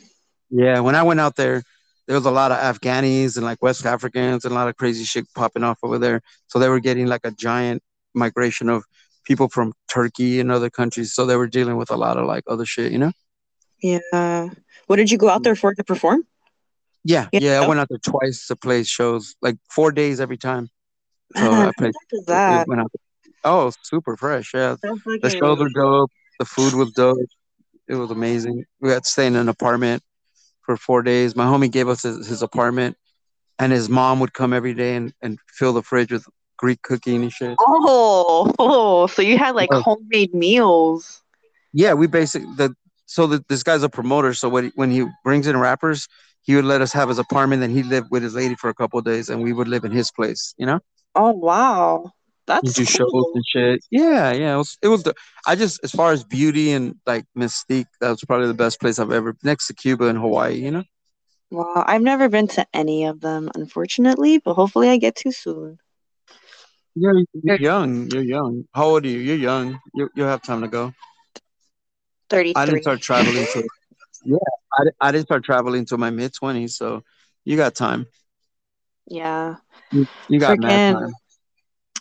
Yeah, 0.50 0.80
when 0.80 0.96
I 0.96 1.04
went 1.04 1.20
out 1.20 1.36
there, 1.36 1.64
there 2.08 2.16
was 2.16 2.26
a 2.26 2.32
lot 2.32 2.52
of 2.52 2.58
Afghanis 2.58 3.38
and 3.38 3.46
like 3.46 3.62
West 3.62 3.86
Africans 3.86 4.44
and 4.44 4.52
a 4.52 4.56
lot 4.56 4.68
of 4.68 4.76
crazy 4.76 5.04
shit 5.04 5.26
popping 5.36 5.64
off 5.64 5.78
over 5.84 6.00
there. 6.00 6.22
So 6.48 6.58
they 6.58 6.70
were 6.70 6.80
getting 6.80 7.06
like 7.06 7.22
a 7.24 7.32
giant 7.32 7.84
migration 8.16 8.68
of 8.68 8.84
people 9.26 9.48
from 9.48 9.74
Turkey 9.88 10.40
and 10.40 10.52
other 10.52 10.72
countries. 10.72 11.14
So 11.14 11.26
they 11.28 11.36
were 11.36 11.48
dealing 11.48 11.78
with 11.78 11.92
a 11.92 11.96
lot 11.96 12.18
of 12.18 12.26
like 12.26 12.44
other 12.48 12.66
shit, 12.66 12.92
you 12.92 12.98
know? 12.98 13.12
Yeah. 13.84 14.50
What 14.88 14.96
did 14.96 15.12
you 15.12 15.20
go 15.20 15.30
out 15.30 15.44
there 15.44 15.56
for 15.56 15.74
to 15.74 15.84
perform? 15.84 16.24
Yeah, 17.04 17.28
Yeah. 17.32 17.62
I 17.62 17.68
went 17.68 17.80
out 17.80 17.90
there 17.90 18.00
twice 18.00 18.48
to 18.48 18.56
play 18.56 18.84
shows, 18.84 19.36
like 19.42 19.58
four 19.70 19.92
days 19.92 20.20
every 20.20 20.38
time. 20.38 20.70
So 21.36 21.52
Man, 21.52 21.68
I 21.68 21.72
played. 21.78 21.94
that? 22.26 22.68
Oh, 23.44 23.72
super 23.84 24.18
fresh. 24.18 24.52
Yeah, 24.54 24.76
So 24.84 24.98
the 25.22 25.30
shows 25.30 25.60
were 25.60 25.70
dope. 25.70 26.12
The 26.40 26.46
food 26.46 26.74
was 26.74 26.92
dope. 26.92 27.20
It 27.90 27.96
was 27.96 28.12
amazing. 28.12 28.66
We 28.80 28.92
had 28.92 29.04
to 29.04 29.10
stay 29.10 29.26
in 29.26 29.36
an 29.36 29.50
apartment 29.50 30.04
for 30.62 30.78
four 30.78 31.02
days. 31.02 31.36
My 31.36 31.46
homie 31.46 31.72
gave 31.72 31.88
us 31.90 32.04
his, 32.04 32.28
his 32.28 32.44
apartment, 32.44 32.96
and 33.58 33.72
his 33.72 33.90
mom 33.90 34.20
would 34.20 34.34
come 34.34 34.54
every 34.54 34.76
day 34.76 34.96
and, 34.96 35.12
and 35.24 35.40
fill 35.48 35.74
the 35.74 35.82
fridge 35.82 36.12
with 36.12 36.26
Greek 36.58 36.82
cooking 36.84 37.24
and 37.24 37.34
shit. 37.34 37.58
Oh, 37.60 38.54
oh, 38.60 39.08
so 39.08 39.24
you 39.24 39.38
had 39.40 39.56
like 39.56 39.72
Yeah. 39.72 39.82
homemade 39.82 40.34
meals. 40.36 41.24
Yeah, 41.74 41.94
we 41.94 42.08
basically 42.08 42.54
the 42.58 42.76
so 43.08 43.26
that 43.28 43.48
this 43.48 43.64
guy's 43.64 43.82
a 43.82 43.90
promoter. 43.90 44.36
So 44.36 44.50
when 44.50 44.66
he, 44.66 44.72
when 44.76 44.92
he 44.92 45.08
brings 45.24 45.48
in 45.48 45.58
rappers, 45.58 46.08
he 46.42 46.56
would 46.56 46.66
let 46.66 46.82
us 46.82 46.94
have 46.94 47.10
his 47.10 47.18
apartment. 47.18 47.64
and 47.64 47.74
he 47.74 47.82
lived 47.82 48.12
with 48.12 48.22
his 48.22 48.36
lady 48.36 48.54
for 48.56 48.70
a 48.70 48.74
couple 48.76 49.02
days, 49.02 49.30
and 49.30 49.42
we 49.42 49.52
would 49.52 49.68
live 49.68 49.84
in 49.84 49.92
his 49.92 50.12
place. 50.12 50.54
You 50.58 50.68
know. 50.68 50.80
Oh 51.16 51.32
wow, 51.32 52.12
that's 52.50 52.74
do 52.74 52.86
cool. 52.86 53.10
shows 53.10 53.36
and 53.36 53.44
shit. 53.48 53.86
Yeah, 53.92 54.32
yeah. 54.34 54.56
It 54.56 54.58
was. 54.58 54.78
It 54.82 54.88
was 54.88 55.04
the. 55.04 55.14
I 55.46 55.56
just 55.56 55.80
as 55.84 55.92
far 55.92 56.12
as 56.12 56.24
beauty 56.24 56.72
and 56.72 56.96
like 57.06 57.26
mystique, 57.38 57.86
that 58.02 58.10
was 58.10 58.24
probably 58.26 58.48
the 58.48 58.54
best 58.56 58.80
place 58.80 58.98
I've 58.98 59.12
ever 59.12 59.38
next 59.44 59.68
to 59.68 59.76
Cuba 59.76 60.08
and 60.08 60.18
Hawaii. 60.18 60.56
You 60.56 60.72
know. 60.72 60.84
Wow, 61.52 61.84
I've 61.88 62.02
never 62.02 62.28
been 62.28 62.48
to 62.50 62.68
any 62.74 63.06
of 63.06 63.22
them, 63.22 63.50
unfortunately, 63.56 64.40
but 64.40 64.56
hopefully 64.56 64.90
I 64.90 64.98
get 64.98 65.16
to 65.18 65.32
soon. 65.32 65.80
You're, 66.96 67.24
you're 67.44 67.60
young. 67.60 68.10
You're 68.12 68.24
young. 68.24 68.66
How 68.74 68.86
old 68.86 69.06
are 69.06 69.08
you? 69.08 69.20
You're 69.20 69.38
young. 69.38 69.80
You 69.94 70.10
you'll 70.16 70.28
have 70.28 70.42
time 70.42 70.62
to 70.62 70.68
go. 70.68 70.94
Thirty. 72.30 72.56
I 72.56 72.66
didn't 72.66 72.82
start 72.82 73.02
traveling 73.02 73.46
till 73.54 73.64
yeah. 74.26 74.38
I, 74.74 74.84
I 75.08 75.12
didn't 75.12 75.26
start 75.26 75.44
traveling 75.44 75.80
until 75.80 76.00
my 76.00 76.10
mid 76.10 76.34
twenties, 76.34 76.76
so 76.76 77.04
you 77.46 77.56
got 77.58 77.76
time. 77.76 78.08
Yeah. 79.08 79.58
You, 79.92 80.08
you 80.28 80.40
got 80.40 80.60
mad 80.60 80.96
Freaking 80.96 81.00
time. 81.00 81.14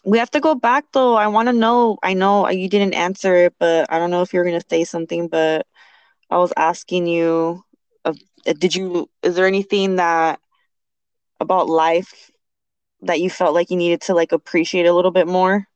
We 0.05 0.19
have 0.19 0.31
to 0.33 0.41
go 0.41 0.55
back 0.55 0.85
though. 0.93 1.15
I 1.15 1.27
want 1.29 1.49
to 1.49 1.53
know. 1.53 1.99
I 2.03 2.15
know 2.15 2.49
you 2.49 2.69
didn't 2.69 2.95
answer 2.95 3.35
it, 3.37 3.55
but 3.59 3.87
I 3.93 3.99
don't 3.99 4.11
know 4.11 4.23
if 4.23 4.33
you're 4.33 4.45
gonna 4.45 4.61
say 4.69 4.85
something, 4.85 5.29
but 5.29 5.67
I 6.31 6.39
was 6.39 6.53
asking 6.57 7.07
you 7.07 7.63
uh, 8.05 8.15
did 8.45 8.75
you 8.75 9.09
is 9.23 9.37
there 9.37 9.47
anything 9.47 9.97
that 9.97 10.41
about 11.41 11.69
life 11.69 12.31
that 13.03 13.21
you 13.21 13.31
felt 13.31 13.55
like 13.55 13.71
you 13.71 13.77
needed 13.77 14.03
to 14.03 14.15
like 14.15 14.33
appreciate 14.33 14.87
a 14.87 14.93
little 14.93 15.11
bit 15.11 15.27
more? 15.27 15.67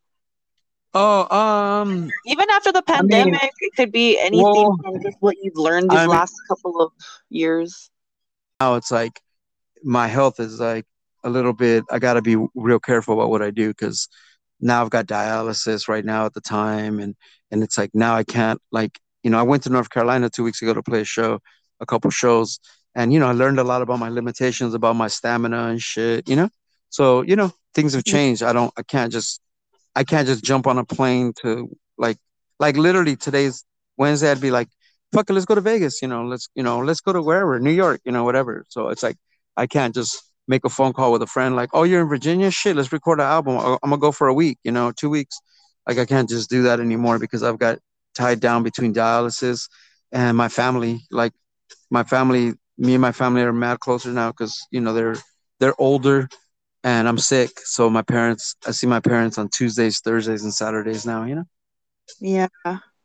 Oh, 0.94 1.26
um, 1.36 2.10
Even 2.26 2.46
after 2.50 2.72
the 2.72 2.82
I 2.94 3.02
mean, 3.02 3.34
pandemic, 3.34 3.52
it 3.60 3.74
could 3.76 3.92
be 3.92 4.18
anything 4.18 4.70
well, 4.70 4.76
from 4.82 5.00
just 5.02 5.16
what 5.20 5.36
you've 5.42 5.56
learned 5.56 5.90
these 5.90 5.98
I 5.98 6.06
mean, 6.06 6.18
last 6.18 6.34
couple 6.48 6.80
of 6.80 6.92
years. 7.28 7.90
now 8.60 8.74
it's 8.74 8.90
like 8.90 9.20
my 9.82 10.06
health 10.08 10.40
is 10.40 10.60
like 10.60 10.86
a 11.24 11.30
little 11.30 11.52
bit. 11.52 11.84
I 11.90 11.98
got 11.98 12.14
to 12.14 12.22
be 12.22 12.36
real 12.54 12.80
careful 12.80 13.14
about 13.14 13.30
what 13.30 13.42
I 13.42 13.50
do 13.50 13.68
because 13.68 14.08
now 14.60 14.82
I've 14.82 14.90
got 14.90 15.06
dialysis 15.06 15.88
right 15.88 16.04
now 16.04 16.26
at 16.26 16.34
the 16.34 16.40
time, 16.40 16.98
and 17.00 17.14
and 17.50 17.62
it's 17.62 17.76
like 17.76 17.90
now 17.94 18.14
I 18.14 18.24
can't 18.24 18.60
like 18.70 18.98
you 19.22 19.30
know 19.30 19.38
I 19.38 19.42
went 19.42 19.64
to 19.64 19.70
North 19.70 19.90
Carolina 19.90 20.30
two 20.30 20.44
weeks 20.44 20.62
ago 20.62 20.74
to 20.74 20.82
play 20.82 21.00
a 21.00 21.04
show, 21.04 21.40
a 21.80 21.86
couple 21.86 22.10
shows, 22.10 22.60
and 22.94 23.12
you 23.12 23.20
know 23.20 23.28
I 23.28 23.32
learned 23.32 23.58
a 23.58 23.64
lot 23.64 23.82
about 23.82 23.98
my 23.98 24.08
limitations, 24.08 24.74
about 24.74 24.96
my 24.96 25.08
stamina 25.08 25.68
and 25.68 25.82
shit. 25.82 26.28
You 26.28 26.36
know, 26.36 26.48
so 26.90 27.22
you 27.22 27.36
know 27.36 27.52
things 27.74 27.94
have 27.94 28.04
mm. 28.04 28.12
changed. 28.12 28.42
I 28.42 28.52
don't. 28.52 28.72
I 28.76 28.82
can't 28.82 29.12
just. 29.12 29.40
I 29.94 30.04
can't 30.04 30.26
just 30.26 30.42
jump 30.42 30.66
on 30.66 30.78
a 30.78 30.84
plane 30.84 31.34
to 31.42 31.68
like 31.98 32.16
like 32.58 32.76
literally 32.76 33.16
today's 33.16 33.64
Wednesday. 33.98 34.30
I'd 34.30 34.40
be 34.40 34.50
like, 34.50 34.68
fuck 35.12 35.28
it, 35.28 35.32
let's 35.34 35.44
go 35.44 35.54
to 35.54 35.60
Vegas. 35.60 36.00
You 36.00 36.08
know, 36.08 36.24
let's 36.24 36.48
you 36.54 36.62
know 36.62 36.78
let's 36.78 37.00
go 37.00 37.12
to 37.12 37.20
wherever 37.20 37.58
New 37.58 37.72
York. 37.72 38.00
You 38.04 38.12
know, 38.12 38.24
whatever. 38.24 38.64
So 38.68 38.88
it's 38.88 39.02
like 39.02 39.16
I 39.56 39.66
can't 39.66 39.94
just 39.94 40.22
make 40.48 40.64
a 40.64 40.68
phone 40.68 40.92
call 40.92 41.12
with 41.12 41.22
a 41.22 41.26
friend 41.26 41.56
like, 41.56 41.70
oh, 41.72 41.84
you're 41.84 42.02
in 42.02 42.08
Virginia, 42.08 42.50
shit, 42.50 42.76
let's 42.76 42.92
record 42.92 43.20
an 43.20 43.26
album. 43.26 43.56
I'm 43.58 43.90
gonna 43.90 43.98
go 43.98 44.12
for 44.12 44.28
a 44.28 44.34
week. 44.34 44.58
You 44.64 44.72
know, 44.72 44.92
two 44.92 45.10
weeks. 45.10 45.38
Like 45.86 45.98
I 45.98 46.04
can't 46.06 46.28
just 46.28 46.48
do 46.50 46.62
that 46.62 46.80
anymore 46.80 47.18
because 47.18 47.42
I've 47.42 47.58
got 47.58 47.78
tied 48.14 48.40
down 48.40 48.62
between 48.62 48.94
dialysis 48.94 49.68
and 50.12 50.36
my 50.36 50.48
family. 50.48 51.00
Like 51.10 51.32
my 51.90 52.04
family, 52.04 52.54
me 52.78 52.94
and 52.94 53.02
my 53.02 53.12
family 53.12 53.42
are 53.42 53.52
mad 53.52 53.80
closer 53.80 54.10
now 54.10 54.30
because 54.30 54.66
you 54.70 54.80
know 54.80 54.92
they're 54.92 55.16
they're 55.58 55.80
older 55.80 56.28
and 56.84 57.08
I'm 57.08 57.18
sick. 57.18 57.60
So 57.64 57.88
my 57.90 58.02
parents, 58.02 58.56
I 58.66 58.72
see 58.72 58.86
my 58.86 59.00
parents 59.00 59.38
on 59.38 59.48
Tuesdays, 59.48 60.00
Thursdays, 60.00 60.42
and 60.42 60.54
Saturdays 60.54 61.06
now. 61.06 61.24
You 61.24 61.36
know. 61.36 61.44
Yeah. 62.20 62.48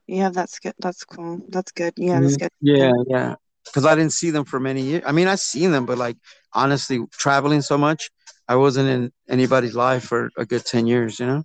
Yeah, 0.08 0.30
that's 0.30 0.60
good. 0.60 0.74
That's 0.80 1.04
cool. 1.04 1.42
That's 1.50 1.72
good. 1.74 1.94
Yeah, 1.98 2.22
that's 2.22 2.38
Mhm. 2.38 2.40
good. 2.40 2.52
Yeah, 2.62 2.92
yeah. 3.08 3.36
Because 3.68 3.86
I 3.86 3.96
didn't 3.96 4.14
see 4.14 4.32
them 4.32 4.46
for 4.46 4.60
many 4.60 4.82
years. 4.82 5.04
I 5.06 5.12
mean, 5.12 5.28
I 5.28 5.36
seen 5.36 5.72
them, 5.72 5.86
but 5.86 5.98
like 5.98 6.18
honestly, 6.54 7.00
traveling 7.12 7.62
so 7.62 7.78
much, 7.78 8.10
I 8.48 8.56
wasn't 8.56 8.90
in 8.90 9.12
anybody's 9.30 9.76
life 9.76 10.04
for 10.04 10.30
a 10.38 10.46
good 10.46 10.66
ten 10.66 10.88
years. 10.88 11.20
You 11.20 11.28
know, 11.28 11.44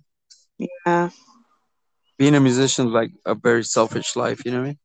Yeah. 0.57 1.09
being 2.17 2.35
a 2.35 2.39
musician 2.39 2.87
is 2.87 2.93
like 2.93 3.11
a 3.25 3.35
very 3.35 3.63
selfish 3.63 4.15
life. 4.15 4.45
You 4.45 4.51
know 4.51 4.59
what 4.59 4.63
I 4.65 4.67
mean? 4.69 4.77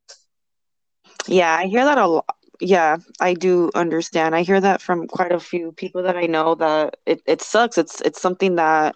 Yeah, 1.27 1.55
I 1.55 1.65
hear 1.65 1.85
that 1.85 1.97
a 1.97 2.07
lot. 2.07 2.25
Yeah, 2.59 2.97
I 3.19 3.33
do 3.33 3.71
understand. 3.75 4.35
I 4.35 4.41
hear 4.41 4.59
that 4.59 4.81
from 4.81 5.07
quite 5.07 5.31
a 5.31 5.39
few 5.39 5.71
people 5.71 6.03
that 6.03 6.17
I 6.17 6.25
know 6.25 6.55
that 6.55 6.97
it, 7.05 7.21
it 7.25 7.41
sucks. 7.41 7.77
It's 7.77 8.01
it's 8.01 8.21
something 8.21 8.55
that 8.55 8.95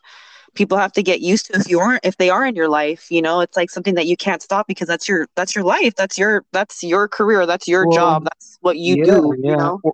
people 0.55 0.77
have 0.77 0.91
to 0.93 1.03
get 1.03 1.21
used 1.21 1.47
to 1.47 1.59
if 1.59 1.69
you 1.69 1.79
aren't 1.79 2.05
if 2.05 2.17
they 2.17 2.29
are 2.29 2.45
in 2.45 2.55
your 2.55 2.69
life, 2.69 3.11
you 3.11 3.21
know, 3.21 3.41
it's 3.41 3.57
like 3.57 3.69
something 3.69 3.95
that 3.95 4.05
you 4.07 4.15
can't 4.15 4.41
stop 4.41 4.67
because 4.67 4.87
that's 4.87 5.07
your 5.07 5.27
that's 5.35 5.55
your 5.55 5.63
life. 5.63 5.95
That's 5.95 6.17
your 6.17 6.45
that's 6.51 6.83
your 6.83 7.07
career. 7.07 7.45
That's 7.45 7.67
your 7.67 7.85
Well, 7.85 7.95
job. 7.95 8.23
That's 8.25 8.57
what 8.61 8.77
you 8.77 8.97
yeah, 8.97 9.05
do, 9.05 9.35
you 9.43 9.43
yeah, 9.49 9.55
know? 9.55 9.81
well, 9.83 9.93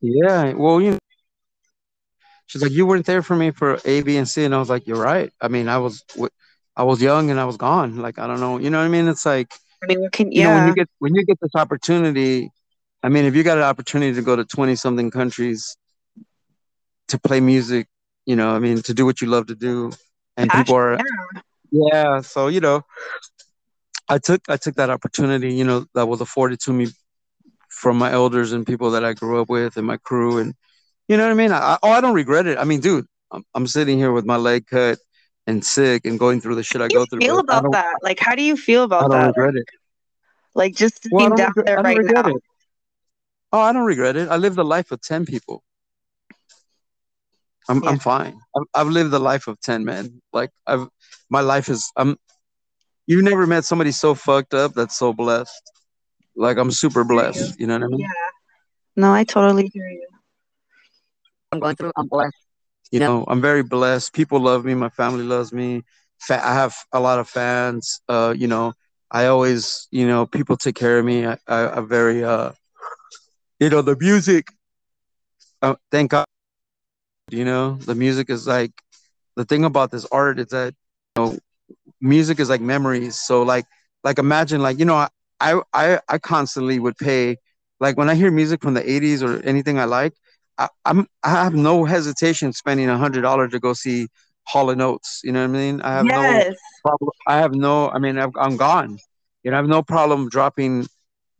yeah. 0.00 0.52
Well, 0.54 0.80
you 0.80 0.98
she's 2.46 2.62
like, 2.62 2.72
you 2.72 2.86
weren't 2.86 3.06
there 3.06 3.22
for 3.22 3.36
me 3.36 3.50
for 3.50 3.78
A, 3.84 4.02
B, 4.02 4.16
and 4.16 4.28
C, 4.28 4.44
and 4.44 4.54
I 4.54 4.58
was 4.58 4.68
like, 4.70 4.86
you're 4.86 5.00
right. 5.00 5.30
I 5.40 5.48
mean, 5.48 5.68
I 5.68 5.78
was, 5.78 6.04
i 6.76 6.82
was 6.82 7.00
young 7.00 7.30
and 7.30 7.40
I 7.40 7.44
was 7.44 7.56
gone. 7.56 7.96
Like, 7.96 8.18
I 8.18 8.26
don't 8.26 8.40
know. 8.40 8.58
You 8.58 8.70
know 8.70 8.78
what 8.78 8.84
I 8.84 8.88
mean? 8.88 9.08
It's 9.08 9.24
like. 9.24 9.48
I 9.82 9.86
mean, 9.86 10.08
can 10.10 10.30
you 10.30 10.44
know 10.44 10.54
when 10.54 10.66
you 10.68 10.74
get 10.74 10.88
when 11.00 11.14
you 11.14 11.24
get 11.24 11.40
this 11.40 11.56
opportunity 11.56 12.48
i 13.02 13.08
mean 13.08 13.24
if 13.24 13.34
you 13.34 13.42
got 13.42 13.58
an 13.58 13.64
opportunity 13.64 14.14
to 14.14 14.22
go 14.22 14.36
to 14.36 14.44
20 14.44 14.76
something 14.76 15.10
countries 15.10 15.76
to 17.08 17.18
play 17.18 17.40
music 17.40 17.88
you 18.26 18.36
know 18.36 18.54
i 18.54 18.58
mean 18.58 18.80
to 18.82 18.94
do 18.94 19.04
what 19.04 19.20
you 19.20 19.28
love 19.28 19.46
to 19.46 19.54
do 19.54 19.92
and 20.36 20.50
people 20.50 20.74
are 20.74 20.98
yeah. 20.98 21.40
yeah 21.70 22.20
so 22.20 22.48
you 22.48 22.60
know 22.60 22.82
i 24.08 24.18
took 24.18 24.40
i 24.48 24.56
took 24.56 24.74
that 24.76 24.90
opportunity 24.90 25.52
you 25.54 25.64
know 25.64 25.86
that 25.94 26.06
was 26.06 26.20
afforded 26.20 26.60
to 26.60 26.72
me 26.72 26.88
from 27.68 27.96
my 27.96 28.12
elders 28.12 28.52
and 28.52 28.66
people 28.66 28.90
that 28.90 29.04
i 29.04 29.12
grew 29.12 29.40
up 29.40 29.48
with 29.48 29.76
and 29.76 29.86
my 29.86 29.96
crew 29.96 30.38
and 30.38 30.54
you 31.08 31.16
know 31.16 31.24
what 31.24 31.32
i 31.32 31.34
mean 31.34 31.52
I, 31.52 31.78
oh 31.82 31.90
i 31.90 32.00
don't 32.00 32.14
regret 32.14 32.46
it 32.46 32.58
i 32.58 32.64
mean 32.64 32.80
dude 32.80 33.06
i'm, 33.30 33.44
I'm 33.54 33.66
sitting 33.66 33.98
here 33.98 34.12
with 34.12 34.24
my 34.24 34.36
leg 34.36 34.66
cut 34.66 34.98
and 35.46 35.64
sick 35.64 36.04
and 36.04 36.18
going 36.18 36.40
through 36.40 36.54
the 36.54 36.62
shit 36.62 36.80
i 36.80 36.84
How 36.84 36.88
do 36.88 36.94
go 36.98 37.06
through 37.06 37.20
feel 37.20 37.38
i 37.38 37.40
about 37.40 37.72
that? 37.72 37.96
Like, 38.02 38.20
how 38.20 38.36
do 38.36 38.42
you 38.42 38.56
feel 38.56 38.84
about 38.84 39.04
i 39.04 39.08
don't 39.08 39.18
that? 39.18 39.26
regret 39.36 39.56
it 39.56 39.66
Like, 40.54 40.76
just 40.76 41.06
well 41.10 41.22
i 41.22 41.24
sitting 41.24 41.36
don't 41.36 41.38
down 41.38 41.52
regret 41.56 41.66
there 41.66 41.82
right 41.82 42.04
now. 42.04 42.30
it 42.30 42.42
Oh, 43.52 43.60
I 43.60 43.72
don't 43.72 43.84
regret 43.84 44.16
it. 44.16 44.30
I 44.30 44.36
lived 44.36 44.56
the 44.56 44.64
life 44.64 44.90
of 44.92 45.02
10 45.02 45.26
people. 45.26 45.62
I'm 47.68 47.82
Yeah. 47.82 47.90
I'm 47.90 47.98
fine. 47.98 48.38
I've, 48.56 48.62
I've 48.74 48.88
lived 48.88 49.10
the 49.10 49.20
life 49.20 49.46
of 49.46 49.60
10 49.60 49.84
men. 49.84 50.20
Like 50.32 50.50
I've 50.66 50.88
my 51.30 51.40
life 51.40 51.68
is 51.68 51.90
I'm 51.96 52.16
you've 53.06 53.24
never 53.24 53.46
met 53.46 53.64
somebody 53.64 53.92
so 53.92 54.14
fucked 54.14 54.54
up 54.54 54.74
that's 54.74 54.96
so 54.96 55.12
blessed. 55.12 55.62
Like 56.36 56.56
I'm 56.58 56.70
super 56.70 57.04
blessed, 57.04 57.58
you 57.58 57.66
know 57.66 57.74
what 57.74 57.84
I 57.84 57.88
mean? 57.88 58.00
Yeah. 58.00 58.08
No, 58.96 59.12
I 59.12 59.24
totally 59.24 59.70
hear 59.72 59.86
you. 59.86 60.06
I'm 61.50 61.60
going 61.60 61.76
through. 61.76 61.92
I'm 61.96 62.08
blessed. 62.08 62.34
You 62.90 63.00
know, 63.00 63.24
I'm 63.26 63.40
very 63.40 63.62
blessed. 63.62 64.12
People 64.12 64.40
love 64.40 64.64
me, 64.64 64.74
my 64.74 64.90
family 64.90 65.24
loves 65.24 65.52
me. 65.52 65.82
Fa- 66.18 66.46
I 66.46 66.54
have 66.54 66.74
a 66.92 67.00
lot 67.00 67.18
of 67.18 67.28
fans. 67.28 68.00
Uh, 68.08 68.34
you 68.36 68.46
know, 68.46 68.74
I 69.10 69.26
always, 69.26 69.88
you 69.90 70.06
know, 70.06 70.26
people 70.26 70.56
take 70.56 70.74
care 70.74 70.98
of 70.98 71.04
me. 71.04 71.26
I, 71.26 71.38
I 71.46 71.68
I'm 71.76 71.88
very 71.88 72.22
uh 72.24 72.52
you 73.60 73.70
know, 73.70 73.80
the 73.82 73.96
music 73.98 74.48
uh, 75.62 75.76
thank 75.90 76.10
God, 76.10 76.26
you 77.30 77.44
know, 77.44 77.74
the 77.76 77.94
music 77.94 78.30
is 78.30 78.46
like 78.46 78.72
the 79.36 79.44
thing 79.44 79.64
about 79.64 79.90
this 79.90 80.06
art 80.12 80.38
is 80.38 80.48
that 80.48 80.74
you 81.16 81.24
know 81.24 81.38
music 82.00 82.40
is 82.40 82.48
like 82.48 82.60
memories. 82.60 83.18
So 83.18 83.42
like 83.42 83.64
like 84.04 84.18
imagine 84.18 84.62
like 84.62 84.78
you 84.78 84.84
know 84.84 85.06
i 85.40 85.60
i 85.72 85.98
i 86.08 86.18
constantly 86.18 86.78
would 86.78 86.96
pay 86.96 87.36
like 87.80 87.96
when 87.96 88.08
i 88.08 88.14
hear 88.14 88.30
music 88.30 88.62
from 88.62 88.74
the 88.74 88.90
80s 88.90 89.22
or 89.22 89.40
anything 89.42 89.78
i 89.78 89.84
like 89.84 90.12
I, 90.58 90.68
i'm 90.84 91.06
i 91.22 91.30
have 91.30 91.54
no 91.54 91.84
hesitation 91.84 92.52
spending 92.52 92.88
a 92.88 92.96
hundred 92.98 93.22
dollars 93.22 93.50
to 93.52 93.60
go 93.60 93.72
see 93.72 94.08
hall 94.44 94.70
and 94.70 94.80
oates 94.82 95.20
you 95.24 95.32
know 95.32 95.40
what 95.40 95.56
i 95.56 95.60
mean? 95.60 95.80
I 95.82 95.92
have 95.94 96.08
no 96.08 96.44
problem 96.82 97.10
i 97.26 97.36
have 97.38 97.54
no 97.54 97.90
i 97.90 97.98
mean 97.98 98.18
I've, 98.18 98.32
i'm 98.36 98.56
gone. 98.56 98.98
You 99.42 99.50
know 99.50 99.56
i 99.56 99.60
have 99.60 99.68
no 99.68 99.82
problem 99.82 100.28
dropping 100.28 100.86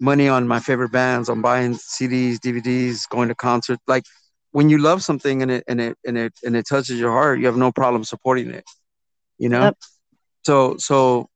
money 0.00 0.28
on 0.28 0.46
my 0.48 0.60
favorite 0.60 0.90
bands 0.92 1.28
on 1.28 1.40
buying 1.42 1.74
cds 1.74 2.36
dvds 2.38 3.08
going 3.08 3.28
to 3.28 3.34
concerts 3.34 3.82
like 3.86 4.04
when 4.52 4.68
you 4.70 4.78
love 4.78 5.02
something 5.02 5.42
and 5.42 5.50
it 5.50 5.64
and 5.68 5.80
it 5.80 5.98
and 6.06 6.18
it 6.18 6.32
and 6.44 6.56
it 6.56 6.66
touches 6.68 6.98
your 6.98 7.10
heart 7.12 7.40
you 7.40 7.46
have 7.46 7.56
no 7.56 7.72
problem 7.72 8.04
supporting 8.04 8.50
it 8.50 8.64
you 9.38 9.48
know? 9.48 9.64
Yep. 9.64 9.76
so 10.44 10.76
so 10.78 11.28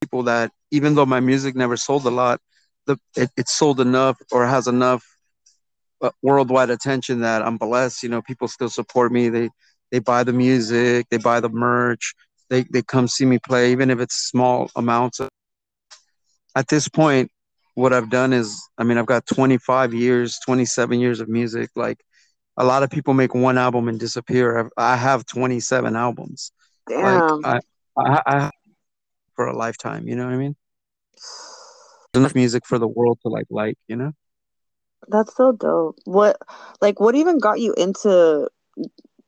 people 0.00 0.24
that 0.24 0.50
even 0.70 0.94
though 0.94 1.06
my 1.06 1.20
music 1.20 1.54
never 1.56 1.76
sold 1.76 2.04
a 2.06 2.10
lot 2.10 2.40
the 2.86 2.96
it, 3.16 3.30
it 3.36 3.48
sold 3.48 3.80
enough 3.80 4.18
or 4.32 4.46
has 4.46 4.66
enough 4.68 5.04
uh, 6.02 6.10
worldwide 6.22 6.70
attention 6.70 7.20
that 7.20 7.42
i'm 7.42 7.56
blessed 7.56 8.02
you 8.02 8.08
know 8.08 8.22
people 8.22 8.48
still 8.48 8.68
support 8.68 9.12
me. 9.12 9.28
They 9.28 9.50
they 9.90 9.98
buy 10.00 10.24
the 10.24 10.32
music 10.32 11.06
they 11.10 11.18
buy 11.18 11.40
the 11.40 11.48
merch 11.48 12.14
they 12.50 12.64
they 12.72 12.82
come 12.82 13.08
see 13.08 13.24
me 13.24 13.38
play 13.38 13.72
even 13.72 13.90
if 13.90 14.00
it's 14.00 14.14
small 14.14 14.70
amounts. 14.76 15.20
At 16.56 16.68
this 16.68 16.88
point 16.88 17.30
what 17.74 17.92
i've 17.92 18.10
done 18.10 18.32
is 18.32 18.68
i 18.78 18.84
mean 18.84 18.98
i've 18.98 19.06
got 19.06 19.26
25 19.26 19.94
years 19.94 20.38
27 20.44 21.00
years 21.00 21.20
of 21.20 21.28
music 21.28 21.70
like 21.76 22.02
a 22.56 22.64
lot 22.64 22.82
of 22.82 22.90
people 22.90 23.14
make 23.14 23.34
one 23.34 23.58
album 23.58 23.88
and 23.88 23.98
disappear 23.98 24.58
I've, 24.58 24.70
i 24.76 24.96
have 24.96 25.26
27 25.26 25.96
albums 25.96 26.52
like 26.88 27.20
Damn. 27.20 27.44
I, 27.44 27.60
I 27.96 28.22
i 28.26 28.50
for 29.34 29.46
a 29.46 29.56
lifetime 29.56 30.06
you 30.06 30.16
know 30.16 30.24
what 30.24 30.34
i 30.34 30.36
mean 30.36 30.56
enough 32.14 32.34
music 32.34 32.66
for 32.66 32.78
the 32.78 32.88
world 32.88 33.18
to 33.22 33.28
like 33.28 33.46
like, 33.50 33.76
you 33.88 33.96
know? 33.96 34.12
That's 35.08 35.36
so 35.36 35.52
dope. 35.52 35.98
What 36.04 36.38
like 36.80 37.00
what 37.00 37.14
even 37.14 37.38
got 37.38 37.60
you 37.60 37.74
into 37.74 38.48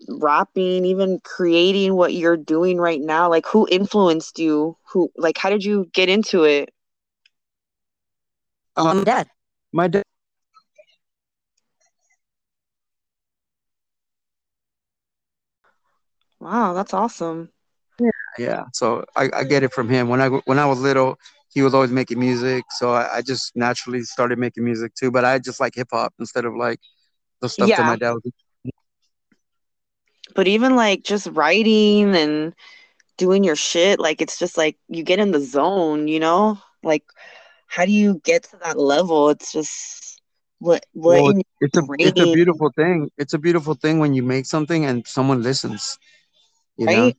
rapping, 0.08 0.84
even 0.84 1.20
creating 1.24 1.94
what 1.94 2.14
you're 2.14 2.36
doing 2.36 2.78
right 2.78 3.00
now? 3.00 3.28
Like 3.28 3.46
who 3.46 3.68
influenced 3.70 4.38
you? 4.38 4.76
Who 4.92 5.10
like 5.16 5.36
how 5.36 5.50
did 5.50 5.64
you 5.64 5.90
get 5.92 6.08
into 6.08 6.44
it? 6.44 6.72
Um, 8.76 9.04
dad. 9.04 9.28
my 9.72 9.88
dad 9.88 10.02
Wow, 16.38 16.74
that's 16.74 16.92
awesome. 16.92 17.50
yeah 17.98 18.10
Yeah. 18.38 18.64
so 18.74 19.04
I, 19.16 19.30
I 19.34 19.44
get 19.44 19.62
it 19.62 19.72
from 19.72 19.88
him 19.88 20.08
when 20.08 20.20
i 20.20 20.28
when 20.28 20.58
i 20.58 20.66
was 20.66 20.78
little 20.80 21.18
he 21.48 21.62
was 21.62 21.72
always 21.72 21.90
making 21.90 22.18
music 22.18 22.64
so 22.78 22.92
i, 22.92 23.16
I 23.16 23.22
just 23.22 23.56
naturally 23.56 24.02
started 24.02 24.38
making 24.38 24.64
music 24.64 24.94
too 24.94 25.10
but 25.10 25.24
i 25.24 25.38
just 25.38 25.60
like 25.60 25.74
hip-hop 25.74 26.12
instead 26.18 26.44
of 26.44 26.54
like 26.54 26.78
the 27.40 27.48
stuff 27.48 27.70
that 27.70 27.86
my 27.86 27.96
dad 27.96 28.12
was 28.12 28.22
But 30.34 30.48
even 30.48 30.76
like 30.76 31.02
just 31.02 31.26
writing 31.28 32.14
and 32.14 32.54
doing 33.16 33.42
your 33.42 33.56
shit, 33.56 33.98
like 33.98 34.20
it's 34.20 34.38
just 34.38 34.56
like 34.58 34.76
you 34.88 35.02
get 35.02 35.18
in 35.18 35.30
the 35.30 35.40
zone, 35.40 36.08
you 36.08 36.20
know? 36.20 36.58
Like 36.82 37.04
how 37.66 37.84
do 37.84 37.92
you 37.92 38.20
get 38.24 38.44
to 38.44 38.56
that 38.58 38.78
level? 38.78 39.30
It's 39.30 39.52
just 39.52 40.20
what 40.58 40.84
what 40.92 41.22
well, 41.22 41.34
it's 41.60 41.76
a 41.76 41.82
it's 41.98 42.20
a 42.20 42.26
beautiful 42.26 42.70
thing. 42.74 43.10
It's 43.18 43.34
a 43.34 43.38
beautiful 43.38 43.74
thing 43.74 43.98
when 43.98 44.14
you 44.14 44.22
make 44.22 44.46
something 44.46 44.84
and 44.84 45.06
someone 45.06 45.42
listens 45.42 45.98
you 46.76 46.86
know? 46.86 47.12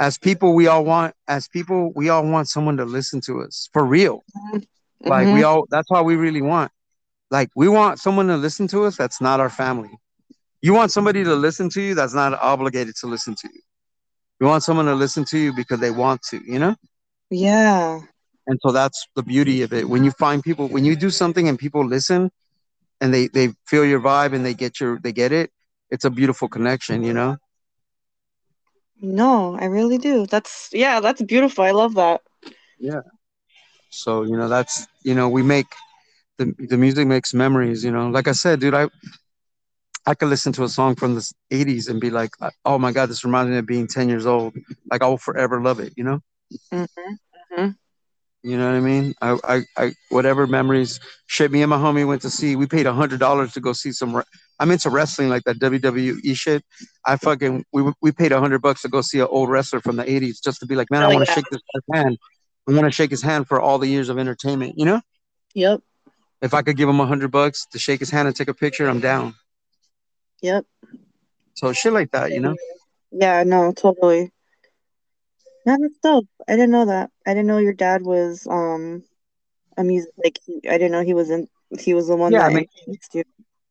As 0.00 0.18
people 0.18 0.54
we 0.54 0.66
all 0.66 0.84
want 0.84 1.14
as 1.28 1.48
people 1.48 1.92
we 1.94 2.08
all 2.08 2.26
want 2.26 2.48
someone 2.48 2.76
to 2.78 2.84
listen 2.84 3.20
to 3.22 3.42
us 3.42 3.68
for 3.72 3.84
real. 3.84 4.24
Like 5.04 5.30
we 5.30 5.40
Mhm. 5.40 5.46
all 5.46 5.66
that's 5.70 5.88
all 5.90 6.04
we 6.04 6.16
really 6.16 6.42
want. 6.42 6.72
Like 7.30 7.50
we 7.54 7.68
want 7.68 8.00
someone 8.00 8.26
to 8.28 8.36
listen 8.36 8.66
to 8.68 8.84
us 8.84 8.96
that's 8.96 9.20
not 9.20 9.40
our 9.40 9.50
family. 9.50 9.90
You 10.60 10.74
want 10.74 10.92
somebody 10.92 11.24
to 11.24 11.34
listen 11.34 11.68
to 11.70 11.80
you 11.80 11.94
that's 11.94 12.14
not 12.14 12.34
obligated 12.34 12.96
to 12.96 13.06
listen 13.06 13.34
to 13.36 13.48
you. 13.52 13.60
You 14.40 14.46
want 14.46 14.64
someone 14.64 14.86
to 14.86 14.94
listen 14.94 15.24
to 15.26 15.38
you 15.38 15.52
because 15.54 15.78
they 15.80 15.90
want 15.90 16.22
to 16.30 16.40
you 16.44 16.58
know? 16.58 16.74
Yeah. 17.30 18.00
And 18.46 18.58
so 18.62 18.72
that's 18.72 19.06
the 19.14 19.22
beauty 19.22 19.62
of 19.62 19.72
it. 19.72 19.88
When 19.88 20.04
you 20.04 20.10
find 20.12 20.42
people 20.42 20.68
when 20.68 20.84
you 20.84 20.96
do 20.96 21.10
something 21.10 21.48
and 21.48 21.58
people 21.58 21.84
listen 21.86 22.30
and 23.00 23.12
they 23.14 23.28
they 23.28 23.50
feel 23.66 23.84
your 23.84 24.00
vibe 24.00 24.32
and 24.34 24.44
they 24.44 24.54
get 24.54 24.80
your 24.80 24.98
they 25.02 25.12
get 25.12 25.32
it 25.32 25.50
it's 25.90 26.04
a 26.04 26.10
beautiful 26.10 26.48
connection 26.48 27.02
you 27.04 27.12
know? 27.12 27.36
No, 29.00 29.56
I 29.60 29.66
really 29.66 29.98
do. 29.98 30.26
That's 30.26 30.68
yeah, 30.72 31.00
that's 31.00 31.22
beautiful. 31.22 31.64
I 31.64 31.72
love 31.72 31.94
that. 31.94 32.22
Yeah. 32.78 33.00
So 33.90 34.22
you 34.22 34.36
know 34.36 34.48
that's 34.48 34.86
you 35.04 35.14
know 35.14 35.28
we 35.28 35.42
make 35.42 35.66
the 36.38 36.52
the 36.58 36.76
music 36.76 37.06
makes 37.06 37.34
memories 37.34 37.84
you 37.84 37.90
know? 37.92 38.08
Like 38.08 38.28
i 38.28 38.32
said 38.32 38.60
dude 38.60 38.74
i 38.74 38.88
i 40.06 40.14
could 40.14 40.28
listen 40.28 40.52
to 40.52 40.64
a 40.64 40.68
song 40.68 40.94
from 40.94 41.14
the 41.14 41.32
80s 41.50 41.88
and 41.88 42.00
be 42.00 42.10
like 42.10 42.30
oh 42.64 42.78
my 42.78 42.92
god 42.92 43.08
this 43.08 43.24
reminds 43.24 43.50
me 43.50 43.58
of 43.58 43.66
being 43.66 43.86
10 43.86 44.08
years 44.08 44.26
old. 44.26 44.54
Like 44.90 45.02
i 45.02 45.06
will 45.06 45.18
forever 45.18 45.60
love 45.60 45.80
it 45.80 45.92
you 45.96 46.04
know? 46.04 46.20
Hmm 47.56 47.70
you 48.42 48.56
know 48.58 48.66
what 48.66 48.76
i 48.76 48.80
mean 48.80 49.14
i 49.22 49.38
i, 49.44 49.62
I 49.76 49.92
whatever 50.10 50.46
memories 50.46 50.98
shit 51.26 51.50
me 51.52 51.62
and 51.62 51.70
my 51.70 51.76
homie 51.76 52.06
went 52.06 52.22
to 52.22 52.30
see 52.30 52.56
we 52.56 52.66
paid 52.66 52.86
a 52.86 52.92
hundred 52.92 53.20
dollars 53.20 53.52
to 53.54 53.60
go 53.60 53.72
see 53.72 53.92
some 53.92 54.16
re- 54.16 54.24
i'm 54.58 54.70
into 54.70 54.90
wrestling 54.90 55.28
like 55.28 55.44
that 55.44 55.58
wwe 55.58 56.36
shit 56.36 56.64
i 57.04 57.16
fucking 57.16 57.64
we, 57.72 57.92
we 58.00 58.12
paid 58.12 58.32
a 58.32 58.40
hundred 58.40 58.60
bucks 58.60 58.82
to 58.82 58.88
go 58.88 59.00
see 59.00 59.20
an 59.20 59.28
old 59.30 59.48
wrestler 59.48 59.80
from 59.80 59.96
the 59.96 60.04
80s 60.04 60.42
just 60.42 60.60
to 60.60 60.66
be 60.66 60.74
like 60.74 60.90
man 60.90 61.02
i 61.02 61.08
want 61.08 61.26
to 61.26 61.32
shake 61.32 61.44
this 61.50 61.60
hand 61.92 62.18
i 62.68 62.72
want 62.72 62.84
to 62.84 62.90
shake 62.90 63.10
his 63.10 63.22
hand 63.22 63.46
for 63.46 63.60
all 63.60 63.78
the 63.78 63.88
years 63.88 64.08
of 64.08 64.18
entertainment 64.18 64.74
you 64.76 64.84
know 64.84 65.00
Yep. 65.54 65.82
if 66.40 66.54
I 66.54 66.62
could 66.62 66.76
give 66.76 66.88
him 66.88 66.98
a 67.00 67.06
hundred 67.06 67.30
bucks 67.30 67.66
to 67.72 67.78
shake 67.78 68.00
his 68.00 68.08
hand 68.10 68.26
and 68.26 68.34
take 68.34 68.48
a 68.48 68.54
picture, 68.54 68.88
I'm 68.88 69.00
down. 69.00 69.34
Yep. 70.40 70.64
So 71.54 71.72
shit 71.74 71.92
like 71.92 72.10
that, 72.12 72.32
you 72.32 72.40
know. 72.40 72.56
Yeah, 73.10 73.42
no, 73.44 73.72
totally. 73.72 74.32
Yeah, 75.66 75.76
that's 75.80 75.98
dope. 76.02 76.26
I 76.48 76.52
didn't 76.52 76.70
know 76.70 76.86
that. 76.86 77.10
I 77.26 77.34
didn't 77.34 77.46
know 77.46 77.58
your 77.58 77.72
dad 77.72 78.02
was 78.02 78.46
um 78.50 79.04
a 79.76 79.84
music 79.84 80.12
like 80.22 80.38
he, 80.44 80.56
I 80.68 80.72
didn't 80.78 80.92
know 80.92 81.02
he 81.02 81.14
was 81.14 81.30
in 81.30 81.48
he 81.78 81.94
was 81.94 82.08
the 82.08 82.16
one 82.16 82.32
Yeah, 82.32 82.46
I 82.46 82.48
that 82.48 82.54
mean- 82.54 82.66
influenced 82.78 83.14
you. 83.14 83.24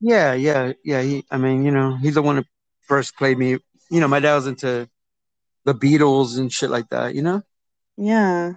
Yeah, 0.04 0.34
yeah, 0.34 0.74
yeah. 0.84 1.02
He, 1.04 1.24
I 1.30 1.38
mean, 1.38 1.64
you 1.64 1.70
know, 1.70 1.96
he's 1.96 2.16
the 2.16 2.24
one 2.24 2.38
who 2.38 2.44
first 2.88 3.16
played 3.18 3.38
me. 3.38 3.58
You 3.92 4.00
know, 4.00 4.08
my 4.08 4.20
dad 4.20 4.34
was 4.34 4.48
into 4.48 4.90
the 5.64 5.76
Beatles 5.76 6.40
and 6.40 6.52
shit 6.52 6.72
like 6.72 6.90
that. 6.90 7.14
You 7.14 7.22
know. 7.22 7.44
Yeah. 7.98 8.54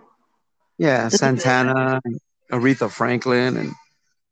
Yeah, 0.78 1.08
Santana, 1.08 2.00
and 2.04 2.18
Aretha 2.50 2.90
Franklin, 2.90 3.56
and 3.58 3.72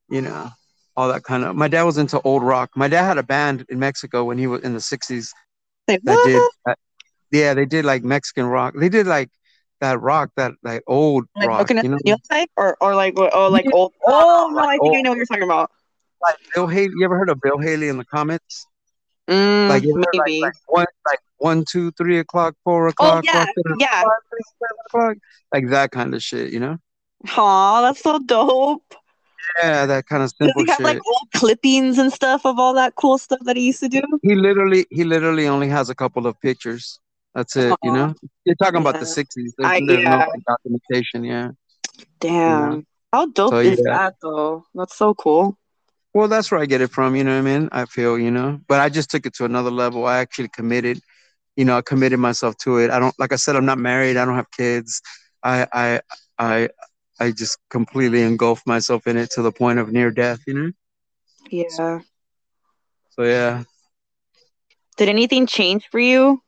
you 0.08 0.22
know, 0.22 0.48
all 0.96 1.08
that 1.08 1.22
kind 1.22 1.44
of. 1.44 1.54
My 1.54 1.68
dad 1.68 1.82
was 1.82 1.98
into 1.98 2.18
old 2.22 2.42
rock. 2.42 2.70
My 2.76 2.88
dad 2.88 3.04
had 3.04 3.18
a 3.18 3.22
band 3.22 3.66
in 3.68 3.78
Mexico 3.78 4.24
when 4.24 4.38
he 4.38 4.46
was 4.46 4.62
in 4.62 4.72
the 4.72 4.80
'60s 4.80 5.30
Say, 5.88 5.98
that 6.02 6.18
did. 6.24 6.42
That, 6.64 6.78
yeah, 7.32 7.54
they 7.54 7.66
did 7.66 7.84
like 7.84 8.04
Mexican 8.04 8.46
rock. 8.46 8.74
They 8.78 8.88
did 8.88 9.06
like 9.06 9.30
that 9.80 10.00
rock, 10.00 10.30
that 10.36 10.52
like 10.62 10.82
old 10.86 11.24
Like 11.36 11.48
rock. 11.48 11.68
Broken 11.68 11.84
You 11.84 11.90
know, 11.90 11.98
Steel 11.98 12.18
type 12.30 12.50
or 12.56 12.76
or 12.80 12.94
like 12.94 13.14
oh 13.16 13.48
like 13.48 13.64
Yeah. 13.64 13.72
old 13.74 13.92
Oh 14.06 14.50
no, 14.54 14.60
I 14.62 14.78
think 14.78 14.96
I 14.98 15.00
know 15.02 15.10
what 15.10 15.16
you're 15.16 15.26
talking 15.26 15.42
about. 15.42 15.70
like 16.22 16.36
Bill 16.54 16.66
Haley. 16.66 16.92
You 16.96 17.04
ever 17.04 17.16
heard 17.18 17.30
of 17.30 17.40
Bill 17.40 17.58
Haley 17.58 17.88
in 17.88 17.98
the 17.98 18.04
Comets? 18.04 18.66
Mm, 19.28 19.68
Like, 19.68 19.82
you 19.84 19.90
ever 19.90 19.98
heard, 20.00 20.18
like, 20.18 20.26
maybe. 20.26 20.40
like 20.42 20.52
one, 20.66 20.86
like 21.06 21.18
one, 21.38 21.64
two, 21.64 21.90
three 21.92 22.18
o'clock, 22.18 22.54
four 22.64 22.88
o'clock, 22.88 23.24
oh, 23.24 23.30
yeah, 23.32 23.44
five, 23.44 23.54
six 23.56 23.70
yeah. 23.78 24.00
o'clock, 24.00 24.22
seven 24.30 24.76
o'clock, 24.86 25.16
like 25.52 25.68
that 25.70 25.90
kind 25.92 26.14
of 26.14 26.22
shit, 26.22 26.52
you 26.52 26.60
know? 26.60 26.76
Aw, 27.36 27.82
that's 27.82 28.02
so 28.02 28.18
dope. 28.18 28.94
Yeah, 29.62 29.86
that 29.86 30.06
kind 30.06 30.22
of 30.22 30.30
Does 30.38 30.38
simple 30.46 30.62
he 30.62 30.70
have 30.70 30.78
shit. 30.78 30.86
like 30.86 31.00
old 31.06 31.28
clippings 31.34 31.98
and 31.98 32.12
stuff 32.12 32.44
of 32.46 32.58
all 32.58 32.74
that 32.74 32.94
cool 32.96 33.18
stuff 33.18 33.40
that 33.44 33.56
he 33.56 33.66
used 33.66 33.80
to 33.80 33.88
do? 33.88 34.02
he 34.22 34.34
literally, 34.34 34.86
he 34.90 35.04
literally 35.04 35.46
only 35.46 35.68
has 35.68 35.88
a 35.90 35.94
couple 35.94 36.26
of 36.26 36.40
pictures. 36.40 36.98
That's 37.34 37.56
it, 37.56 37.74
you 37.82 37.92
know. 37.92 38.04
Uh-huh. 38.04 38.14
You're 38.44 38.56
talking 38.56 38.80
about 38.80 38.94
the 39.00 39.06
'60s. 39.06 39.26
There's, 39.34 39.52
I- 39.60 39.80
there's 39.86 40.00
yeah. 40.00 40.26
no 40.26 40.32
documentation. 40.46 41.24
Yeah. 41.24 41.50
Damn. 42.20 42.86
How 43.12 43.26
dope 43.26 43.50
So, 43.50 43.58
is 43.58 43.80
yeah. 43.84 43.92
that 43.92 44.14
though? 44.22 44.64
That's 44.74 44.96
so 44.96 45.14
cool. 45.14 45.58
Well, 46.14 46.28
that's 46.28 46.50
where 46.50 46.60
I 46.60 46.66
get 46.66 46.80
it 46.82 46.90
from. 46.90 47.16
You 47.16 47.24
know 47.24 47.32
what 47.32 47.48
I 47.48 47.58
mean? 47.58 47.68
I 47.72 47.86
feel, 47.86 48.18
you 48.18 48.30
know, 48.30 48.60
but 48.68 48.80
I 48.80 48.88
just 48.90 49.10
took 49.10 49.24
it 49.24 49.34
to 49.34 49.44
another 49.44 49.70
level. 49.70 50.06
I 50.06 50.18
actually 50.18 50.48
committed. 50.48 51.00
You 51.56 51.64
know, 51.64 51.76
I 51.76 51.82
committed 51.82 52.18
myself 52.18 52.56
to 52.58 52.78
it. 52.78 52.90
I 52.90 52.98
don't, 52.98 53.14
like 53.18 53.32
I 53.32 53.36
said, 53.36 53.56
I'm 53.56 53.66
not 53.66 53.78
married. 53.78 54.16
I 54.16 54.24
don't 54.24 54.34
have 54.36 54.50
kids. 54.50 55.00
I, 55.42 55.66
I, 55.72 56.00
I, 56.38 56.68
I 57.20 57.30
just 57.30 57.58
completely 57.70 58.22
engulfed 58.22 58.66
myself 58.66 59.06
in 59.06 59.16
it 59.16 59.30
to 59.32 59.42
the 59.42 59.52
point 59.52 59.78
of 59.78 59.90
near 59.92 60.10
death. 60.10 60.40
You 60.46 60.54
know. 60.54 60.72
Yeah. 61.50 62.00
So 63.10 63.22
yeah. 63.22 63.64
Did 64.96 65.08
anything 65.08 65.46
change 65.46 65.88
for 65.90 66.00
you? 66.00 66.42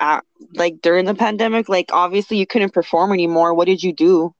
Uh, 0.00 0.20
like 0.54 0.80
during 0.82 1.04
the 1.04 1.14
pandemic? 1.14 1.68
Like 1.68 1.90
obviously 1.92 2.36
you 2.38 2.46
couldn't 2.46 2.72
perform 2.72 3.12
anymore. 3.12 3.54
What 3.54 3.66
did 3.66 3.82
you 3.82 3.92
do? 3.92 4.34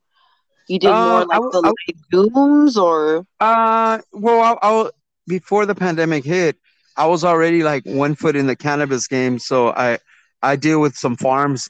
You 0.68 0.78
did 0.78 0.90
Uh, 0.90 1.08
more 1.10 1.20
like 1.26 1.42
w- 1.42 1.50
the 1.52 1.60
I 1.62 1.72
live 1.86 2.32
zooms 2.32 2.76
or 2.82 3.26
Uh, 3.40 3.98
well, 4.12 4.58
I, 4.62 4.68
I 4.68 4.90
before 5.26 5.66
the 5.66 5.74
pandemic 5.74 6.24
hit, 6.24 6.56
I 6.96 7.06
was 7.06 7.24
already 7.24 7.62
like 7.62 7.84
one 7.84 8.14
foot 8.14 8.36
in 8.36 8.46
the 8.46 8.56
cannabis 8.56 9.06
game. 9.06 9.38
So 9.38 9.68
I, 9.70 9.98
I 10.42 10.56
deal 10.56 10.80
with 10.80 10.96
some 10.96 11.16
farms 11.16 11.68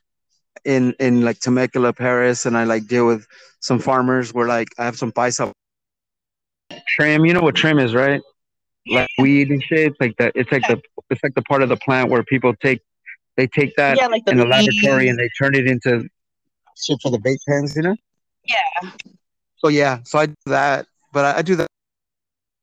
in 0.64 0.94
in 1.00 1.22
like 1.22 1.38
Temecula, 1.40 1.92
Perris, 1.92 2.46
and 2.46 2.56
I 2.56 2.64
like 2.64 2.86
deal 2.86 3.06
with 3.06 3.26
some 3.60 3.78
farmers 3.78 4.32
where 4.32 4.46
like 4.46 4.68
I 4.78 4.84
have 4.84 4.96
some 4.96 5.12
paisa 5.12 5.52
trim. 6.88 7.24
You 7.24 7.34
know 7.34 7.40
what 7.40 7.54
trim 7.54 7.78
is, 7.78 7.94
right? 7.94 8.20
Like 8.86 9.08
weed 9.18 9.50
and 9.50 9.62
shit. 9.62 9.92
It's 9.92 10.00
like 10.00 10.16
that. 10.18 10.32
it's 10.34 10.50
like 10.52 10.66
the 10.68 10.80
it's 11.10 11.22
like 11.22 11.34
the 11.34 11.42
part 11.42 11.62
of 11.62 11.68
the 11.68 11.76
plant 11.76 12.10
where 12.10 12.22
people 12.24 12.54
take 12.54 12.80
they 13.36 13.46
take 13.46 13.74
that 13.76 13.96
yeah, 13.96 14.06
like 14.06 14.24
the 14.24 14.32
in 14.32 14.40
a 14.40 14.44
laboratory 14.44 15.08
and 15.08 15.18
they 15.18 15.28
turn 15.38 15.54
it 15.54 15.66
into 15.66 16.08
shit 16.76 16.98
for 17.02 17.10
the 17.10 17.18
vape 17.18 17.38
pens. 17.48 17.76
You 17.76 17.82
know. 17.82 17.96
Yeah. 18.44 18.90
So 19.56 19.68
yeah, 19.68 20.00
so 20.04 20.18
I 20.18 20.26
do 20.26 20.34
that, 20.46 20.86
but 21.12 21.24
I, 21.24 21.38
I 21.38 21.42
do 21.42 21.56
that 21.56 21.68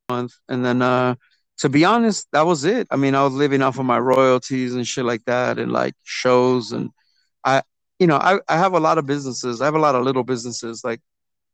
month, 0.09 0.34
and 0.49 0.65
then 0.65 0.82
uh, 0.82 1.15
to 1.59 1.70
be 1.70 1.86
honest, 1.86 2.28
that 2.34 2.45
was 2.45 2.65
it. 2.65 2.88
I 2.91 2.97
mean, 2.97 3.15
I 3.15 3.24
was 3.24 3.34
living 3.34 3.61
off 3.61 3.80
of 3.80 3.86
my 3.86 3.99
royalties 3.99 4.76
and 4.76 4.86
shit 4.86 5.05
like 5.05 5.24
that, 5.26 5.59
and 5.59 5.72
like 5.72 5.93
shows, 6.03 6.72
and 6.74 6.89
I, 7.45 7.61
you 7.99 8.07
know, 8.07 8.17
I, 8.17 8.39
I 8.49 8.57
have 8.57 8.74
a 8.74 8.80
lot 8.80 8.97
of 8.97 9.05
businesses. 9.05 9.61
I 9.61 9.65
have 9.65 9.76
a 9.76 9.80
lot 9.80 9.95
of 9.95 10.03
little 10.03 10.24
businesses, 10.24 10.84
like 10.84 10.99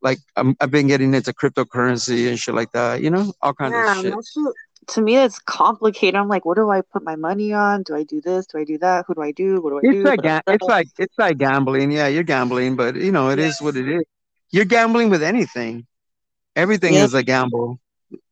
like 0.01 0.19
I'm, 0.35 0.55
I've 0.59 0.71
been 0.71 0.87
getting 0.87 1.13
into 1.13 1.33
cryptocurrency 1.33 2.27
and 2.29 2.39
shit 2.39 2.55
like 2.55 2.71
that. 2.71 3.01
You 3.01 3.09
know, 3.09 3.33
all 3.41 3.53
kinds 3.53 3.73
Yeah, 3.73 3.91
of 3.91 4.03
shit. 4.03 4.53
That's 4.85 4.95
to 4.95 5.01
me 5.01 5.17
it's 5.17 5.39
complicated. 5.39 6.15
I'm 6.15 6.27
like, 6.29 6.45
what 6.45 6.57
do 6.57 6.69
I 6.69 6.81
put 6.81 7.03
my 7.03 7.15
money 7.15 7.53
on? 7.53 7.83
Do 7.83 7.95
I 7.95 8.03
do 8.03 8.21
this? 8.21 8.47
Do 8.47 8.59
I 8.59 8.63
do 8.65 8.77
that? 8.79 9.05
Who 9.07 9.15
do 9.15 9.21
I 9.21 9.31
do? 9.31 9.61
What 9.61 9.71
do 9.71 9.79
I 9.79 9.85
It's 9.85 10.03
do? 10.03 10.11
like 10.11 10.21
What 10.21 10.23
do 10.23 10.29
I 10.29 10.33
ga- 10.33 10.41
it's 10.47 10.67
like 10.67 10.87
it's 10.97 11.17
like 11.17 11.37
gambling. 11.37 11.91
Yeah, 11.91 12.07
you're 12.07 12.23
gambling, 12.23 12.75
but 12.75 12.95
you 12.95 13.11
know, 13.11 13.29
it 13.29 13.39
is 13.39 13.61
what 13.61 13.75
it 13.75 13.87
is. 13.87 14.03
You're 14.51 14.65
gambling 14.65 15.09
with 15.09 15.23
anything. 15.23 15.85
Everything 16.55 16.97
is 16.97 17.13
a 17.13 17.23
gamble. 17.23 17.79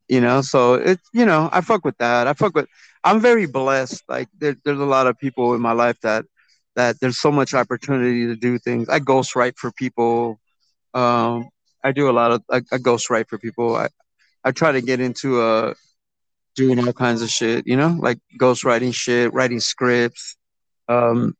You 0.08 0.20
know, 0.20 0.42
so 0.42 0.74
it's 0.74 1.08
you 1.12 1.24
know, 1.26 1.48
I 1.52 1.60
fuck 1.60 1.84
with 1.84 1.98
that. 1.98 2.26
I 2.28 2.34
fuck 2.34 2.54
with 2.54 2.66
I'm 3.04 3.20
very 3.20 3.46
blessed. 3.46 4.04
Like 4.08 4.28
there, 4.38 4.56
there's 4.64 4.80
a 4.80 4.84
lot 4.84 5.06
of 5.06 5.18
people 5.18 5.54
in 5.54 5.60
my 5.62 5.72
life 5.72 5.98
that 6.02 6.24
that 6.76 7.00
there's 7.00 7.20
so 7.20 7.32
much 7.32 7.54
opportunity 7.54 8.26
to 8.26 8.36
do 8.36 8.58
things. 8.58 8.88
I 8.88 9.00
ghostwrite 9.00 9.56
for 9.58 9.72
people. 9.72 10.38
Um 10.94 11.48
I 11.84 11.92
do 11.92 12.10
a 12.10 12.12
lot 12.12 12.32
of 12.32 12.42
I, 12.50 12.58
I 12.72 12.78
ghostwrite 12.78 13.28
for 13.28 13.38
people. 13.38 13.76
I 13.76 13.88
I 14.44 14.52
try 14.52 14.72
to 14.72 14.82
get 14.82 15.00
into 15.00 15.40
uh 15.40 15.74
doing 16.54 16.78
all 16.78 16.92
kinds 16.92 17.22
of 17.22 17.30
shit, 17.30 17.66
you 17.66 17.76
know, 17.76 17.96
like 17.98 18.18
ghostwriting 18.38 18.94
shit, 18.94 19.32
writing 19.32 19.60
scripts, 19.60 20.36
um, 20.88 21.34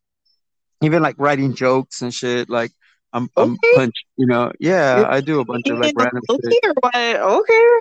even 0.83 1.03
like 1.03 1.17
writing 1.19 1.55
jokes 1.55 2.03
and 2.03 2.13
shit. 2.13 2.49
Like 2.51 2.73
I'm 3.13 3.29
I'm 3.37 3.57
punch, 3.75 3.95
you 4.17 4.27
know. 4.27 4.53
Yeah, 4.61 4.99
You're 4.99 5.11
I 5.13 5.21
do 5.21 5.41
a 5.41 5.45
bunch 5.45 5.69
of 5.69 5.79
like 5.79 5.95
random 5.97 6.23
shit. 6.31 6.65
or 6.65 6.75
what? 6.81 6.95
Okay. 6.95 7.81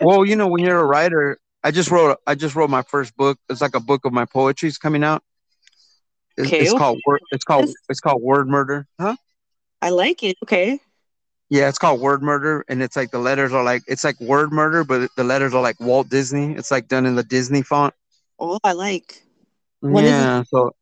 Well, 0.00 0.24
you 0.24 0.36
know, 0.36 0.46
when 0.46 0.62
you're 0.62 0.78
a 0.78 0.84
writer, 0.84 1.38
I 1.64 1.70
just 1.70 1.90
wrote 1.90 2.18
I 2.26 2.34
just 2.34 2.54
wrote 2.54 2.70
my 2.70 2.82
first 2.82 3.16
book. 3.16 3.38
It's 3.48 3.60
like 3.60 3.74
a 3.74 3.80
book 3.80 4.04
of 4.04 4.12
my 4.12 4.24
poetry. 4.24 4.32
poetry's 4.68 4.78
coming 4.78 5.04
out. 5.04 5.22
It's, 6.36 6.46
Okay, 6.46 6.60
it's 6.60 6.72
called 6.72 7.00
word. 7.06 7.20
It's 7.32 7.44
called 7.44 7.70
it's 7.88 8.00
called 8.00 8.22
Word 8.22 8.48
Murder, 8.48 8.86
huh? 9.00 9.16
I 9.82 9.90
like 9.90 10.22
it. 10.22 10.36
Okay. 10.44 10.80
Yeah, 11.50 11.68
it's 11.68 11.78
called 11.78 12.00
Word 12.00 12.22
Murder, 12.22 12.64
and 12.68 12.82
it's 12.82 12.94
like 12.94 13.10
the 13.10 13.18
letters 13.18 13.52
are 13.52 13.64
like 13.64 13.82
it's 13.86 14.04
like 14.04 14.20
Word 14.20 14.52
Murder, 14.52 14.84
but 14.84 15.10
the 15.16 15.24
letters 15.24 15.54
are 15.54 15.62
like 15.62 15.80
Walt 15.80 16.10
Disney. 16.10 16.54
It's 16.54 16.70
like 16.70 16.88
done 16.88 17.06
in 17.06 17.14
the 17.14 17.22
Disney 17.22 17.62
font. 17.62 17.94
Oh, 18.38 18.58
I 18.62 18.72
like. 18.72 19.22
When 19.80 20.04
is 20.04 20.10
it? 20.10 20.14
yeah, 20.14 20.42
so 20.42 20.72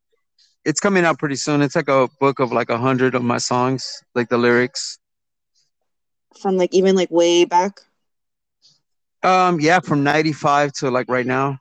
it's 0.65 0.81
coming 0.81 1.05
out 1.05 1.19
pretty 1.19 1.37
soon. 1.37 1.63
It's 1.63 1.77
like 1.77 1.89
a 1.89 2.09
book 2.19 2.41
of 2.41 2.51
like 2.51 2.71
a 2.71 2.79
hundred 2.79 3.15
of 3.15 3.23
my 3.23 3.39
songs, 3.39 4.03
like 4.15 4.29
the 4.29 4.39
lyrics. 4.39 4.99
From 6.41 6.57
like 6.57 6.75
even 6.75 6.97
like 6.97 7.11
way 7.11 7.45
back. 7.45 7.81
Um, 9.23 9.61
yeah, 9.61 9.81
from 9.81 10.03
'95 10.03 10.73
to 10.75 10.91
like 10.91 11.09
right 11.09 11.27
now. 11.27 11.61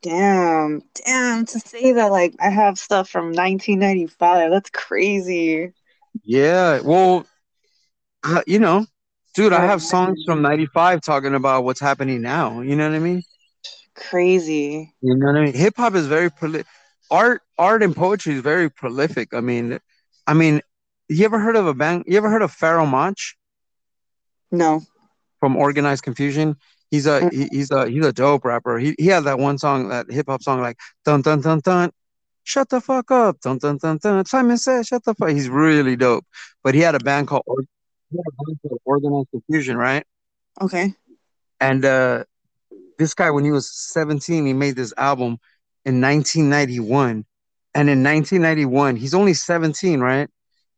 Damn. 0.00 0.82
Damn. 1.04 1.44
To 1.46 1.60
say 1.60 1.92
that 1.92 2.10
like 2.10 2.34
I 2.40 2.48
have 2.50 2.78
stuff 2.78 3.08
from 3.08 3.26
1995. 3.26 4.50
That's 4.50 4.70
crazy. 4.70 5.72
Yeah, 6.24 6.80
well, 6.80 7.26
uh, 8.24 8.42
you 8.46 8.58
know, 8.58 8.86
dude, 9.34 9.52
I 9.52 9.64
have 9.66 9.82
songs 9.82 10.22
from 10.26 10.42
'95 10.42 11.00
talking 11.00 11.34
about 11.34 11.64
what's 11.64 11.80
happening 11.80 12.20
now. 12.20 12.60
You 12.60 12.76
know 12.76 12.88
what 12.88 12.96
I 12.96 13.00
mean? 13.00 13.22
Crazy. 13.94 14.94
You 15.00 15.16
know 15.16 15.26
what 15.26 15.36
I 15.36 15.44
mean? 15.46 15.54
Hip 15.54 15.74
hop 15.76 15.94
is 15.94 16.06
very 16.06 16.30
prolific. 16.30 16.66
Art, 17.10 17.42
art, 17.56 17.82
and 17.82 17.96
poetry 17.96 18.34
is 18.34 18.40
very 18.42 18.70
prolific. 18.70 19.32
I 19.32 19.40
mean, 19.40 19.78
I 20.26 20.34
mean, 20.34 20.60
you 21.08 21.24
ever 21.24 21.38
heard 21.38 21.56
of 21.56 21.66
a 21.66 21.74
band? 21.74 22.04
You 22.06 22.16
ever 22.18 22.30
heard 22.30 22.42
of 22.42 22.54
Pharoahe 22.54 22.88
Monch 22.88 23.36
No. 24.50 24.82
from 25.40 25.56
Organized 25.56 26.02
Confusion? 26.02 26.56
He's 26.90 27.06
a 27.06 27.28
he, 27.30 27.48
he's 27.50 27.70
a 27.70 27.88
he's 27.88 28.04
a 28.04 28.12
dope 28.12 28.44
rapper. 28.44 28.78
He 28.78 28.94
he 28.98 29.06
has 29.08 29.24
that 29.24 29.38
one 29.38 29.58
song, 29.58 29.88
that 29.88 30.10
hip 30.10 30.26
hop 30.28 30.42
song, 30.42 30.60
like 30.60 30.78
dun 31.04 31.22
dun 31.22 31.40
dun 31.40 31.60
dun. 31.60 31.90
Shut 32.44 32.70
the 32.70 32.80
fuck 32.80 33.10
up, 33.10 33.40
dun 33.40 33.58
dun 33.58 33.76
dun 33.78 33.98
dun. 34.02 34.24
Simon 34.24 34.56
said, 34.56 34.86
"Shut 34.86 35.04
the 35.04 35.14
fuck." 35.14 35.30
He's 35.30 35.48
really 35.50 35.96
dope. 35.96 36.24
But 36.64 36.74
he 36.74 36.80
had 36.80 36.94
a 36.94 36.98
band 36.98 37.28
called 37.28 37.44
Or- 38.10 38.16
he 38.16 38.18
had 38.18 38.24
a 38.26 38.44
band 38.44 38.58
called 38.62 38.80
Organized 38.84 39.28
Confusion, 39.30 39.76
right? 39.76 40.04
Okay. 40.60 40.94
And 41.60 41.84
uh, 41.84 42.24
this 42.98 43.14
guy, 43.14 43.30
when 43.30 43.44
he 43.44 43.50
was 43.50 43.70
17, 43.70 44.46
he 44.46 44.52
made 44.52 44.76
this 44.76 44.92
album 44.96 45.38
in 45.84 46.00
1991. 46.00 47.24
And 47.74 47.88
in 47.88 48.02
1991, 48.02 48.96
he's 48.96 49.14
only 49.14 49.34
17, 49.34 50.00
right? 50.00 50.28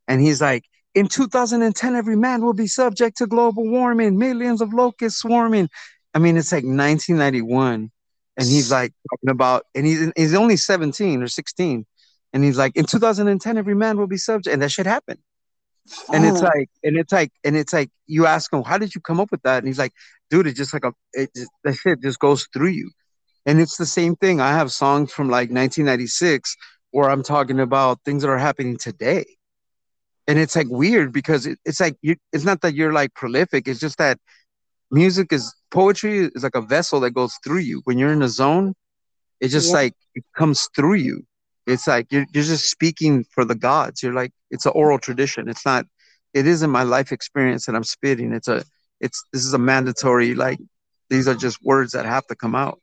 And 0.08 0.20
he's 0.20 0.40
like, 0.40 0.64
in 0.94 1.06
2010, 1.06 1.94
every 1.94 2.16
man 2.16 2.42
will 2.42 2.52
be 2.52 2.66
subject 2.66 3.18
to 3.18 3.26
global 3.26 3.68
warming, 3.68 4.18
millions 4.18 4.60
of 4.60 4.72
locusts 4.72 5.20
swarming. 5.20 5.68
I 6.14 6.18
mean, 6.18 6.36
it's 6.36 6.52
like 6.52 6.64
1991. 6.64 7.90
And 8.36 8.46
he's 8.46 8.70
like 8.70 8.92
talking 9.08 9.30
about, 9.30 9.66
and 9.74 9.86
he's, 9.86 10.10
he's 10.16 10.34
only 10.34 10.56
17 10.56 11.22
or 11.22 11.28
16. 11.28 11.86
And 12.32 12.44
he's 12.44 12.58
like, 12.58 12.76
in 12.76 12.86
2010, 12.86 13.58
every 13.58 13.74
man 13.74 13.98
will 13.98 14.06
be 14.06 14.16
subject. 14.16 14.52
And 14.52 14.62
that 14.62 14.70
shit 14.70 14.86
happened. 14.86 15.18
And 16.12 16.24
it's 16.24 16.40
oh. 16.40 16.50
like, 16.54 16.70
and 16.82 16.96
it's 16.96 17.12
like, 17.12 17.32
and 17.44 17.56
it's 17.56 17.72
like, 17.72 17.90
you 18.06 18.26
ask 18.26 18.52
him, 18.52 18.62
how 18.62 18.78
did 18.78 18.94
you 18.94 19.00
come 19.00 19.20
up 19.20 19.30
with 19.30 19.42
that? 19.42 19.58
And 19.58 19.66
he's 19.66 19.78
like, 19.78 19.92
dude, 20.30 20.46
it's 20.46 20.58
just 20.58 20.72
like 20.72 20.84
a, 20.84 20.92
it 21.12 21.30
just, 21.34 21.50
that 21.64 21.74
shit 21.74 22.00
just 22.02 22.18
goes 22.18 22.46
through 22.52 22.68
you. 22.68 22.90
And 23.46 23.60
it's 23.60 23.76
the 23.76 23.86
same 23.86 24.16
thing. 24.16 24.40
I 24.40 24.52
have 24.52 24.70
songs 24.72 25.12
from 25.12 25.28
like 25.28 25.50
1996 25.50 26.56
where 26.90 27.10
I'm 27.10 27.22
talking 27.22 27.60
about 27.60 28.00
things 28.04 28.22
that 28.22 28.28
are 28.28 28.38
happening 28.38 28.76
today. 28.76 29.24
And 30.26 30.38
it's 30.38 30.54
like 30.54 30.68
weird 30.68 31.12
because 31.12 31.46
it, 31.46 31.58
it's 31.64 31.80
like, 31.80 31.96
you, 32.02 32.16
it's 32.32 32.44
not 32.44 32.60
that 32.60 32.74
you're 32.74 32.92
like 32.92 33.14
prolific. 33.14 33.66
It's 33.66 33.80
just 33.80 33.98
that 33.98 34.18
music 34.90 35.32
is, 35.32 35.54
poetry 35.70 36.30
is 36.34 36.42
like 36.42 36.54
a 36.54 36.60
vessel 36.60 37.00
that 37.00 37.12
goes 37.12 37.34
through 37.42 37.60
you. 37.60 37.80
When 37.84 37.98
you're 37.98 38.12
in 38.12 38.22
a 38.22 38.28
zone, 38.28 38.74
it 39.40 39.48
just 39.48 39.68
Yeah. 39.68 39.76
like, 39.76 39.94
it 40.14 40.24
comes 40.36 40.68
through 40.76 40.94
you. 40.94 41.24
It's 41.70 41.86
like 41.86 42.06
you're, 42.10 42.26
you're 42.32 42.44
just 42.44 42.70
speaking 42.70 43.24
for 43.30 43.44
the 43.44 43.54
gods. 43.54 44.02
You're 44.02 44.12
like, 44.14 44.32
it's 44.50 44.66
an 44.66 44.72
oral 44.74 44.98
tradition. 44.98 45.48
It's 45.48 45.64
not, 45.64 45.86
it 46.34 46.46
isn't 46.46 46.70
my 46.70 46.82
life 46.82 47.12
experience 47.12 47.66
that 47.66 47.74
I'm 47.74 47.84
spitting. 47.84 48.32
It's 48.32 48.48
a, 48.48 48.64
it's, 49.00 49.24
this 49.32 49.44
is 49.44 49.54
a 49.54 49.58
mandatory, 49.58 50.34
like, 50.34 50.58
these 51.08 51.26
are 51.26 51.34
just 51.34 51.62
words 51.62 51.92
that 51.92 52.04
have 52.06 52.26
to 52.28 52.36
come 52.36 52.54
out. 52.54 52.80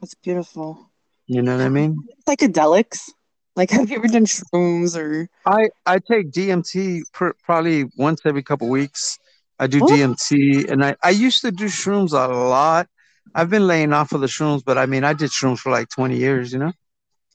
That's 0.00 0.14
beautiful. 0.14 0.90
You 1.26 1.42
know 1.42 1.56
what 1.56 1.64
I 1.64 1.68
mean? 1.68 1.96
Psychedelics. 2.28 3.10
Like, 3.54 3.70
have 3.70 3.90
you 3.90 3.96
ever 3.96 4.08
done 4.08 4.24
shrooms 4.24 4.96
or? 4.96 5.28
I, 5.46 5.68
I 5.84 5.98
take 5.98 6.30
DMT 6.32 7.02
pr- 7.12 7.36
probably 7.44 7.84
once 7.96 8.22
every 8.24 8.42
couple 8.42 8.68
weeks. 8.68 9.18
I 9.58 9.66
do 9.66 9.80
Oh. 9.82 9.86
DMT 9.86 10.70
and 10.70 10.84
I, 10.84 10.96
I 11.02 11.10
used 11.10 11.42
to 11.42 11.52
do 11.52 11.66
shrooms 11.66 12.12
a 12.12 12.32
lot. 12.32 12.88
I've 13.34 13.50
been 13.50 13.66
laying 13.66 13.92
off 13.92 14.12
of 14.12 14.20
the 14.20 14.26
shrooms, 14.26 14.62
but 14.64 14.78
I 14.78 14.86
mean, 14.86 15.04
I 15.04 15.12
did 15.12 15.30
shrooms 15.30 15.58
for 15.58 15.70
like 15.70 15.88
20 15.90 16.16
years, 16.16 16.52
you 16.52 16.58
know? 16.58 16.72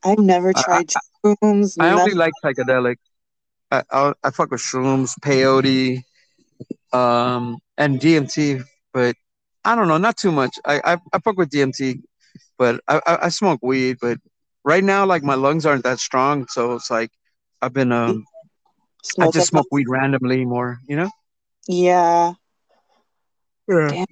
I've 0.04 0.20
never 0.20 0.54
I- 0.56 0.64
tried 0.64 0.88
shrooms. 1.26 1.78
I 1.80 1.90
only 1.90 2.14
nothing. 2.14 2.18
like 2.18 2.34
psychedelics. 2.44 2.98
I, 3.72 3.84
I 3.92 4.14
I 4.24 4.30
fuck 4.32 4.52
with 4.52 4.62
shrooms, 4.62 5.14
peyote, 5.20 6.02
um, 6.94 7.60
and 7.78 8.00
DMT, 8.00 8.64
but 8.94 9.16
I 9.66 9.76
don't 9.76 9.90
know, 9.90 9.98
not 9.98 10.18
too 10.18 10.32
much. 10.32 10.58
I 10.66 10.94
I, 10.94 10.98
I 11.12 11.20
fuck 11.20 11.38
with 11.38 11.50
DMT, 11.50 12.02
but 12.58 12.82
I, 12.88 13.02
I 13.06 13.18
I 13.26 13.30
smoke 13.30 13.60
weed. 13.62 13.98
But 14.00 14.20
right 14.64 14.84
now, 14.84 15.06
like 15.06 15.24
my 15.24 15.36
lungs 15.36 15.66
aren't 15.66 15.84
that 15.84 16.00
strong, 16.00 16.48
so 16.48 16.76
it's 16.76 16.90
like 16.90 17.12
I've 17.62 17.74
been 17.74 17.92
um 17.92 18.26
I 19.20 19.30
just 19.32 19.48
smoke 19.48 19.68
weed 19.72 19.88
randomly 19.90 20.46
more, 20.46 20.80
you 20.88 20.96
know. 20.96 21.10
Yeah. 21.68 22.34
Yeah. 23.68 24.06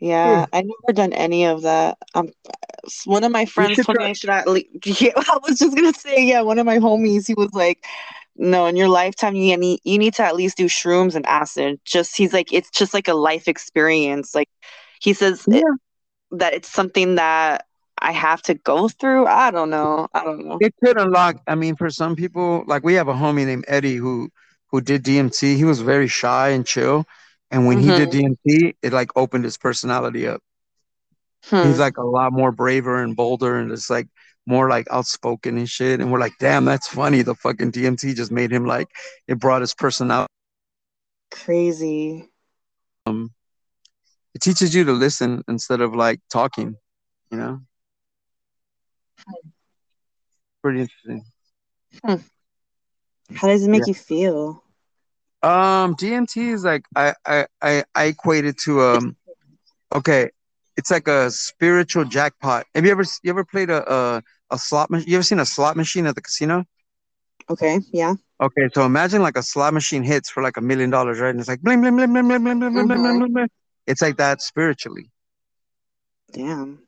Yeah, 0.00 0.46
I 0.52 0.62
never 0.62 0.92
done 0.94 1.12
any 1.12 1.46
of 1.46 1.62
that. 1.62 1.98
Um, 2.14 2.30
one 3.04 3.24
of 3.24 3.32
my 3.32 3.46
friends 3.46 3.80
told 3.80 3.98
me 3.98 4.06
I 4.06 4.12
should 4.14 4.30
at 4.30 4.48
least. 4.48 4.68
Yeah, 5.02 5.12
I 5.16 5.38
was 5.46 5.58
just 5.58 5.76
gonna 5.76 5.92
say, 5.94 6.24
yeah, 6.24 6.42
one 6.42 6.58
of 6.58 6.66
my 6.66 6.78
homies, 6.78 7.26
he 7.26 7.34
was 7.34 7.52
like, 7.52 7.84
"No, 8.36 8.66
in 8.66 8.76
your 8.76 8.88
lifetime, 8.88 9.34
you 9.36 9.56
need 9.56 9.80
you 9.84 9.98
need 9.98 10.14
to 10.14 10.24
at 10.24 10.36
least 10.36 10.56
do 10.58 10.66
shrooms 10.66 11.14
and 11.14 11.26
acid." 11.26 11.80
Just 11.84 12.16
he's 12.16 12.32
like, 12.32 12.52
it's 12.52 12.70
just 12.70 12.94
like 12.94 13.08
a 13.08 13.14
life 13.14 13.48
experience. 13.48 14.34
Like 14.34 14.48
he 15.00 15.12
says 15.14 15.48
it- 15.52 15.66
that 16.32 16.54
it's 16.54 16.68
something 16.70 17.16
that 17.16 17.66
I 18.00 18.12
have 18.12 18.42
to 18.42 18.54
go 18.54 18.88
through. 18.88 19.26
I 19.26 19.50
don't 19.50 19.70
know. 19.70 20.08
I 20.14 20.24
don't 20.24 20.46
know. 20.46 20.60
It 20.60 20.74
could 20.82 20.98
unlock. 20.98 21.36
I 21.46 21.54
mean, 21.54 21.76
for 21.76 21.90
some 21.90 22.16
people, 22.16 22.64
like 22.66 22.84
we 22.84 22.94
have 22.94 23.08
a 23.08 23.14
homie 23.14 23.46
named 23.46 23.64
Eddie 23.68 23.96
who 23.96 24.30
who 24.70 24.80
did 24.80 25.02
DMT. 25.02 25.56
He 25.56 25.64
was 25.64 25.80
very 25.80 26.08
shy 26.08 26.50
and 26.50 26.66
chill, 26.66 27.04
and 27.50 27.66
when 27.66 27.78
he 27.78 27.88
did 27.88 28.10
DMT, 28.10 28.76
it 28.82 28.92
like 28.92 29.10
opened 29.16 29.44
his 29.44 29.58
personality 29.58 30.26
up. 30.26 30.42
Hmm. 31.44 31.66
He's 31.66 31.78
like 31.78 31.96
a 31.96 32.04
lot 32.04 32.32
more 32.32 32.52
braver 32.52 33.02
and 33.02 33.16
bolder, 33.16 33.56
and 33.56 33.72
it's 33.72 33.90
like 33.90 34.08
more 34.46 34.68
like 34.68 34.86
outspoken 34.90 35.58
and 35.58 35.68
shit. 35.68 36.00
And 36.00 36.12
we're 36.12 36.20
like, 36.20 36.34
damn, 36.38 36.64
that's 36.64 36.88
funny. 36.88 37.22
The 37.22 37.34
fucking 37.34 37.72
DMT 37.72 38.14
just 38.14 38.30
made 38.30 38.52
him 38.52 38.66
like 38.66 38.88
it 39.26 39.38
brought 39.38 39.62
his 39.62 39.74
personality. 39.74 40.28
Crazy. 41.30 42.28
Um, 43.06 43.32
it 44.34 44.42
teaches 44.42 44.74
you 44.74 44.84
to 44.84 44.92
listen 44.92 45.42
instead 45.48 45.80
of 45.80 45.94
like 45.94 46.20
talking. 46.30 46.76
You 47.30 47.38
know, 47.38 47.60
pretty 50.62 50.80
interesting. 50.80 51.24
How 53.34 53.46
does 53.46 53.64
it 53.64 53.70
make 53.70 53.82
Yeah. 53.82 53.86
you 53.88 53.94
feel? 53.94 54.64
Um, 55.42 55.94
DMT 55.94 56.50
is 56.50 56.64
like 56.64 56.84
I 56.94 57.14
I 57.26 57.46
I, 57.62 57.84
I 57.94 58.04
equate 58.04 58.44
it 58.44 58.58
to 58.60 58.82
um, 58.82 59.16
okay, 59.94 60.30
it's 60.76 60.90
like 60.90 61.08
a 61.08 61.30
spiritual 61.30 62.04
jackpot. 62.04 62.66
Have 62.74 62.84
you 62.84 62.90
ever 62.90 63.04
you 63.22 63.30
ever 63.30 63.44
played 63.44 63.70
a 63.70 63.90
a, 63.92 64.22
a 64.50 64.58
slot 64.58 64.90
machine? 64.90 65.08
You 65.08 65.16
ever 65.16 65.22
seen 65.22 65.40
a 65.40 65.46
slot 65.46 65.76
machine 65.76 66.06
at 66.06 66.14
the 66.14 66.22
casino? 66.22 66.64
Okay, 67.48 67.80
yeah. 67.92 68.14
Okay, 68.40 68.68
so 68.74 68.84
imagine 68.84 69.22
like 69.22 69.36
a 69.36 69.42
slot 69.42 69.74
machine 69.74 70.02
hits 70.02 70.30
for 70.30 70.42
like 70.42 70.56
a 70.56 70.60
million 70.62 70.90
dollars, 70.90 71.20
right? 71.20 71.30
And 71.30 71.40
it's 71.40 71.48
like 71.48 71.60
bling 71.62 71.80
bling 71.80 71.96
bling 71.96 72.12
bling 72.12 72.28
bling 72.28 72.44
bling 72.44 72.58
bling 72.60 72.72
bling 72.72 73.02
bling 73.02 73.02
Mhm. 73.02 73.18
bling 73.18 73.32
bling. 73.32 73.48
It's 73.86 74.02
like 74.02 74.16
that 74.18 74.40
spiritually. 74.42 75.10
Damn. 76.32 76.86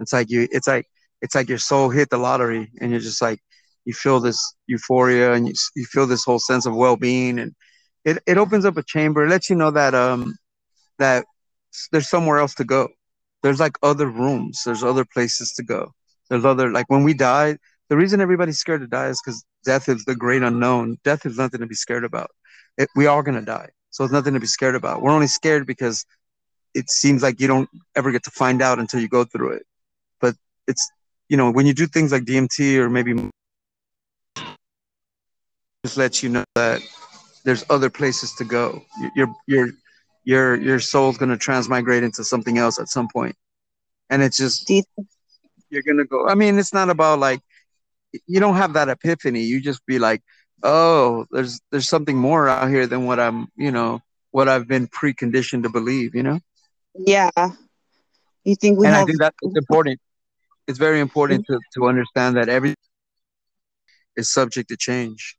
It's 0.00 0.12
like 0.12 0.30
you. 0.30 0.48
It's 0.50 0.66
like 0.66 0.86
it's 1.20 1.34
like 1.34 1.48
your 1.48 1.58
soul 1.58 1.90
hit 1.90 2.10
the 2.10 2.18
lottery, 2.18 2.70
and 2.80 2.90
you're 2.90 3.00
just 3.00 3.20
like 3.22 3.40
you 3.84 3.92
feel 3.92 4.20
this 4.20 4.38
euphoria, 4.66 5.32
and 5.32 5.48
you 5.48 5.54
you 5.76 5.84
feel 5.86 6.06
this 6.06 6.24
whole 6.24 6.38
sense 6.38 6.66
of 6.66 6.74
well 6.74 6.96
being, 6.96 7.38
and 7.38 7.54
it 8.04 8.18
it 8.26 8.38
opens 8.38 8.64
up 8.64 8.76
a 8.76 8.82
chamber. 8.82 9.24
It 9.24 9.30
lets 9.30 9.50
you 9.50 9.56
know 9.56 9.70
that 9.70 9.94
um 9.94 10.36
that 10.98 11.24
there's 11.92 12.08
somewhere 12.08 12.38
else 12.38 12.54
to 12.56 12.64
go. 12.64 12.88
There's 13.42 13.60
like 13.60 13.78
other 13.82 14.06
rooms. 14.08 14.62
There's 14.64 14.82
other 14.82 15.04
places 15.04 15.52
to 15.54 15.62
go. 15.62 15.92
There's 16.28 16.44
other 16.44 16.70
like 16.70 16.86
when 16.88 17.04
we 17.04 17.14
die. 17.14 17.58
The 17.88 17.96
reason 17.96 18.20
everybody's 18.20 18.58
scared 18.58 18.82
to 18.82 18.86
die 18.86 19.08
is 19.08 19.20
because 19.24 19.44
death 19.64 19.88
is 19.88 20.04
the 20.04 20.14
great 20.14 20.42
unknown. 20.42 20.98
Death 21.04 21.24
is 21.24 21.38
nothing 21.38 21.60
to 21.60 21.66
be 21.66 21.74
scared 21.74 22.04
about. 22.04 22.30
It, 22.76 22.88
we 22.94 23.06
are 23.06 23.22
gonna 23.22 23.42
die, 23.42 23.70
so 23.90 24.04
it's 24.04 24.12
nothing 24.12 24.34
to 24.34 24.40
be 24.40 24.46
scared 24.46 24.74
about. 24.74 25.02
We're 25.02 25.12
only 25.12 25.26
scared 25.26 25.66
because 25.66 26.04
it 26.74 26.90
seems 26.90 27.22
like 27.22 27.40
you 27.40 27.48
don't 27.48 27.68
ever 27.96 28.12
get 28.12 28.24
to 28.24 28.30
find 28.30 28.62
out 28.62 28.78
until 28.78 29.00
you 29.00 29.08
go 29.08 29.24
through 29.24 29.52
it. 29.52 29.66
But 30.20 30.36
it's 30.66 30.90
you 31.28 31.36
know 31.36 31.50
when 31.50 31.66
you 31.66 31.74
do 31.74 31.86
things 31.86 32.12
like 32.12 32.24
DMT 32.24 32.76
or 32.76 32.90
maybe 32.90 33.14
just 35.84 35.96
lets 35.96 36.22
you 36.22 36.28
know 36.28 36.44
that 36.54 36.82
there's 37.44 37.64
other 37.70 37.90
places 37.90 38.34
to 38.36 38.44
go. 38.44 38.84
Your 39.16 39.28
your 39.46 39.68
your 40.24 40.54
your 40.56 40.80
soul's 40.80 41.18
gonna 41.18 41.36
transmigrate 41.36 42.02
into 42.02 42.24
something 42.24 42.58
else 42.58 42.78
at 42.78 42.88
some 42.88 43.08
point, 43.12 43.36
and 44.10 44.22
it's 44.22 44.36
just 44.36 44.68
you- 44.70 44.82
you're 45.70 45.82
gonna 45.82 46.04
go. 46.04 46.28
I 46.28 46.34
mean, 46.34 46.58
it's 46.58 46.72
not 46.74 46.90
about 46.90 47.18
like 47.18 47.40
you 48.26 48.40
don't 48.40 48.56
have 48.56 48.74
that 48.74 48.88
epiphany. 48.88 49.42
You 49.42 49.60
just 49.60 49.84
be 49.86 49.98
like, 49.98 50.22
oh, 50.62 51.26
there's 51.30 51.60
there's 51.70 51.88
something 51.88 52.16
more 52.16 52.48
out 52.48 52.68
here 52.68 52.86
than 52.86 53.04
what 53.06 53.20
I'm, 53.20 53.48
you 53.56 53.70
know, 53.70 54.00
what 54.30 54.48
I've 54.48 54.66
been 54.68 54.88
preconditioned 54.88 55.62
to 55.64 55.70
believe. 55.70 56.14
You 56.14 56.22
know, 56.22 56.40
yeah. 56.94 57.30
You 58.44 58.56
think 58.56 58.78
we 58.78 58.86
and 58.86 58.94
I 58.94 59.04
think 59.04 59.18
that 59.20 59.34
it's 59.42 59.56
important. 59.56 60.00
It's 60.66 60.78
very 60.78 61.00
important 61.00 61.44
to 61.46 61.58
to 61.74 61.86
understand 61.88 62.36
that 62.36 62.48
every 62.48 62.74
is 64.16 64.30
subject 64.32 64.68
to 64.70 64.76
change. 64.76 65.37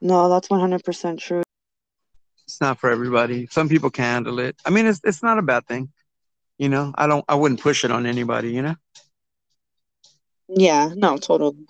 No, 0.00 0.28
that's 0.28 0.50
one 0.50 0.60
hundred 0.60 0.84
percent 0.84 1.20
true. 1.20 1.42
it's 2.44 2.60
not 2.60 2.78
for 2.78 2.90
everybody. 2.90 3.46
Some 3.50 3.68
people 3.68 3.90
can 3.90 4.04
handle 4.04 4.38
it. 4.38 4.56
I 4.64 4.70
mean, 4.70 4.86
it's 4.86 5.00
it's 5.04 5.22
not 5.22 5.38
a 5.38 5.42
bad 5.42 5.66
thing. 5.66 5.90
You 6.58 6.68
know, 6.68 6.92
I 6.96 7.06
don't 7.06 7.24
I 7.28 7.34
wouldn't 7.34 7.60
push 7.60 7.84
it 7.84 7.90
on 7.90 8.06
anybody, 8.06 8.50
you 8.52 8.62
know? 8.62 8.74
Yeah, 10.48 10.90
no, 10.96 11.18
totally. 11.18 11.66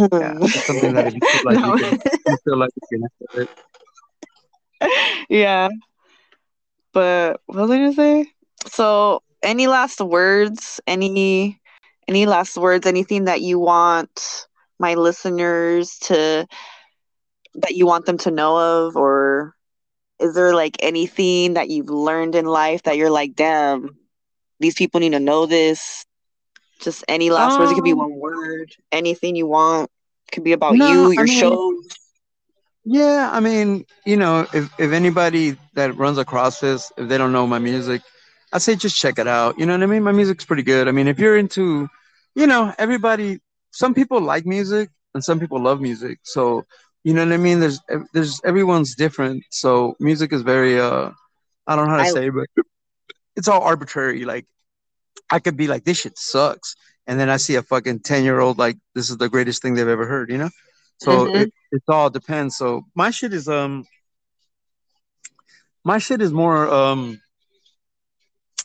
Yeah. 0.00 0.38
Something 0.46 0.94
that 0.94 1.12
you 1.14 1.20
feel 1.20 1.40
like 1.44 1.58
No. 1.60 1.74
you 1.74 1.78
can 1.78 1.98
you 2.26 2.36
feel 2.44 2.56
like 2.58 2.70
you 2.76 2.82
can 2.90 3.08
handle 3.36 3.50
it. 4.80 5.26
yeah. 5.28 5.68
But 6.92 7.40
what 7.46 7.68
was 7.68 7.70
I 7.70 7.92
say? 7.92 8.26
So, 8.66 9.22
any 9.42 9.66
last 9.66 10.00
words? 10.00 10.80
Any 10.86 11.60
any 12.08 12.26
last 12.26 12.56
words? 12.56 12.86
Anything 12.86 13.24
that 13.24 13.40
you 13.40 13.58
want 13.58 14.46
my 14.78 14.94
listeners 14.94 15.98
to 16.02 16.46
that 17.56 17.74
you 17.74 17.86
want 17.86 18.06
them 18.06 18.18
to 18.18 18.30
know 18.30 18.86
of, 18.86 18.96
or 18.96 19.54
is 20.20 20.34
there 20.34 20.54
like 20.54 20.76
anything 20.80 21.54
that 21.54 21.68
you've 21.70 21.90
learned 21.90 22.34
in 22.34 22.44
life 22.44 22.82
that 22.84 22.96
you're 22.96 23.10
like, 23.10 23.34
damn, 23.34 23.96
these 24.60 24.74
people 24.74 25.00
need 25.00 25.12
to 25.12 25.20
know 25.20 25.46
this? 25.46 26.04
Just 26.80 27.04
any 27.08 27.30
last 27.30 27.58
words. 27.58 27.72
It 27.72 27.74
could 27.74 27.84
be 27.84 27.92
Um, 27.92 27.98
one 27.98 28.14
word. 28.14 28.72
Anything 28.92 29.34
you 29.34 29.46
want. 29.48 29.90
It 30.28 30.32
could 30.32 30.44
be 30.44 30.52
about 30.52 30.76
No, 30.76 30.88
you, 30.92 31.10
I 31.10 31.12
your 31.14 31.24
mean- 31.24 31.38
shows. 31.40 31.86
Yeah, 32.84 33.28
I 33.30 33.40
mean, 33.40 33.84
you 34.06 34.16
know, 34.16 34.46
if 34.54 34.70
if 34.78 34.92
anybody 34.92 35.56
that 35.74 35.96
runs 35.96 36.16
across 36.16 36.60
this, 36.60 36.90
if 36.96 37.08
they 37.08 37.18
don't 37.18 37.32
know 37.32 37.46
my 37.46 37.58
music, 37.58 38.00
I 38.50 38.58
say 38.58 38.76
just 38.76 38.96
check 38.96 39.18
it 39.18 39.26
out. 39.26 39.58
You 39.58 39.66
know 39.66 39.74
what 39.74 39.82
I 39.82 39.86
mean? 39.86 40.02
My 40.02 40.12
music's 40.12 40.46
pretty 40.46 40.62
good. 40.62 40.88
I 40.88 40.92
mean, 40.92 41.06
if 41.06 41.18
you're 41.18 41.36
into, 41.36 41.88
you 42.34 42.46
know, 42.46 42.72
everybody, 42.78 43.40
some 43.70 43.94
people 43.94 44.20
like 44.20 44.46
music 44.46 44.90
and 45.14 45.22
some 45.22 45.38
people 45.40 45.60
love 45.60 45.80
music. 45.80 46.18
So, 46.22 46.64
you 47.04 47.14
know 47.14 47.24
what 47.24 47.32
I 47.32 47.36
mean? 47.36 47.60
There's 47.60 47.80
there's 48.12 48.40
everyone's 48.44 48.94
different. 48.94 49.44
So 49.50 49.94
music 50.00 50.32
is 50.32 50.42
very 50.42 50.80
uh 50.80 51.10
I 51.66 51.76
don't 51.76 51.86
know 51.86 51.92
how 51.92 51.98
to 51.98 52.08
I- 52.08 52.12
say, 52.12 52.28
but 52.30 52.46
it's 53.36 53.48
all 53.48 53.62
arbitrary. 53.62 54.24
Like 54.24 54.46
I 55.30 55.38
could 55.38 55.56
be 55.56 55.66
like, 55.68 55.84
this 55.84 55.98
shit 56.00 56.18
sucks. 56.18 56.74
And 57.06 57.18
then 57.18 57.30
I 57.30 57.36
see 57.38 57.54
a 57.54 57.62
fucking 57.62 58.00
10 58.00 58.24
year 58.24 58.40
old 58.40 58.58
like 58.58 58.76
this 58.94 59.10
is 59.10 59.16
the 59.16 59.28
greatest 59.28 59.62
thing 59.62 59.74
they've 59.74 59.88
ever 59.88 60.06
heard, 60.06 60.30
you 60.30 60.38
know? 60.38 60.50
So 60.98 61.26
Mhm. 61.28 61.42
it, 61.42 61.52
it 61.72 61.82
all 61.88 62.10
depends. 62.10 62.56
So 62.56 62.84
my 62.94 63.10
shit 63.10 63.32
is 63.32 63.48
um 63.48 63.84
my 65.84 65.98
shit 65.98 66.20
is 66.20 66.32
more 66.32 66.68
um 66.68 67.20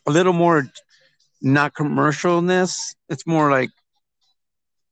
a 0.05 0.11
little 0.11 0.33
more 0.33 0.67
not 1.41 1.73
commercialness. 1.73 2.95
It's 3.09 3.27
more 3.27 3.51
like 3.51 3.69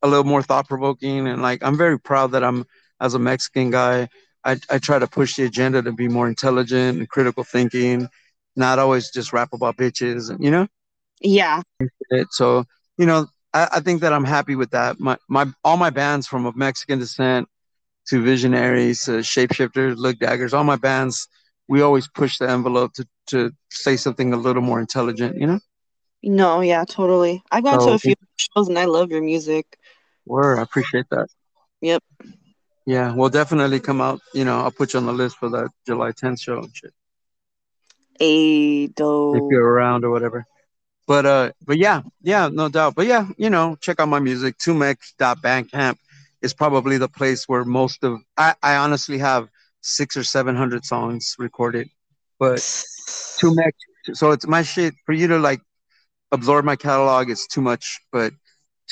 a 0.01 0.07
little 0.07 0.23
more 0.23 0.43
thought 0.43 0.67
provoking 0.67 1.27
and 1.27 1.41
like 1.41 1.63
I'm 1.63 1.77
very 1.77 1.99
proud 1.99 2.31
that 2.31 2.43
I'm 2.43 2.65
as 2.99 3.13
a 3.13 3.19
Mexican 3.19 3.71
guy, 3.71 4.09
I, 4.43 4.57
I 4.69 4.79
try 4.79 4.99
to 4.99 5.07
push 5.07 5.35
the 5.35 5.43
agenda 5.43 5.81
to 5.81 5.91
be 5.91 6.07
more 6.07 6.27
intelligent 6.27 6.99
and 6.99 7.09
critical 7.09 7.43
thinking, 7.43 8.07
not 8.55 8.79
always 8.79 9.11
just 9.11 9.33
rap 9.33 9.53
about 9.53 9.77
bitches 9.77 10.29
and 10.29 10.43
you 10.43 10.51
know? 10.51 10.67
Yeah. 11.19 11.61
So, 12.31 12.65
you 12.97 13.05
know, 13.05 13.27
I, 13.53 13.67
I 13.73 13.79
think 13.79 14.01
that 14.01 14.13
I'm 14.13 14.23
happy 14.23 14.55
with 14.55 14.71
that. 14.71 14.99
My 14.99 15.17
my 15.27 15.47
all 15.63 15.77
my 15.77 15.89
bands 15.89 16.27
from 16.27 16.45
of 16.45 16.55
Mexican 16.55 16.99
descent 16.99 17.47
to 18.07 18.21
Visionaries 18.21 19.05
to 19.05 19.19
Shapeshifters, 19.19 19.97
Look 19.97 20.19
Daggers, 20.19 20.53
all 20.53 20.63
my 20.63 20.75
bands, 20.75 21.27
we 21.67 21.81
always 21.81 22.07
push 22.07 22.37
the 22.37 22.49
envelope 22.49 22.93
to 22.93 23.07
to 23.27 23.51
say 23.69 23.95
something 23.95 24.33
a 24.33 24.37
little 24.37 24.61
more 24.61 24.79
intelligent, 24.79 25.37
you 25.37 25.47
know? 25.47 25.59
No, 26.23 26.61
yeah, 26.61 26.85
totally. 26.85 27.43
I've 27.51 27.63
gone 27.63 27.79
to 27.79 27.93
a 27.93 27.99
few 27.99 28.15
shows 28.37 28.67
and 28.67 28.77
I 28.77 28.85
love 28.85 29.11
your 29.11 29.21
music. 29.21 29.77
Word, 30.25 30.59
I 30.59 30.61
appreciate 30.61 31.05
that. 31.09 31.27
Yep. 31.81 32.03
Yeah, 32.85 33.13
we'll 33.13 33.29
definitely 33.29 33.79
come 33.79 34.01
out, 34.01 34.21
you 34.33 34.45
know, 34.45 34.59
I'll 34.59 34.71
put 34.71 34.93
you 34.93 34.99
on 34.99 35.05
the 35.05 35.13
list 35.13 35.37
for 35.37 35.49
that 35.49 35.69
July 35.85 36.11
10th 36.11 36.41
show 36.41 36.59
and 36.59 36.75
shit. 36.75 36.93
A 38.19 39.33
If 39.33 39.43
you're 39.49 39.65
around 39.65 40.03
or 40.03 40.11
whatever. 40.11 40.45
But 41.07 41.25
uh 41.25 41.51
but 41.65 41.77
yeah, 41.77 42.03
yeah, 42.21 42.49
no 42.49 42.69
doubt. 42.69 42.95
But 42.95 43.07
yeah, 43.07 43.27
you 43.37 43.49
know, 43.49 43.75
check 43.81 43.99
out 43.99 44.07
my 44.07 44.19
music. 44.19 44.57
2Mex.bandcamp 44.59 45.97
is 46.41 46.53
probably 46.53 46.97
the 46.97 47.09
place 47.09 47.47
where 47.47 47.65
most 47.65 48.03
of 48.03 48.19
I, 48.37 48.55
I 48.61 48.75
honestly 48.77 49.17
have 49.17 49.49
six 49.81 50.15
or 50.15 50.23
seven 50.23 50.55
hundred 50.55 50.85
songs 50.85 51.35
recorded. 51.39 51.89
But 52.39 52.57
2Mex 53.41 53.71
so 54.13 54.31
it's 54.31 54.47
my 54.47 54.63
shit 54.63 54.93
for 55.05 55.13
you 55.13 55.27
to 55.27 55.37
like 55.37 55.61
absorb 56.31 56.65
my 56.65 56.75
catalog 56.75 57.29
it's 57.29 57.47
too 57.47 57.61
much. 57.61 57.99
But 58.11 58.33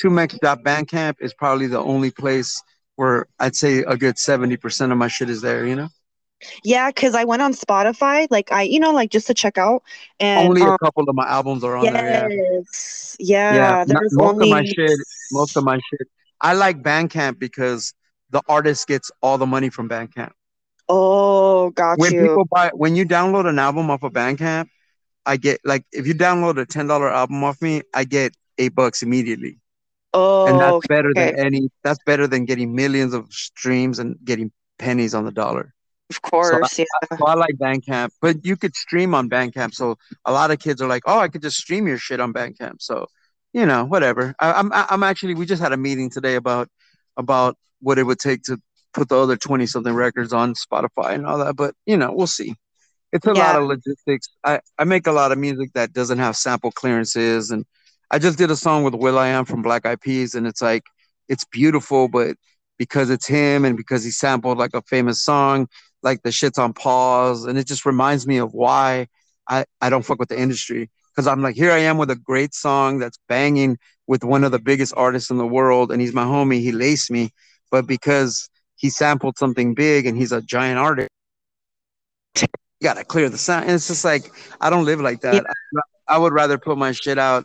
2Mex.bandcamp 0.02 1.16
is 1.20 1.34
probably 1.34 1.66
the 1.66 1.78
only 1.80 2.10
place 2.10 2.62
where 2.96 3.26
I'd 3.38 3.56
say 3.56 3.78
a 3.78 3.96
good 3.96 4.18
seventy 4.18 4.56
percent 4.56 4.92
of 4.92 4.98
my 4.98 5.08
shit 5.08 5.30
is 5.30 5.40
there, 5.40 5.66
you 5.66 5.76
know? 5.76 5.88
Yeah, 6.64 6.88
because 6.88 7.14
I 7.14 7.24
went 7.24 7.42
on 7.42 7.52
Spotify, 7.52 8.26
like 8.30 8.50
I, 8.50 8.62
you 8.62 8.80
know, 8.80 8.92
like 8.92 9.10
just 9.10 9.26
to 9.26 9.34
check 9.34 9.58
out, 9.58 9.82
and 10.18 10.48
only 10.48 10.62
um, 10.62 10.70
a 10.70 10.78
couple 10.78 11.08
of 11.08 11.14
my 11.14 11.26
albums 11.28 11.62
are 11.64 11.76
on 11.76 11.84
there, 11.84 12.30
yeah. 12.30 12.42
yes, 12.52 13.16
yeah, 13.18 13.54
Yeah, 13.54 13.84
not- 13.86 14.02
most 14.12 14.42
of 14.42 14.48
my 14.48 14.64
shit- 14.64 14.98
most 15.32 15.56
of 15.56 15.64
my 15.64 15.78
shit. 15.90 16.08
I 16.40 16.54
like 16.54 16.82
Bandcamp 16.82 17.38
because 17.38 17.92
the 18.30 18.40
artist 18.48 18.86
gets 18.86 19.10
all 19.22 19.36
the 19.36 19.46
money 19.46 19.68
from 19.68 19.88
Bandcamp. 19.88 20.30
Oh, 20.88 21.70
got 21.70 21.98
When 21.98 22.12
you. 22.12 22.22
people 22.22 22.46
buy, 22.46 22.70
when 22.74 22.96
you 22.96 23.04
download 23.04 23.46
an 23.46 23.58
album 23.58 23.90
off 23.90 24.02
of 24.02 24.12
Bandcamp, 24.12 24.68
I 25.30 25.36
get 25.36 25.60
like 25.64 25.84
if 25.92 26.08
you 26.08 26.14
download 26.14 26.60
a 26.60 26.66
ten 26.66 26.88
dollar 26.88 27.08
album 27.08 27.44
off 27.44 27.62
me, 27.62 27.82
I 27.94 28.02
get 28.02 28.34
eight 28.58 28.74
bucks 28.74 29.00
immediately, 29.00 29.60
oh, 30.12 30.48
and 30.48 30.58
that's 30.58 30.72
okay. 30.72 30.88
better 30.88 31.14
than 31.14 31.38
any. 31.38 31.70
That's 31.84 32.00
better 32.04 32.26
than 32.26 32.46
getting 32.46 32.74
millions 32.74 33.14
of 33.14 33.32
streams 33.32 34.00
and 34.00 34.16
getting 34.24 34.50
pennies 34.80 35.14
on 35.14 35.24
the 35.24 35.30
dollar. 35.30 35.72
of 36.10 36.20
course, 36.22 36.76
yeah. 36.76 36.84
So 37.16 37.24
I 37.24 37.34
like 37.34 37.54
Bandcamp, 37.54 38.10
but 38.20 38.44
you 38.44 38.56
could 38.56 38.74
stream 38.74 39.14
on 39.14 39.30
Bandcamp. 39.30 39.72
So 39.72 39.98
a 40.24 40.32
lot 40.32 40.50
of 40.50 40.58
kids 40.58 40.82
are 40.82 40.88
like, 40.88 41.04
"Oh, 41.06 41.20
I 41.20 41.28
could 41.28 41.42
just 41.42 41.58
stream 41.58 41.86
your 41.86 41.98
shit 41.98 42.18
on 42.18 42.32
Bandcamp." 42.32 42.82
So, 42.82 43.06
you 43.52 43.64
know, 43.66 43.84
whatever. 43.84 44.34
I, 44.40 44.50
I'm 44.54 44.72
I'm 44.72 45.04
actually 45.04 45.34
we 45.34 45.46
just 45.46 45.62
had 45.62 45.72
a 45.72 45.76
meeting 45.76 46.10
today 46.10 46.34
about 46.34 46.68
about 47.16 47.56
what 47.78 48.00
it 48.00 48.02
would 48.02 48.18
take 48.18 48.42
to 48.44 48.58
put 48.92 49.08
the 49.08 49.16
other 49.16 49.36
twenty 49.36 49.66
something 49.66 49.94
records 49.94 50.32
on 50.32 50.54
Spotify 50.54 51.14
and 51.14 51.24
all 51.24 51.38
that. 51.38 51.54
But 51.54 51.76
you 51.86 51.96
know, 51.96 52.12
we'll 52.12 52.26
see. 52.26 52.56
It's 53.12 53.26
a 53.26 53.34
lot 53.34 53.56
of 53.56 53.64
logistics. 53.66 54.28
I 54.44 54.60
I 54.78 54.84
make 54.84 55.06
a 55.06 55.12
lot 55.12 55.32
of 55.32 55.38
music 55.38 55.72
that 55.74 55.92
doesn't 55.92 56.18
have 56.18 56.36
sample 56.36 56.70
clearances, 56.70 57.50
and 57.50 57.64
I 58.10 58.18
just 58.18 58.38
did 58.38 58.50
a 58.50 58.56
song 58.56 58.84
with 58.84 58.94
will.i.am 58.94 59.44
from 59.44 59.62
Black 59.62 59.84
Eyed 59.86 60.00
Peas, 60.00 60.34
and 60.34 60.46
it's 60.46 60.62
like 60.62 60.84
it's 61.28 61.44
beautiful, 61.44 62.08
but 62.08 62.36
because 62.78 63.10
it's 63.10 63.26
him 63.26 63.64
and 63.64 63.76
because 63.76 64.04
he 64.04 64.10
sampled 64.10 64.58
like 64.58 64.74
a 64.74 64.82
famous 64.82 65.22
song, 65.22 65.68
like 66.02 66.22
the 66.22 66.32
shit's 66.32 66.58
on 66.58 66.72
pause 66.72 67.44
and 67.44 67.58
it 67.58 67.66
just 67.66 67.84
reminds 67.84 68.26
me 68.26 68.38
of 68.38 68.54
why 68.54 69.06
I, 69.48 69.64
I 69.80 69.90
don't 69.90 70.04
fuck 70.04 70.18
with 70.18 70.30
the 70.30 70.40
industry. 70.40 70.90
Because 71.14 71.26
I'm 71.26 71.42
like 71.42 71.56
here 71.56 71.72
I 71.72 71.78
am 71.78 71.98
with 71.98 72.10
a 72.10 72.16
great 72.16 72.54
song 72.54 72.98
that's 72.98 73.18
banging 73.28 73.76
with 74.06 74.24
one 74.24 74.44
of 74.44 74.52
the 74.52 74.58
biggest 74.58 74.94
artists 74.96 75.30
in 75.30 75.38
the 75.38 75.46
world 75.46 75.92
and 75.92 76.00
he's 76.00 76.14
my 76.14 76.24
homie 76.24 76.60
he 76.60 76.72
laced 76.72 77.10
me 77.10 77.30
but 77.70 77.86
because 77.86 78.48
he 78.76 78.88
sampled 78.88 79.36
something 79.36 79.74
big 79.74 80.06
and 80.06 80.16
he's 80.16 80.32
a 80.32 80.40
giant 80.40 80.78
artist 80.78 81.10
gotta 82.82 83.04
clear 83.04 83.28
the 83.28 83.38
sound 83.38 83.64
and 83.64 83.74
it's 83.74 83.88
just 83.88 84.04
like 84.04 84.32
I 84.60 84.70
don't 84.70 84.84
live 84.84 85.00
like 85.00 85.20
that 85.20 85.44
I, 85.46 86.14
I 86.14 86.18
would 86.18 86.32
rather 86.32 86.58
put 86.58 86.78
my 86.78 86.92
shit 86.92 87.18
out 87.18 87.44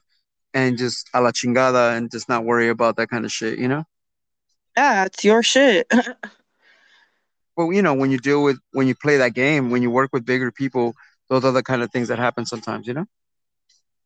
and 0.53 0.77
just 0.77 1.09
a 1.13 1.21
la 1.21 1.31
chingada 1.31 1.97
and 1.97 2.09
just 2.09 2.29
not 2.29 2.45
worry 2.45 2.69
about 2.69 2.95
that 2.97 3.09
kind 3.09 3.25
of 3.25 3.31
shit 3.31 3.59
you 3.59 3.67
know 3.67 3.83
Yeah, 4.77 5.05
it's 5.05 5.23
your 5.23 5.43
shit. 5.43 5.87
well, 7.57 7.71
you 7.71 7.81
know, 7.81 7.93
when 7.93 8.11
you 8.11 8.17
deal 8.17 8.43
with 8.43 8.57
when 8.73 8.87
you 8.87 8.95
play 8.95 9.17
that 9.17 9.33
game, 9.33 9.69
when 9.71 9.81
you 9.81 9.89
work 9.89 10.09
with 10.11 10.25
bigger 10.25 10.51
people, 10.51 10.93
those 11.29 11.45
are 11.45 11.53
the 11.53 11.63
kind 11.63 11.81
of 11.81 11.89
things 11.91 12.09
that 12.09 12.19
happen 12.19 12.45
sometimes, 12.45 12.85
you 12.87 12.93
know. 12.93 13.05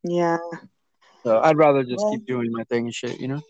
yeah. 0.04 0.38
So 1.24 1.40
I'd 1.40 1.56
rather 1.56 1.82
just 1.82 2.04
Well- 2.04 2.12
keep 2.12 2.26
doing 2.26 2.52
my 2.52 2.62
thing 2.64 2.84
and 2.86 2.94
shit, 2.94 3.20
you 3.20 3.26
know. 3.28 3.40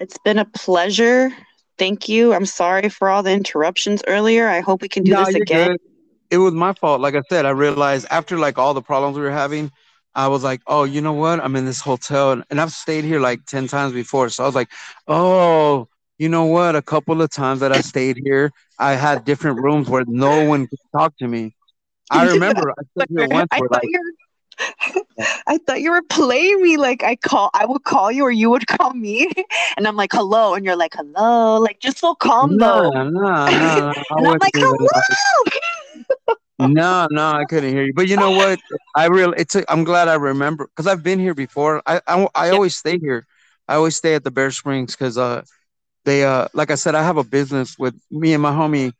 It's 0.00 0.18
been 0.24 0.38
a 0.38 0.44
pleasure. 0.44 1.30
Thank 1.78 2.08
you. 2.08 2.34
I'm 2.34 2.46
sorry 2.46 2.88
for 2.88 3.08
all 3.08 3.22
the 3.22 3.32
interruptions 3.32 4.02
earlier. 4.06 4.48
I 4.48 4.60
hope 4.60 4.82
we 4.82 4.88
can 4.88 5.04
do 5.04 5.12
No, 5.12 5.24
this 5.24 5.34
again. 5.36 5.68
good. 5.68 5.80
It 6.30 6.38
was 6.38 6.52
my 6.52 6.72
fault. 6.74 7.00
Like 7.00 7.14
I 7.14 7.22
said, 7.28 7.46
I 7.46 7.50
realized 7.50 8.06
after 8.10 8.38
like 8.38 8.58
all 8.58 8.74
the 8.74 8.82
problems 8.82 9.16
we 9.16 9.22
were 9.22 9.30
having, 9.30 9.72
I 10.14 10.28
was 10.28 10.42
like, 10.42 10.60
oh, 10.66 10.84
you 10.84 11.00
know 11.00 11.12
what? 11.12 11.40
I'm 11.40 11.56
in 11.56 11.64
this 11.64 11.80
hotel 11.80 12.32
and, 12.32 12.44
and 12.50 12.60
I've 12.60 12.72
stayed 12.72 13.04
here 13.04 13.20
like 13.20 13.44
10 13.46 13.68
times 13.68 13.92
before. 13.92 14.28
So 14.28 14.42
I 14.42 14.46
was 14.46 14.54
like, 14.54 14.68
oh, 15.06 15.88
you 16.18 16.28
know 16.28 16.44
what? 16.44 16.76
A 16.76 16.82
couple 16.82 17.22
of 17.22 17.30
times 17.30 17.60
that 17.60 17.72
I 17.72 17.80
stayed 17.80 18.18
here, 18.22 18.50
I 18.78 18.92
had 18.94 19.24
different 19.24 19.62
rooms 19.62 19.88
where 19.88 20.04
no 20.06 20.44
one 20.44 20.66
could 20.66 20.78
talk 20.92 21.16
to 21.18 21.28
me. 21.28 21.54
I 22.10 22.26
remember 22.32 22.70
I 22.70 22.82
stayed 22.96 23.16
here 23.16 23.28
once 23.28 23.48
I 23.52 23.58
thought 23.60 23.70
like 23.70 23.84
you 23.84 24.00
were, 24.00 25.04
I 25.46 25.58
thought 25.58 25.80
you 25.80 25.90
were 25.90 26.02
playing 26.02 26.62
me. 26.62 26.76
Like 26.76 27.02
I 27.04 27.16
call, 27.16 27.50
I 27.54 27.66
would 27.66 27.84
call 27.84 28.10
you, 28.10 28.24
or 28.24 28.30
you 28.30 28.50
would 28.50 28.66
call 28.66 28.92
me, 28.92 29.30
and 29.76 29.86
I'm 29.86 29.96
like, 29.96 30.12
"Hello," 30.12 30.54
and 30.54 30.64
you're 30.64 30.76
like, 30.76 30.94
"Hello," 30.94 31.58
like 31.60 31.78
just 31.80 31.98
so 31.98 32.14
calm 32.14 32.56
no, 32.56 32.66
though. 32.82 32.90
no, 32.90 33.02
no, 33.02 33.46
no. 33.46 33.92
And 34.16 34.26
I'm 34.26 34.38
like 34.38 34.54
"Hello." 34.56 34.88
No, 36.58 37.06
no, 37.10 37.32
I 37.32 37.44
couldn't 37.44 37.70
hear 37.70 37.84
you. 37.84 37.92
But 37.94 38.08
you 38.08 38.16
know 38.16 38.30
what? 38.32 38.60
I 38.96 39.06
real 39.06 39.32
it's 39.32 39.54
a, 39.54 39.70
I'm 39.70 39.84
glad 39.84 40.08
I 40.08 40.14
remember 40.14 40.66
because 40.66 40.86
I've 40.86 41.02
been 41.02 41.18
here 41.18 41.34
before. 41.34 41.82
I, 41.86 42.00
I 42.06 42.28
I 42.34 42.50
always 42.50 42.76
stay 42.76 42.98
here. 42.98 43.26
I 43.68 43.74
always 43.76 43.96
stay 43.96 44.14
at 44.14 44.24
the 44.24 44.30
Bear 44.30 44.50
Springs 44.50 44.94
because 44.96 45.16
uh 45.18 45.42
they 46.04 46.24
uh 46.24 46.48
like 46.54 46.70
I 46.70 46.74
said 46.74 46.94
I 46.94 47.02
have 47.02 47.16
a 47.16 47.24
business 47.24 47.76
with 47.78 47.94
me 48.10 48.32
and 48.34 48.42
my 48.42 48.52
homie 48.52 48.92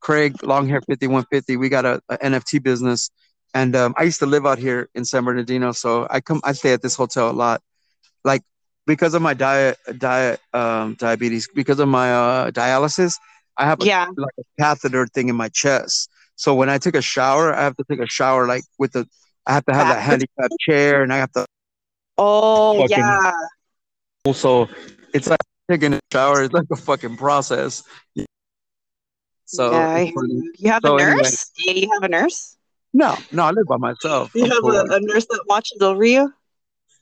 Craig 0.00 0.38
Longhair 0.42 0.80
5150. 0.86 1.56
We 1.56 1.68
got 1.68 1.84
a, 1.86 2.00
a 2.08 2.22
NFT 2.24 2.58
business 2.58 3.10
and 3.54 3.74
um 3.76 3.94
I 3.96 4.04
used 4.04 4.20
to 4.20 4.26
live 4.26 4.46
out 4.46 4.58
here 4.58 4.88
in 4.94 5.04
San 5.04 5.24
Bernardino, 5.24 5.72
so 5.72 6.06
I 6.10 6.20
come 6.20 6.40
I 6.44 6.52
stay 6.52 6.72
at 6.72 6.82
this 6.82 6.96
hotel 6.96 7.30
a 7.30 7.32
lot. 7.32 7.62
Like 8.24 8.42
because 8.86 9.14
of 9.14 9.22
my 9.22 9.34
diet 9.34 9.78
diet 9.98 10.40
um 10.52 10.94
diabetes, 10.98 11.48
because 11.54 11.78
of 11.80 11.88
my 11.88 12.12
uh 12.12 12.50
dialysis, 12.50 13.16
I 13.56 13.64
have 13.66 13.80
a 13.80 13.86
Yeah. 13.86 14.06
like 14.16 14.34
a 14.38 14.44
catheter 14.60 15.06
thing 15.06 15.28
in 15.28 15.36
my 15.36 15.48
chest. 15.48 16.10
So 16.36 16.54
when 16.54 16.68
I 16.70 16.78
take 16.78 16.94
a 16.94 17.02
shower, 17.02 17.54
I 17.54 17.62
have 17.62 17.76
to 17.76 17.84
take 17.90 18.00
a 18.00 18.06
shower 18.08 18.46
like 18.46 18.64
with 18.78 18.92
the 18.92 19.06
I 19.46 19.54
have 19.54 19.64
to 19.66 19.74
have 19.74 19.88
that 19.88 20.00
handicap 20.02 20.50
chair 20.60 21.02
and 21.02 21.12
I 21.12 21.18
have 21.18 21.32
to 21.32 21.46
Oh 22.18 22.86
yeah. 22.88 23.32
also 24.24 24.68
it's 25.12 25.28
like 25.28 25.38
taking 25.70 25.94
a 25.94 26.00
shower 26.12 26.42
is 26.42 26.52
like 26.52 26.66
a 26.72 26.76
fucking 26.76 27.16
process. 27.16 27.82
So 29.44 29.72
Yeah. 29.72 29.88
I 29.94 30.00
it's 30.00 30.06
hear 30.06 30.14
funny. 30.14 30.34
you. 30.58 30.70
Have 30.70 30.84
a 30.84 30.88
So 30.88 30.96
anyway, 30.98 31.22
nurse? 31.22 31.50
Yeah, 31.66 31.72
you 31.74 31.88
have 31.92 32.02
a 32.02 32.08
nurse. 32.08 32.56
no, 32.92 33.16
no, 33.32 33.44
I 33.44 33.50
live 33.50 33.66
by 33.66 33.76
myself, 33.76 34.30
You 34.34 34.44
have 34.44 34.64
a, 34.64 34.94
a 34.94 35.00
nurse 35.00 35.26
that 35.26 35.44
watches 35.48 35.80
over 35.80 36.04
you. 36.04 36.32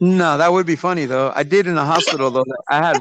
No, 0.00 0.36
that 0.38 0.52
would 0.52 0.66
be 0.66 0.76
funny 0.76 1.06
though. 1.06 1.32
I 1.34 1.42
did 1.44 1.66
in 1.66 1.74
the 1.74 1.84
hospital 1.84 2.30
though. 2.30 2.44
I 2.68 2.76
had 2.76 2.98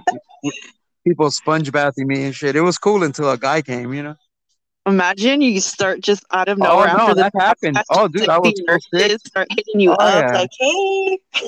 people 1.08 1.32
sponge 1.32 1.72
bathing 1.72 2.08
me 2.08 2.24
and 2.24 2.36
shit. 2.36 2.56
It 2.56 2.62
was 2.62 2.78
cool 2.78 3.04
until 3.04 3.30
a 3.32 3.38
guy 3.38 3.62
came, 3.62 3.94
you 3.94 4.04
know. 4.04 4.16
Imagine 4.86 5.42
you 5.42 5.62
start 5.62 6.02
just 6.02 6.26
out 6.32 6.50
of 6.50 6.60
Oh 6.60 6.64
nowhere 6.64 6.88
no, 6.88 6.94
after 6.94 7.16
the 7.16 7.22
that 7.22 7.34
happened. 7.40 7.82
Oh 7.90 8.08
dude, 8.08 8.28
I 8.28 8.38
was 8.38 8.54
the 8.54 8.64
so 8.68 8.78
sick. 9.00 9.12
nurses 9.12 9.22
start 9.26 9.48
hitting 9.52 9.80
you 9.80 9.92
Oh 9.92 9.96
up, 9.96 10.26
yeah. 10.26 10.40
like, 10.40 10.50
"Hey, 10.60 11.20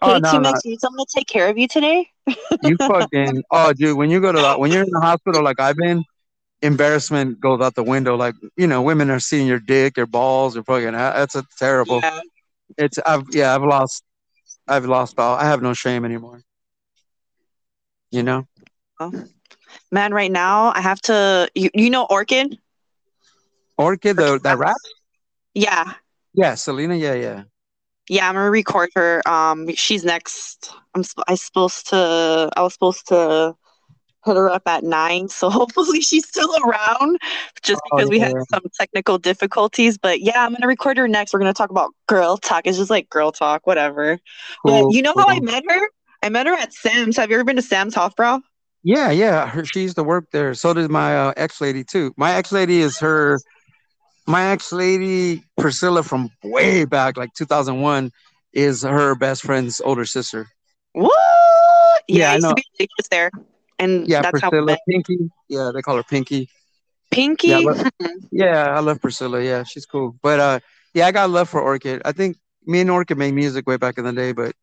Oh 0.00 0.14
hey, 0.14 0.20
no, 0.20 0.38
no. 0.38 0.52
Need 0.64 0.80
someone 0.80 1.04
to 1.06 1.12
take 1.14 1.26
care 1.26 1.48
of 1.48 1.58
you 1.58 1.68
today?" 1.68 2.08
You 2.62 2.76
fucking 2.80 3.42
oh 3.50 3.72
dude, 3.74 3.96
when 3.98 4.10
you 4.10 4.20
go 4.20 4.32
to 4.32 4.40
the 4.40 4.54
when 4.54 4.72
you're 4.72 4.84
in 4.84 4.90
the 4.90 5.00
hospital 5.00 5.42
like 5.42 5.60
I've 5.60 5.76
been, 5.76 6.02
embarrassment 6.62 7.40
goes 7.40 7.60
out 7.60 7.74
the 7.74 7.82
window. 7.82 8.16
Like, 8.16 8.34
you 8.56 8.66
know, 8.66 8.80
women 8.80 9.10
are 9.10 9.20
seeing 9.20 9.46
your 9.46 9.60
dick, 9.60 9.98
your 9.98 10.06
balls, 10.06 10.54
your 10.54 10.64
fucking 10.64 10.92
that's 10.92 11.34
a 11.34 11.44
terrible. 11.58 12.00
Yeah. 12.02 12.20
It's 12.78 12.98
I've 13.04 13.24
yeah, 13.32 13.54
I've 13.54 13.62
lost 13.62 14.02
I've 14.66 14.86
lost 14.86 15.18
all 15.18 15.36
I 15.36 15.44
have 15.44 15.60
no 15.60 15.74
shame 15.74 16.04
anymore. 16.06 16.40
You 18.10 18.22
know? 18.22 18.46
Man, 19.90 20.12
right 20.12 20.30
now 20.30 20.72
I 20.74 20.80
have 20.80 21.00
to. 21.02 21.48
You, 21.54 21.70
you 21.74 21.90
know 21.90 22.06
Orchid? 22.08 22.58
Orchid 23.78 24.16
the 24.16 24.40
that 24.42 24.58
rap? 24.58 24.76
Yeah, 25.54 25.92
Yeah, 26.32 26.54
Selena, 26.54 26.96
yeah, 26.96 27.14
yeah. 27.14 27.42
yeah. 28.08 28.28
I'm 28.28 28.34
gonna 28.34 28.50
record 28.50 28.90
her. 28.96 29.22
Um, 29.28 29.72
she's 29.74 30.04
next. 30.04 30.72
I'm. 30.94 31.02
sp- 31.06 31.26
I 31.28 31.34
supposed 31.34 31.88
to. 31.88 32.50
I 32.56 32.62
was 32.62 32.72
supposed 32.72 33.08
to 33.08 33.56
hit 34.24 34.36
her 34.36 34.50
up 34.50 34.66
at 34.66 34.84
nine, 34.84 35.28
so 35.28 35.50
hopefully 35.60 36.00
she's 36.00 36.26
still 36.26 36.54
around. 36.64 37.18
Just 37.62 37.80
Oh 37.84 37.96
because 37.96 38.10
we 38.10 38.18
had 38.18 38.32
some 38.52 38.62
technical 38.78 39.18
difficulties, 39.18 39.98
but 39.98 40.20
yeah, 40.20 40.44
I'm 40.44 40.52
gonna 40.52 40.66
record 40.66 40.96
her 40.96 41.08
next. 41.08 41.32
We're 41.32 41.40
gonna 41.40 41.52
talk 41.54 41.70
about 41.70 41.94
girl 42.06 42.36
talk. 42.36 42.66
It's 42.66 42.78
just 42.78 42.90
like 42.90 43.08
girl 43.10 43.32
talk, 43.32 43.66
whatever. 43.66 44.18
But 44.64 44.90
you 44.90 45.02
know 45.02 45.14
how 45.16 45.28
I 45.28 45.40
met 45.40 45.64
her? 45.68 45.88
I 46.22 46.30
met 46.30 46.46
her 46.46 46.54
at 46.54 46.72
Sam's. 46.72 47.16
Have 47.16 47.30
you 47.30 47.36
ever 47.36 47.44
been 47.44 47.56
to 47.56 47.62
Sam's 47.62 47.94
Hofbrau? 47.94 48.40
Yeah, 48.84 49.10
yeah. 49.10 49.46
Her, 49.48 49.64
she 49.64 49.82
used 49.82 49.96
to 49.96 50.04
work 50.04 50.26
there. 50.32 50.54
So 50.54 50.74
did 50.74 50.90
my 50.90 51.16
uh, 51.16 51.34
ex 51.36 51.60
lady 51.60 51.84
too. 51.84 52.14
My 52.16 52.34
ex 52.34 52.52
lady 52.52 52.80
is 52.80 52.98
her. 53.00 53.40
My 54.26 54.46
ex 54.52 54.72
lady 54.72 55.42
Priscilla 55.58 56.02
from 56.02 56.30
way 56.44 56.84
back, 56.84 57.16
like 57.16 57.34
2001, 57.34 58.10
is 58.52 58.82
her 58.82 59.14
best 59.16 59.42
friend's 59.42 59.80
older 59.80 60.04
sister. 60.06 60.48
What? 60.92 62.02
Yeah, 62.08 62.22
Yeah, 62.22 62.30
I 62.30 62.34
I 62.34 62.36
used 62.36 62.48
know. 62.48 62.54
to 62.56 62.62
be 62.78 62.88
there, 63.10 63.30
and 63.78 64.08
Yeah, 64.08 64.22
that's 64.22 64.40
Priscilla, 64.42 64.66
met. 64.66 64.78
Pinky. 64.88 65.30
Yeah, 65.48 65.70
they 65.74 65.82
call 65.82 65.96
her 65.96 66.02
Pinky. 66.04 66.48
Pinky. 67.10 67.48
Yeah, 67.48 67.56
I 67.56 67.60
love, 67.60 67.78
yeah, 68.30 68.74
I 68.76 68.80
love 68.80 69.00
Priscilla. 69.00 69.42
Yeah, 69.42 69.64
she's 69.64 69.86
cool. 69.86 70.16
But 70.22 70.40
uh, 70.40 70.60
yeah, 70.94 71.06
I 71.06 71.12
got 71.12 71.30
love 71.30 71.48
for 71.48 71.60
Orchid. 71.60 72.02
I 72.04 72.12
think 72.12 72.36
me 72.66 72.80
and 72.80 72.90
Orchid 72.90 73.18
made 73.18 73.34
music 73.34 73.66
way 73.66 73.76
back 73.76 73.98
in 73.98 74.04
the 74.04 74.12
day, 74.12 74.32
but 74.32 74.54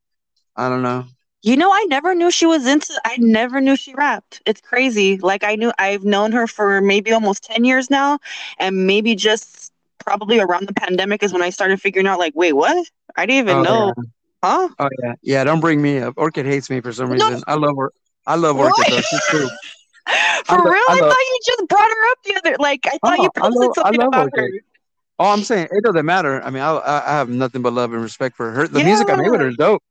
I 0.55 0.69
don't 0.69 0.83
know. 0.83 1.05
You 1.43 1.57
know, 1.57 1.71
I 1.71 1.85
never 1.89 2.13
knew 2.15 2.31
she 2.31 2.45
was 2.45 2.65
into. 2.67 2.93
I 3.05 3.17
never 3.17 3.61
knew 3.61 3.75
she 3.75 3.93
rapped. 3.93 4.41
It's 4.45 4.61
crazy. 4.61 5.17
Like 5.17 5.43
I 5.43 5.55
knew 5.55 5.71
I've 5.77 6.03
known 6.03 6.31
her 6.33 6.47
for 6.47 6.81
maybe 6.81 7.11
almost 7.11 7.43
ten 7.43 7.63
years 7.63 7.89
now, 7.89 8.19
and 8.59 8.85
maybe 8.87 9.15
just 9.15 9.71
probably 9.99 10.39
around 10.39 10.67
the 10.67 10.73
pandemic 10.73 11.23
is 11.23 11.33
when 11.33 11.41
I 11.41 11.49
started 11.49 11.81
figuring 11.81 12.07
out. 12.07 12.19
Like, 12.19 12.33
wait, 12.35 12.53
what? 12.53 12.87
I 13.15 13.25
didn't 13.25 13.39
even 13.43 13.61
Oh 13.61 13.63
know. 13.63 13.93
yeah, 13.97 14.03
Huh? 14.43 14.69
oh 14.79 14.89
yeah, 15.03 15.13
yeah. 15.21 15.43
Don't 15.43 15.59
bring 15.61 15.81
me 15.81 15.99
up. 15.99 16.13
Orchid 16.17 16.45
hates 16.45 16.69
me 16.69 16.81
for 16.81 16.93
some 16.93 17.09
No, 17.09 17.25
reason. 17.25 17.43
I 17.47 17.55
love 17.55 17.75
her. 17.77 17.91
I 18.25 18.35
love? 18.35 18.57
Orchid 18.57 18.87
though. 18.89 19.01
She's 19.01 19.21
cool. 19.29 19.51
For 20.45 20.57
love. 20.57 20.71
real? 20.71 20.83
I 20.87 20.95
I 21.01 21.01
thought 21.07 21.19
you 21.19 21.39
just 21.45 21.67
brought 21.69 21.89
her 21.89 22.11
up 22.11 22.17
the 22.23 22.35
other. 22.37 22.55
Like 22.59 22.85
I 22.87 22.97
thought 23.03 23.19
oh, 23.19 23.21
you 23.21 23.29
Oh, 23.29 23.41
I 23.41 23.47
posted 23.49 23.49
love. 23.49 23.75
Something 23.75 24.01
about 24.01 24.29
her. 24.33 24.49
Oh, 25.19 25.31
I'm 25.31 25.43
saying 25.43 25.67
it 25.71 25.83
doesn't 25.83 26.05
matter. 26.05 26.41
I 26.41 26.49
mean, 26.49 26.63
I 26.63 26.77
I 27.05 27.11
have 27.13 27.29
nothing 27.29 27.61
but 27.61 27.73
love 27.73 27.93
and 27.93 28.01
respect 28.01 28.35
for 28.35 28.51
her. 28.51 28.67
The 28.67 28.81
music 28.81 29.09
I 29.09 29.15
made 29.15 29.29
with 29.29 29.41
her 29.41 29.47
Yeah. 29.47 29.49
is 29.49 29.57
dope. 29.57 29.83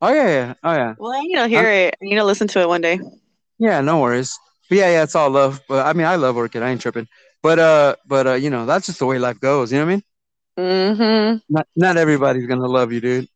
Oh 0.00 0.12
yeah, 0.12 0.28
yeah. 0.28 0.54
Oh 0.62 0.72
yeah. 0.74 0.94
Well, 0.96 1.12
I 1.12 1.20
need 1.22 1.36
to 1.36 1.48
I'm, 1.54 1.68
hear 1.68 1.68
it. 1.70 1.94
I 2.00 2.04
need 2.04 2.16
to 2.16 2.24
listen 2.24 2.48
to 2.48 2.60
it 2.60 2.68
one 2.68 2.80
day. 2.80 3.00
yeah, 3.58 3.80
no 3.80 4.00
worries. 4.00 4.38
But 4.68 4.78
yeah, 4.78 4.90
yeah, 4.90 5.02
it's 5.02 5.14
all 5.14 5.30
love. 5.30 5.60
But 5.68 5.86
I 5.86 5.92
mean, 5.92 6.06
I 6.06 6.16
love 6.16 6.36
Orchid. 6.36 6.62
I 6.62 6.70
ain't 6.70 6.80
tripping. 6.80 7.06
But 7.42 7.58
uh, 7.58 7.96
but 8.06 8.26
uh, 8.26 8.34
you 8.34 8.50
know, 8.50 8.66
that's 8.66 8.86
just 8.86 8.98
the 8.98 9.06
way 9.06 9.18
life 9.18 9.40
goes. 9.40 9.72
You 9.72 9.78
know 9.78 9.86
what 9.86 9.92
I 9.92 9.94
mean? 9.96 10.02
Mm-hmm. 10.58 11.38
Not 11.50 11.66
not 11.76 11.96
everybody's 11.98 12.46
gonna 12.46 12.66
love 12.66 12.92
you, 12.92 13.00
dude. 13.00 13.28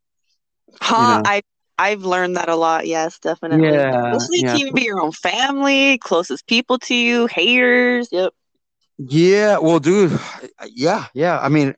You 0.95 1.07
Huh? 1.07 1.07
know. 1.07 1.25
I 1.25 1.41
I've 1.77 2.03
learned 2.03 2.37
that 2.37 2.49
a 2.49 2.55
lot. 2.55 2.85
Yes, 2.87 3.19
definitely. 3.19 3.87
Yeah, 3.89 4.13
Especially 4.13 4.43
yeah, 4.43 4.57
to 4.57 4.57
even 4.57 4.73
be 4.73 4.83
your 4.83 5.01
own 5.01 5.11
family, 5.11 5.97
closest 5.97 6.47
people 6.47 6.79
to 6.79 6.95
you, 6.95 7.27
haters. 7.27 8.09
Yep. 8.11 8.33
yeah. 8.97 9.57
Well, 9.57 9.79
dude, 9.79 10.17
yeah, 10.73 11.07
yeah. 11.13 11.39
I 11.39 11.49
mean, 11.49 11.75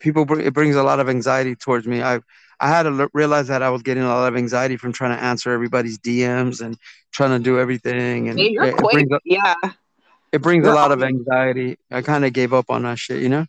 people 0.00 0.24
br- 0.24 0.40
it 0.40 0.54
brings 0.54 0.76
a 0.76 0.82
lot 0.82 1.00
of 1.00 1.08
anxiety 1.08 1.56
towards 1.56 1.86
me. 1.86 2.02
I 2.02 2.20
I 2.60 2.68
had 2.68 2.82
to 2.84 2.90
l- 2.90 3.08
realize 3.14 3.48
that 3.48 3.62
I 3.62 3.70
was 3.70 3.82
getting 3.82 4.02
a 4.02 4.08
lot 4.08 4.28
of 4.28 4.36
anxiety 4.36 4.76
from 4.76 4.92
trying 4.92 5.16
to 5.16 5.22
answer 5.22 5.50
everybody's 5.52 5.98
DMs 5.98 6.60
and 6.60 6.76
trying 7.12 7.30
to 7.30 7.42
do 7.42 7.58
everything, 7.58 8.28
and 8.28 8.38
you're 8.38 8.64
it, 8.64 8.74
it 8.78 8.90
brings 8.92 9.10
a, 9.12 9.18
Yeah. 9.24 9.54
it 10.32 10.42
brings 10.42 10.66
a 10.66 10.72
lot 10.72 10.92
of 10.92 11.02
anxiety. 11.02 11.78
I 11.90 12.02
kind 12.02 12.24
of 12.24 12.32
gave 12.32 12.52
up 12.52 12.66
on 12.68 12.82
that 12.82 12.98
shit, 12.98 13.22
you 13.22 13.28
know. 13.28 13.46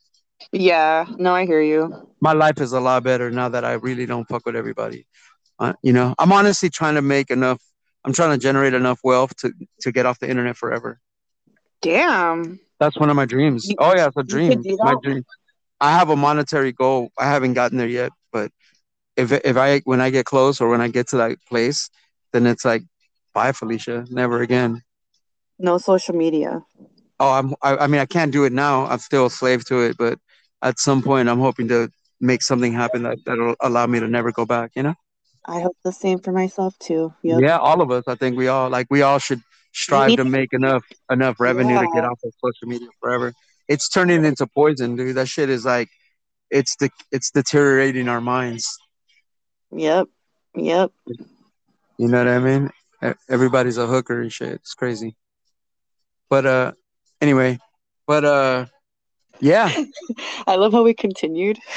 Yeah. 0.51 1.05
No, 1.18 1.36
I 1.36 1.45
hear 1.45 1.62
you. 1.62 2.07
My 2.22 2.34
life 2.34 2.59
is 2.62 2.72
a 2.74 2.80
lot 2.80 3.03
better 3.03 3.30
now 3.30 3.49
that 3.49 3.64
I 3.66 3.74
really 3.74 4.05
don't 4.05 4.28
fuck 4.28 4.45
with 4.45 4.55
everybody. 4.55 5.05
Uh, 5.59 5.74
you 5.84 5.93
know, 5.93 6.16
I'm 6.18 6.32
honestly 6.32 6.70
trying 6.70 6.95
to 6.95 7.01
make 7.03 7.30
enough. 7.30 7.62
I'm 8.03 8.14
trying 8.14 8.32
to 8.32 8.38
generate 8.39 8.74
enough 8.74 8.99
wealth 9.03 9.36
to 9.38 9.51
to 9.82 9.91
get 9.91 10.07
off 10.07 10.18
the 10.20 10.28
internet 10.30 10.57
forever. 10.57 10.99
Damn. 11.82 12.59
That's 12.80 12.97
one 12.97 13.09
of 13.09 13.16
my 13.16 13.26
dreams. 13.26 13.68
You, 13.70 13.76
Oh 13.80 13.93
yeah, 13.95 14.07
it's 14.07 14.18
a 14.18 14.24
dream. 14.24 14.64
My 14.80 14.95
dream. 15.03 15.24
I 15.80 15.91
have 15.91 16.09
a 16.09 16.16
monetary 16.16 16.72
goal. 16.72 17.09
I 17.18 17.26
haven't 17.26 17.53
gotten 17.53 17.78
there 17.78 17.88
yet, 17.88 18.12
but 18.32 18.51
if 19.16 19.32
if 19.32 19.57
I 19.57 19.80
when 19.80 20.01
I 20.01 20.09
get 20.09 20.26
close 20.26 20.62
or 20.62 20.70
when 20.70 20.82
I 20.82 20.88
get 20.88 21.09
to 21.09 21.18
that 21.18 21.38
place, 21.47 21.89
then 22.34 22.45
it's 22.45 22.66
like, 22.66 22.84
bye, 23.34 23.51
Felicia, 23.51 24.05
never 24.09 24.41
again. 24.41 24.82
No 25.59 25.78
social 25.78 26.16
media. 26.16 26.64
Oh, 27.20 27.32
I'm. 27.32 27.55
I, 27.62 27.78
I 27.78 27.88
mean, 27.88 28.01
I 28.01 28.05
can't 28.05 28.32
do 28.32 28.45
it 28.45 28.53
now. 28.53 28.86
I'm 28.88 28.99
still 28.99 29.28
a 29.28 29.30
slave 29.30 29.66
to 29.66 29.82
it, 29.82 29.97
but 29.97 30.18
at 30.62 30.80
some 30.80 31.01
point, 31.03 31.30
I'm 31.30 31.39
hoping 31.39 31.68
to 31.68 31.89
make 32.20 32.41
something 32.41 32.74
happen 32.74 33.03
that 33.03 33.18
that'll 33.26 33.55
allow 33.62 33.86
me 33.86 33.99
to 33.99 34.07
never 34.07 34.32
go 34.32 34.45
back. 34.45 34.72
You 34.76 34.84
know? 34.84 34.95
I 35.45 35.62
hope 35.62 35.78
the 35.84 35.91
same 35.91 36.20
for 36.20 36.32
myself 36.32 36.78
too. 36.80 37.14
Yep. 37.24 37.41
Yeah, 37.41 37.57
all 37.57 37.82
of 37.82 37.91
us. 37.91 38.05
I 38.07 38.16
think 38.16 38.38
we 38.38 38.47
all 38.47 38.70
like 38.70 38.88
we 38.89 39.01
all 39.01 39.20
should 39.20 39.41
strive 39.74 40.16
to 40.16 40.26
make 40.26 40.53
enough 40.53 40.84
enough 41.12 41.39
revenue 41.39 41.80
to 41.80 41.88
get 41.93 42.05
off 42.05 42.20
of 42.24 42.34
social 42.43 42.68
media 42.68 42.88
forever. 42.99 43.34
It's 43.68 43.89
turning 43.89 44.26
into 44.26 44.47
poison, 44.47 44.95
dude. 44.95 45.16
That 45.16 45.28
shit 45.28 45.49
is 45.49 45.66
like, 45.66 45.89
it's 46.49 46.76
the 46.78 46.89
it's 47.12 47.32
deteriorating 47.32 48.07
our 48.07 48.22
minds. 48.22 48.78
Yep. 49.72 50.08
Yep. 50.56 50.92
You 51.98 52.08
know 52.08 52.18
what 52.18 52.28
I 52.28 52.40
mean? 52.40 52.70
Everybody's 53.30 53.78
a 53.78 53.88
hooker 53.88 54.22
and 54.22 54.32
shit. 54.32 54.54
It's 54.54 54.74
crazy. 54.74 55.16
But 56.30 56.46
uh, 56.46 56.72
anyway, 57.20 57.60
but 58.08 58.26
uh, 58.26 58.66
yeah. 59.42 59.72
I 60.48 60.56
love 60.56 60.74
how 60.74 60.84
we 60.84 60.94
continued. 60.94 61.60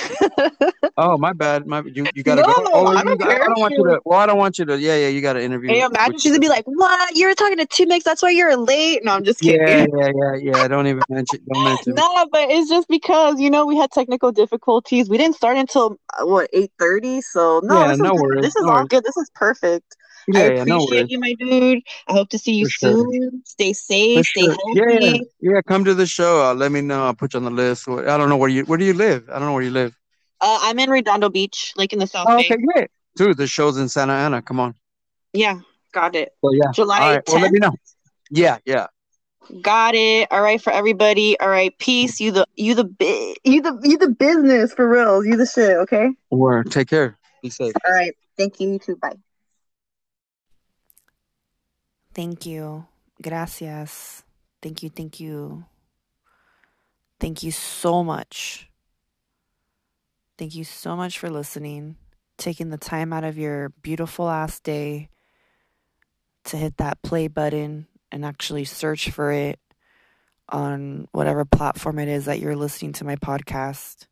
Oh, 0.96 1.18
my 1.18 1.32
bad. 1.32 1.66
My 1.66 1.82
you 1.82 2.08
you 2.14 2.22
gotta 2.22 2.42
No, 2.42 2.52
go. 2.54 2.68
Oh, 2.72 2.86
I 2.86 3.02
don't 3.02 3.18
got, 3.18 3.30
I 3.30 3.38
don't 3.46 3.60
want 3.60 3.74
you 3.76 3.82
to. 3.84 4.00
Well, 4.04 4.20
I 4.20 4.26
don't 4.26 4.38
want 4.38 4.58
you 4.60 4.64
to. 4.66 4.78
Yeah, 4.78 4.96
yeah. 4.96 5.08
You 5.08 5.20
got 5.22 5.32
to 5.32 5.42
interview. 5.42 5.70
Hey, 5.70 5.80
imagine 5.82 6.18
she's 6.18 6.30
gonna 6.32 6.40
be 6.40 6.48
like, 6.48 6.64
"What? 6.66 7.16
You 7.16 7.26
were 7.26 7.34
talking 7.34 7.58
to 7.58 7.66
2Mex? 7.66 8.04
That's 8.04 8.22
why 8.22 8.30
you're 8.30 8.56
late." 8.56 9.04
No, 9.04 9.12
I'm 9.12 9.24
just 9.24 9.40
kidding. 9.40 9.60
Yeah, 9.66 9.86
yeah, 9.98 10.10
yeah, 10.14 10.34
yeah. 10.40 10.68
Don't 10.68 10.86
even 10.86 11.02
mention. 11.08 11.40
Don't 11.52 11.64
mention. 11.64 11.94
No, 11.96 12.28
but 12.32 12.50
it's 12.50 12.68
just 12.70 12.88
because 12.88 13.40
you 13.40 13.50
know 13.50 13.66
we 13.66 13.76
had 13.76 13.90
technical 13.90 14.32
difficulties. 14.32 15.10
We 15.10 15.18
didn't 15.18 15.36
start 15.36 15.56
until 15.56 15.98
uh, 16.18 16.26
what 16.26 16.48
eight 16.52 16.70
thirty. 16.78 17.20
So 17.22 17.60
no, 17.64 17.80
Yeah, 17.80 17.88
this 17.88 17.98
no 17.98 18.14
is 18.14 18.22
worries, 18.22 18.42
this 18.42 18.56
is 18.56 18.64
no 18.64 18.72
all 18.72 18.74
worries. 18.76 18.88
good. 18.88 19.04
This 19.04 19.16
is 19.16 19.30
perfect. 19.34 19.96
Yeah, 20.28 20.40
I 20.40 20.44
yeah. 20.54 20.64
No 20.64 20.76
appreciate 20.84 21.10
you, 21.10 21.20
my 21.20 21.34
dude. 21.34 21.82
I 22.08 22.12
hope 22.12 22.28
to 22.30 22.38
see 22.38 22.54
you 22.54 22.66
For 22.66 22.70
sure. 22.70 22.96
soon. 23.12 23.42
Stay 23.44 23.72
For 23.72 23.74
safe. 23.74 24.26
Stay 24.26 24.40
sure. 24.42 24.56
Yeah, 24.74 24.90
healthy. 25.00 25.28
yeah, 25.40 25.52
yeah. 25.54 25.60
Come 25.66 25.84
to 25.84 25.94
the 25.94 26.06
show. 26.06 26.42
Uh, 26.44 26.54
let 26.54 26.72
me 26.72 26.80
know. 26.80 27.04
I'll 27.04 27.14
put 27.14 27.34
you 27.34 27.38
on 27.38 27.44
the 27.44 27.50
list. 27.50 27.88
I 27.88 28.16
don't 28.16 28.28
know 28.28 28.36
where 28.36 28.48
you. 28.48 28.64
Where 28.64 28.78
do 28.78 28.84
you 28.84 28.94
live? 28.94 29.28
I 29.28 29.34
don't 29.38 29.46
know 29.48 29.52
where 29.54 29.62
you 29.62 29.70
live. 29.70 29.96
Uh, 30.40 30.58
I'm 30.62 30.78
in 30.78 30.90
Redondo 30.90 31.28
Beach, 31.28 31.72
like 31.76 31.92
in 31.92 31.98
the 31.98 32.06
South 32.06 32.26
Oh, 32.28 32.36
Bay. 32.36 32.46
okay, 32.46 32.56
great. 32.62 32.88
Dude, 33.16 33.36
the 33.36 33.46
show's 33.46 33.76
in 33.78 33.88
Santa 33.88 34.12
Ana. 34.12 34.42
Come 34.42 34.60
on. 34.60 34.74
Yeah, 35.32 35.60
got 35.92 36.14
it. 36.16 36.32
So 36.44 36.52
yeah. 36.52 36.70
July 36.72 37.00
All 37.00 37.10
right. 37.14 37.22
Well, 37.26 37.40
let 37.40 37.50
me 37.52 37.58
know. 37.58 37.72
Yeah, 38.30 38.58
yeah. 38.64 38.86
Got 39.60 39.94
it. 39.94 40.28
All 40.30 40.40
right 40.40 40.60
for 40.60 40.72
everybody. 40.72 41.38
All 41.38 41.48
right, 41.48 41.76
peace. 41.78 42.18
You 42.20 42.32
the 42.32 42.46
you 42.56 42.74
the 42.74 42.84
bi- 42.84 43.34
you 43.44 43.60
the 43.60 43.78
you 43.82 43.98
the 43.98 44.08
business 44.08 44.72
for 44.72 44.88
real. 44.88 45.24
You 45.24 45.36
the 45.36 45.46
shit. 45.46 45.76
Okay. 45.78 46.10
Or 46.30 46.64
take 46.64 46.88
care. 46.88 47.18
Be 47.42 47.50
safe. 47.50 47.74
All 47.86 47.92
right. 47.92 48.14
Thank 48.38 48.58
you. 48.60 48.72
You 48.72 48.78
too. 48.78 48.96
Bye. 48.96 49.16
Thank 52.14 52.46
you. 52.46 52.86
Gracias. 53.20 54.22
Thank 54.62 54.82
you. 54.82 54.90
Thank 54.90 55.20
you. 55.20 55.64
Thank 57.20 57.42
you 57.42 57.50
so 57.50 58.04
much. 58.04 58.70
Thank 60.38 60.54
you 60.54 60.64
so 60.64 60.96
much 60.96 61.18
for 61.18 61.30
listening, 61.30 61.96
taking 62.38 62.70
the 62.70 62.78
time 62.78 63.12
out 63.12 63.24
of 63.24 63.38
your 63.38 63.70
beautiful 63.82 64.28
ass 64.28 64.60
day 64.60 65.08
to 66.44 66.56
hit 66.56 66.76
that 66.76 67.02
play 67.02 67.28
button 67.28 67.86
and 68.10 68.24
actually 68.24 68.64
search 68.64 69.10
for 69.10 69.32
it 69.32 69.58
on 70.48 71.08
whatever 71.12 71.44
platform 71.44 71.98
it 71.98 72.08
is 72.08 72.26
that 72.26 72.40
you're 72.40 72.56
listening 72.56 72.92
to 72.92 73.04
my 73.04 73.16
podcast. 73.16 74.06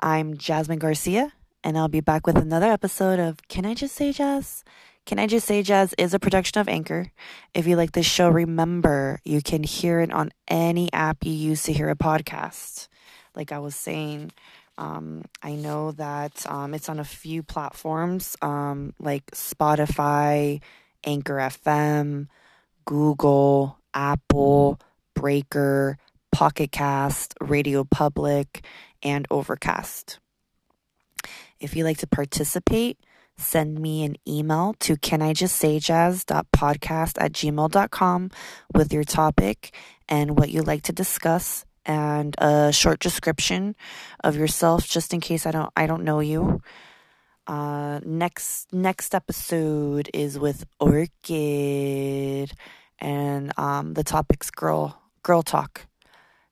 I'm 0.00 0.36
Jasmine 0.36 0.80
Garcia, 0.80 1.32
and 1.62 1.78
I'll 1.78 1.88
be 1.88 2.00
back 2.00 2.26
with 2.26 2.36
another 2.36 2.70
episode 2.70 3.18
of 3.18 3.38
Can 3.48 3.64
I 3.64 3.74
Just 3.74 3.94
Say 3.94 4.12
Jazz? 4.12 4.64
Can 5.06 5.18
I 5.18 5.26
Just 5.26 5.46
Say 5.46 5.62
Jazz 5.62 5.94
is 5.98 6.14
a 6.14 6.18
production 6.18 6.60
of 6.62 6.68
Anchor. 6.68 7.12
If 7.52 7.66
you 7.66 7.76
like 7.76 7.92
this 7.92 8.06
show, 8.06 8.30
remember 8.30 9.20
you 9.22 9.42
can 9.42 9.62
hear 9.62 10.00
it 10.00 10.10
on 10.10 10.30
any 10.48 10.90
app 10.94 11.24
you 11.24 11.32
use 11.32 11.64
to 11.64 11.74
hear 11.74 11.90
a 11.90 11.94
podcast. 11.94 12.88
Like 13.36 13.52
I 13.52 13.58
was 13.58 13.76
saying, 13.76 14.32
um, 14.78 15.24
I 15.42 15.56
know 15.56 15.92
that 15.92 16.50
um, 16.50 16.72
it's 16.72 16.88
on 16.88 17.00
a 17.00 17.04
few 17.04 17.42
platforms 17.42 18.34
um, 18.40 18.94
like 18.98 19.26
Spotify, 19.32 20.62
Anchor 21.04 21.36
FM, 21.36 22.28
Google, 22.86 23.76
Apple, 23.92 24.80
Breaker, 25.14 25.98
Pocket 26.32 26.72
Cast, 26.72 27.34
Radio 27.42 27.84
Public, 27.84 28.64
and 29.02 29.26
Overcast. 29.30 30.18
If 31.60 31.76
you'd 31.76 31.84
like 31.84 31.98
to 31.98 32.06
participate, 32.06 32.98
send 33.36 33.78
me 33.78 34.04
an 34.04 34.16
email 34.26 34.74
to 34.80 34.96
can 34.96 35.20
i 35.22 35.32
just 35.32 35.56
say 35.56 35.78
canijustsayjazz.podcast 35.78 37.14
at 37.20 37.32
gmail.com 37.32 38.30
with 38.74 38.92
your 38.92 39.04
topic 39.04 39.74
and 40.08 40.38
what 40.38 40.50
you'd 40.50 40.66
like 40.66 40.82
to 40.82 40.92
discuss 40.92 41.64
and 41.86 42.34
a 42.38 42.72
short 42.72 43.00
description 43.00 43.76
of 44.22 44.36
yourself 44.36 44.86
just 44.86 45.12
in 45.12 45.20
case 45.20 45.46
I 45.46 45.50
don't 45.50 45.70
I 45.76 45.86
don't 45.86 46.04
know 46.04 46.20
you. 46.20 46.62
Uh 47.46 48.00
next 48.04 48.72
next 48.72 49.14
episode 49.14 50.08
is 50.14 50.38
with 50.38 50.64
Orchid 50.80 52.52
and 52.98 53.58
um 53.58 53.94
the 53.94 54.04
topic's 54.04 54.50
girl 54.50 55.00
girl 55.22 55.42
talk. 55.42 55.86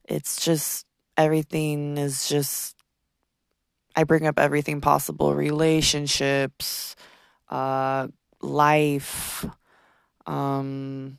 It's 0.04 0.44
just 0.44 0.86
everything 1.16 1.96
is 1.96 2.28
just 2.28 2.76
I 3.94 4.04
bring 4.04 4.26
up 4.26 4.38
everything 4.38 4.80
possible 4.80 5.34
relationships, 5.34 6.96
uh, 7.50 8.08
life, 8.40 9.44
um, 10.26 11.18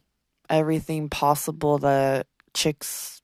everything 0.49 1.09
possible 1.09 1.77
that 1.79 2.27
chicks 2.53 3.21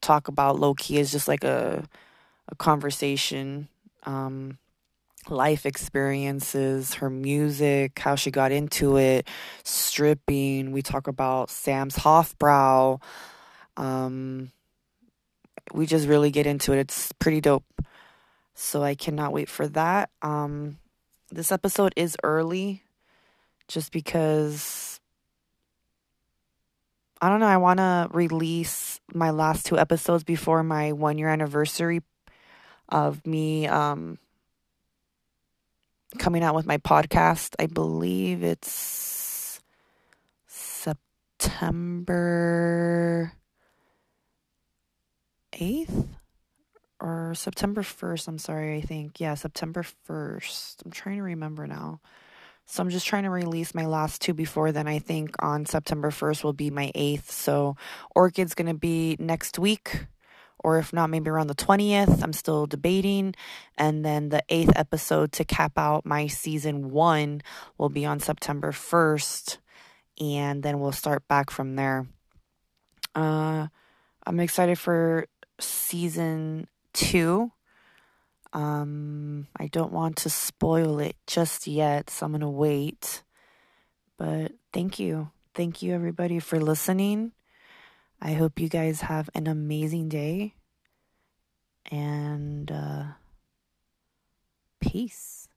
talk 0.00 0.28
about 0.28 0.58
low 0.58 0.74
key 0.74 0.98
is 0.98 1.12
just 1.12 1.28
like 1.28 1.44
a, 1.44 1.84
a 2.48 2.54
conversation. 2.56 3.68
Um, 4.04 4.58
life 5.28 5.66
experiences, 5.66 6.94
her 6.94 7.10
music, 7.10 7.98
how 7.98 8.14
she 8.14 8.30
got 8.30 8.52
into 8.52 8.96
it, 8.96 9.28
stripping. 9.64 10.72
We 10.72 10.82
talk 10.82 11.08
about 11.08 11.50
Sam's 11.50 11.96
Hofbrau. 11.96 13.02
Um, 13.76 14.50
we 15.72 15.86
just 15.86 16.08
really 16.08 16.30
get 16.30 16.46
into 16.46 16.72
it. 16.72 16.78
It's 16.78 17.12
pretty 17.18 17.40
dope. 17.40 17.64
So 18.62 18.82
I 18.82 18.94
cannot 18.94 19.32
wait 19.32 19.48
for 19.48 19.66
that. 19.68 20.10
Um, 20.20 20.76
this 21.30 21.50
episode 21.50 21.94
is 21.96 22.14
early 22.22 22.82
just 23.68 23.90
because 23.90 25.00
I 27.22 27.30
don't 27.30 27.40
know. 27.40 27.46
I 27.46 27.56
want 27.56 27.78
to 27.78 28.08
release 28.12 29.00
my 29.14 29.30
last 29.30 29.64
two 29.64 29.78
episodes 29.78 30.24
before 30.24 30.62
my 30.62 30.92
one 30.92 31.16
year 31.16 31.30
anniversary 31.30 32.02
of 32.90 33.26
me 33.26 33.66
um, 33.66 34.18
coming 36.18 36.44
out 36.44 36.54
with 36.54 36.66
my 36.66 36.76
podcast. 36.76 37.54
I 37.58 37.64
believe 37.64 38.42
it's 38.42 39.62
September 40.46 41.72
8th 45.54 46.19
or 47.00 47.34
September 47.34 47.82
1st. 47.82 48.28
I'm 48.28 48.38
sorry, 48.38 48.76
I 48.76 48.80
think. 48.82 49.20
Yeah, 49.20 49.34
September 49.34 49.84
1st. 50.08 50.84
I'm 50.84 50.90
trying 50.90 51.16
to 51.16 51.22
remember 51.22 51.66
now. 51.66 52.00
So 52.66 52.82
I'm 52.82 52.90
just 52.90 53.06
trying 53.06 53.24
to 53.24 53.30
release 53.30 53.74
my 53.74 53.86
last 53.86 54.22
two 54.22 54.34
before 54.34 54.70
then. 54.70 54.86
I 54.86 55.00
think 55.00 55.34
on 55.40 55.66
September 55.66 56.10
1st 56.10 56.44
will 56.44 56.52
be 56.52 56.70
my 56.70 56.92
8th. 56.94 57.30
So 57.30 57.76
Orchid's 58.14 58.54
going 58.54 58.68
to 58.68 58.78
be 58.78 59.16
next 59.18 59.58
week, 59.58 60.06
or 60.62 60.78
if 60.78 60.92
not, 60.92 61.10
maybe 61.10 61.30
around 61.30 61.48
the 61.48 61.54
20th. 61.54 62.22
I'm 62.22 62.32
still 62.32 62.66
debating. 62.66 63.34
And 63.76 64.04
then 64.04 64.28
the 64.28 64.44
8th 64.48 64.72
episode 64.76 65.32
to 65.32 65.44
cap 65.44 65.78
out 65.78 66.06
my 66.06 66.28
season 66.28 66.90
one 66.90 67.42
will 67.76 67.88
be 67.88 68.04
on 68.04 68.20
September 68.20 68.70
1st. 68.70 69.58
And 70.20 70.62
then 70.62 70.78
we'll 70.78 70.92
start 70.92 71.26
back 71.26 71.50
from 71.50 71.76
there. 71.76 72.06
Uh, 73.14 73.66
I'm 74.26 74.38
excited 74.38 74.78
for 74.78 75.26
season 75.58 76.68
two. 76.92 77.52
Um, 78.52 79.46
I 79.56 79.68
don't 79.68 79.92
want 79.92 80.16
to 80.18 80.30
spoil 80.30 80.98
it 80.98 81.16
just 81.26 81.66
yet, 81.66 82.10
so 82.10 82.26
I'm 82.26 82.32
gonna 82.32 82.50
wait. 82.50 83.22
But 84.18 84.52
thank 84.72 84.98
you. 84.98 85.30
Thank 85.54 85.82
you 85.82 85.94
everybody 85.94 86.38
for 86.38 86.60
listening. 86.60 87.32
I 88.20 88.34
hope 88.34 88.60
you 88.60 88.68
guys 88.68 89.02
have 89.02 89.30
an 89.34 89.46
amazing 89.46 90.08
day. 90.08 90.54
And 91.90 92.70
uh 92.70 93.04
peace. 94.80 95.48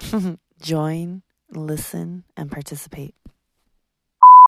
Join, 0.60 1.22
listen, 1.50 2.24
and 2.36 2.50
participate. 2.50 3.14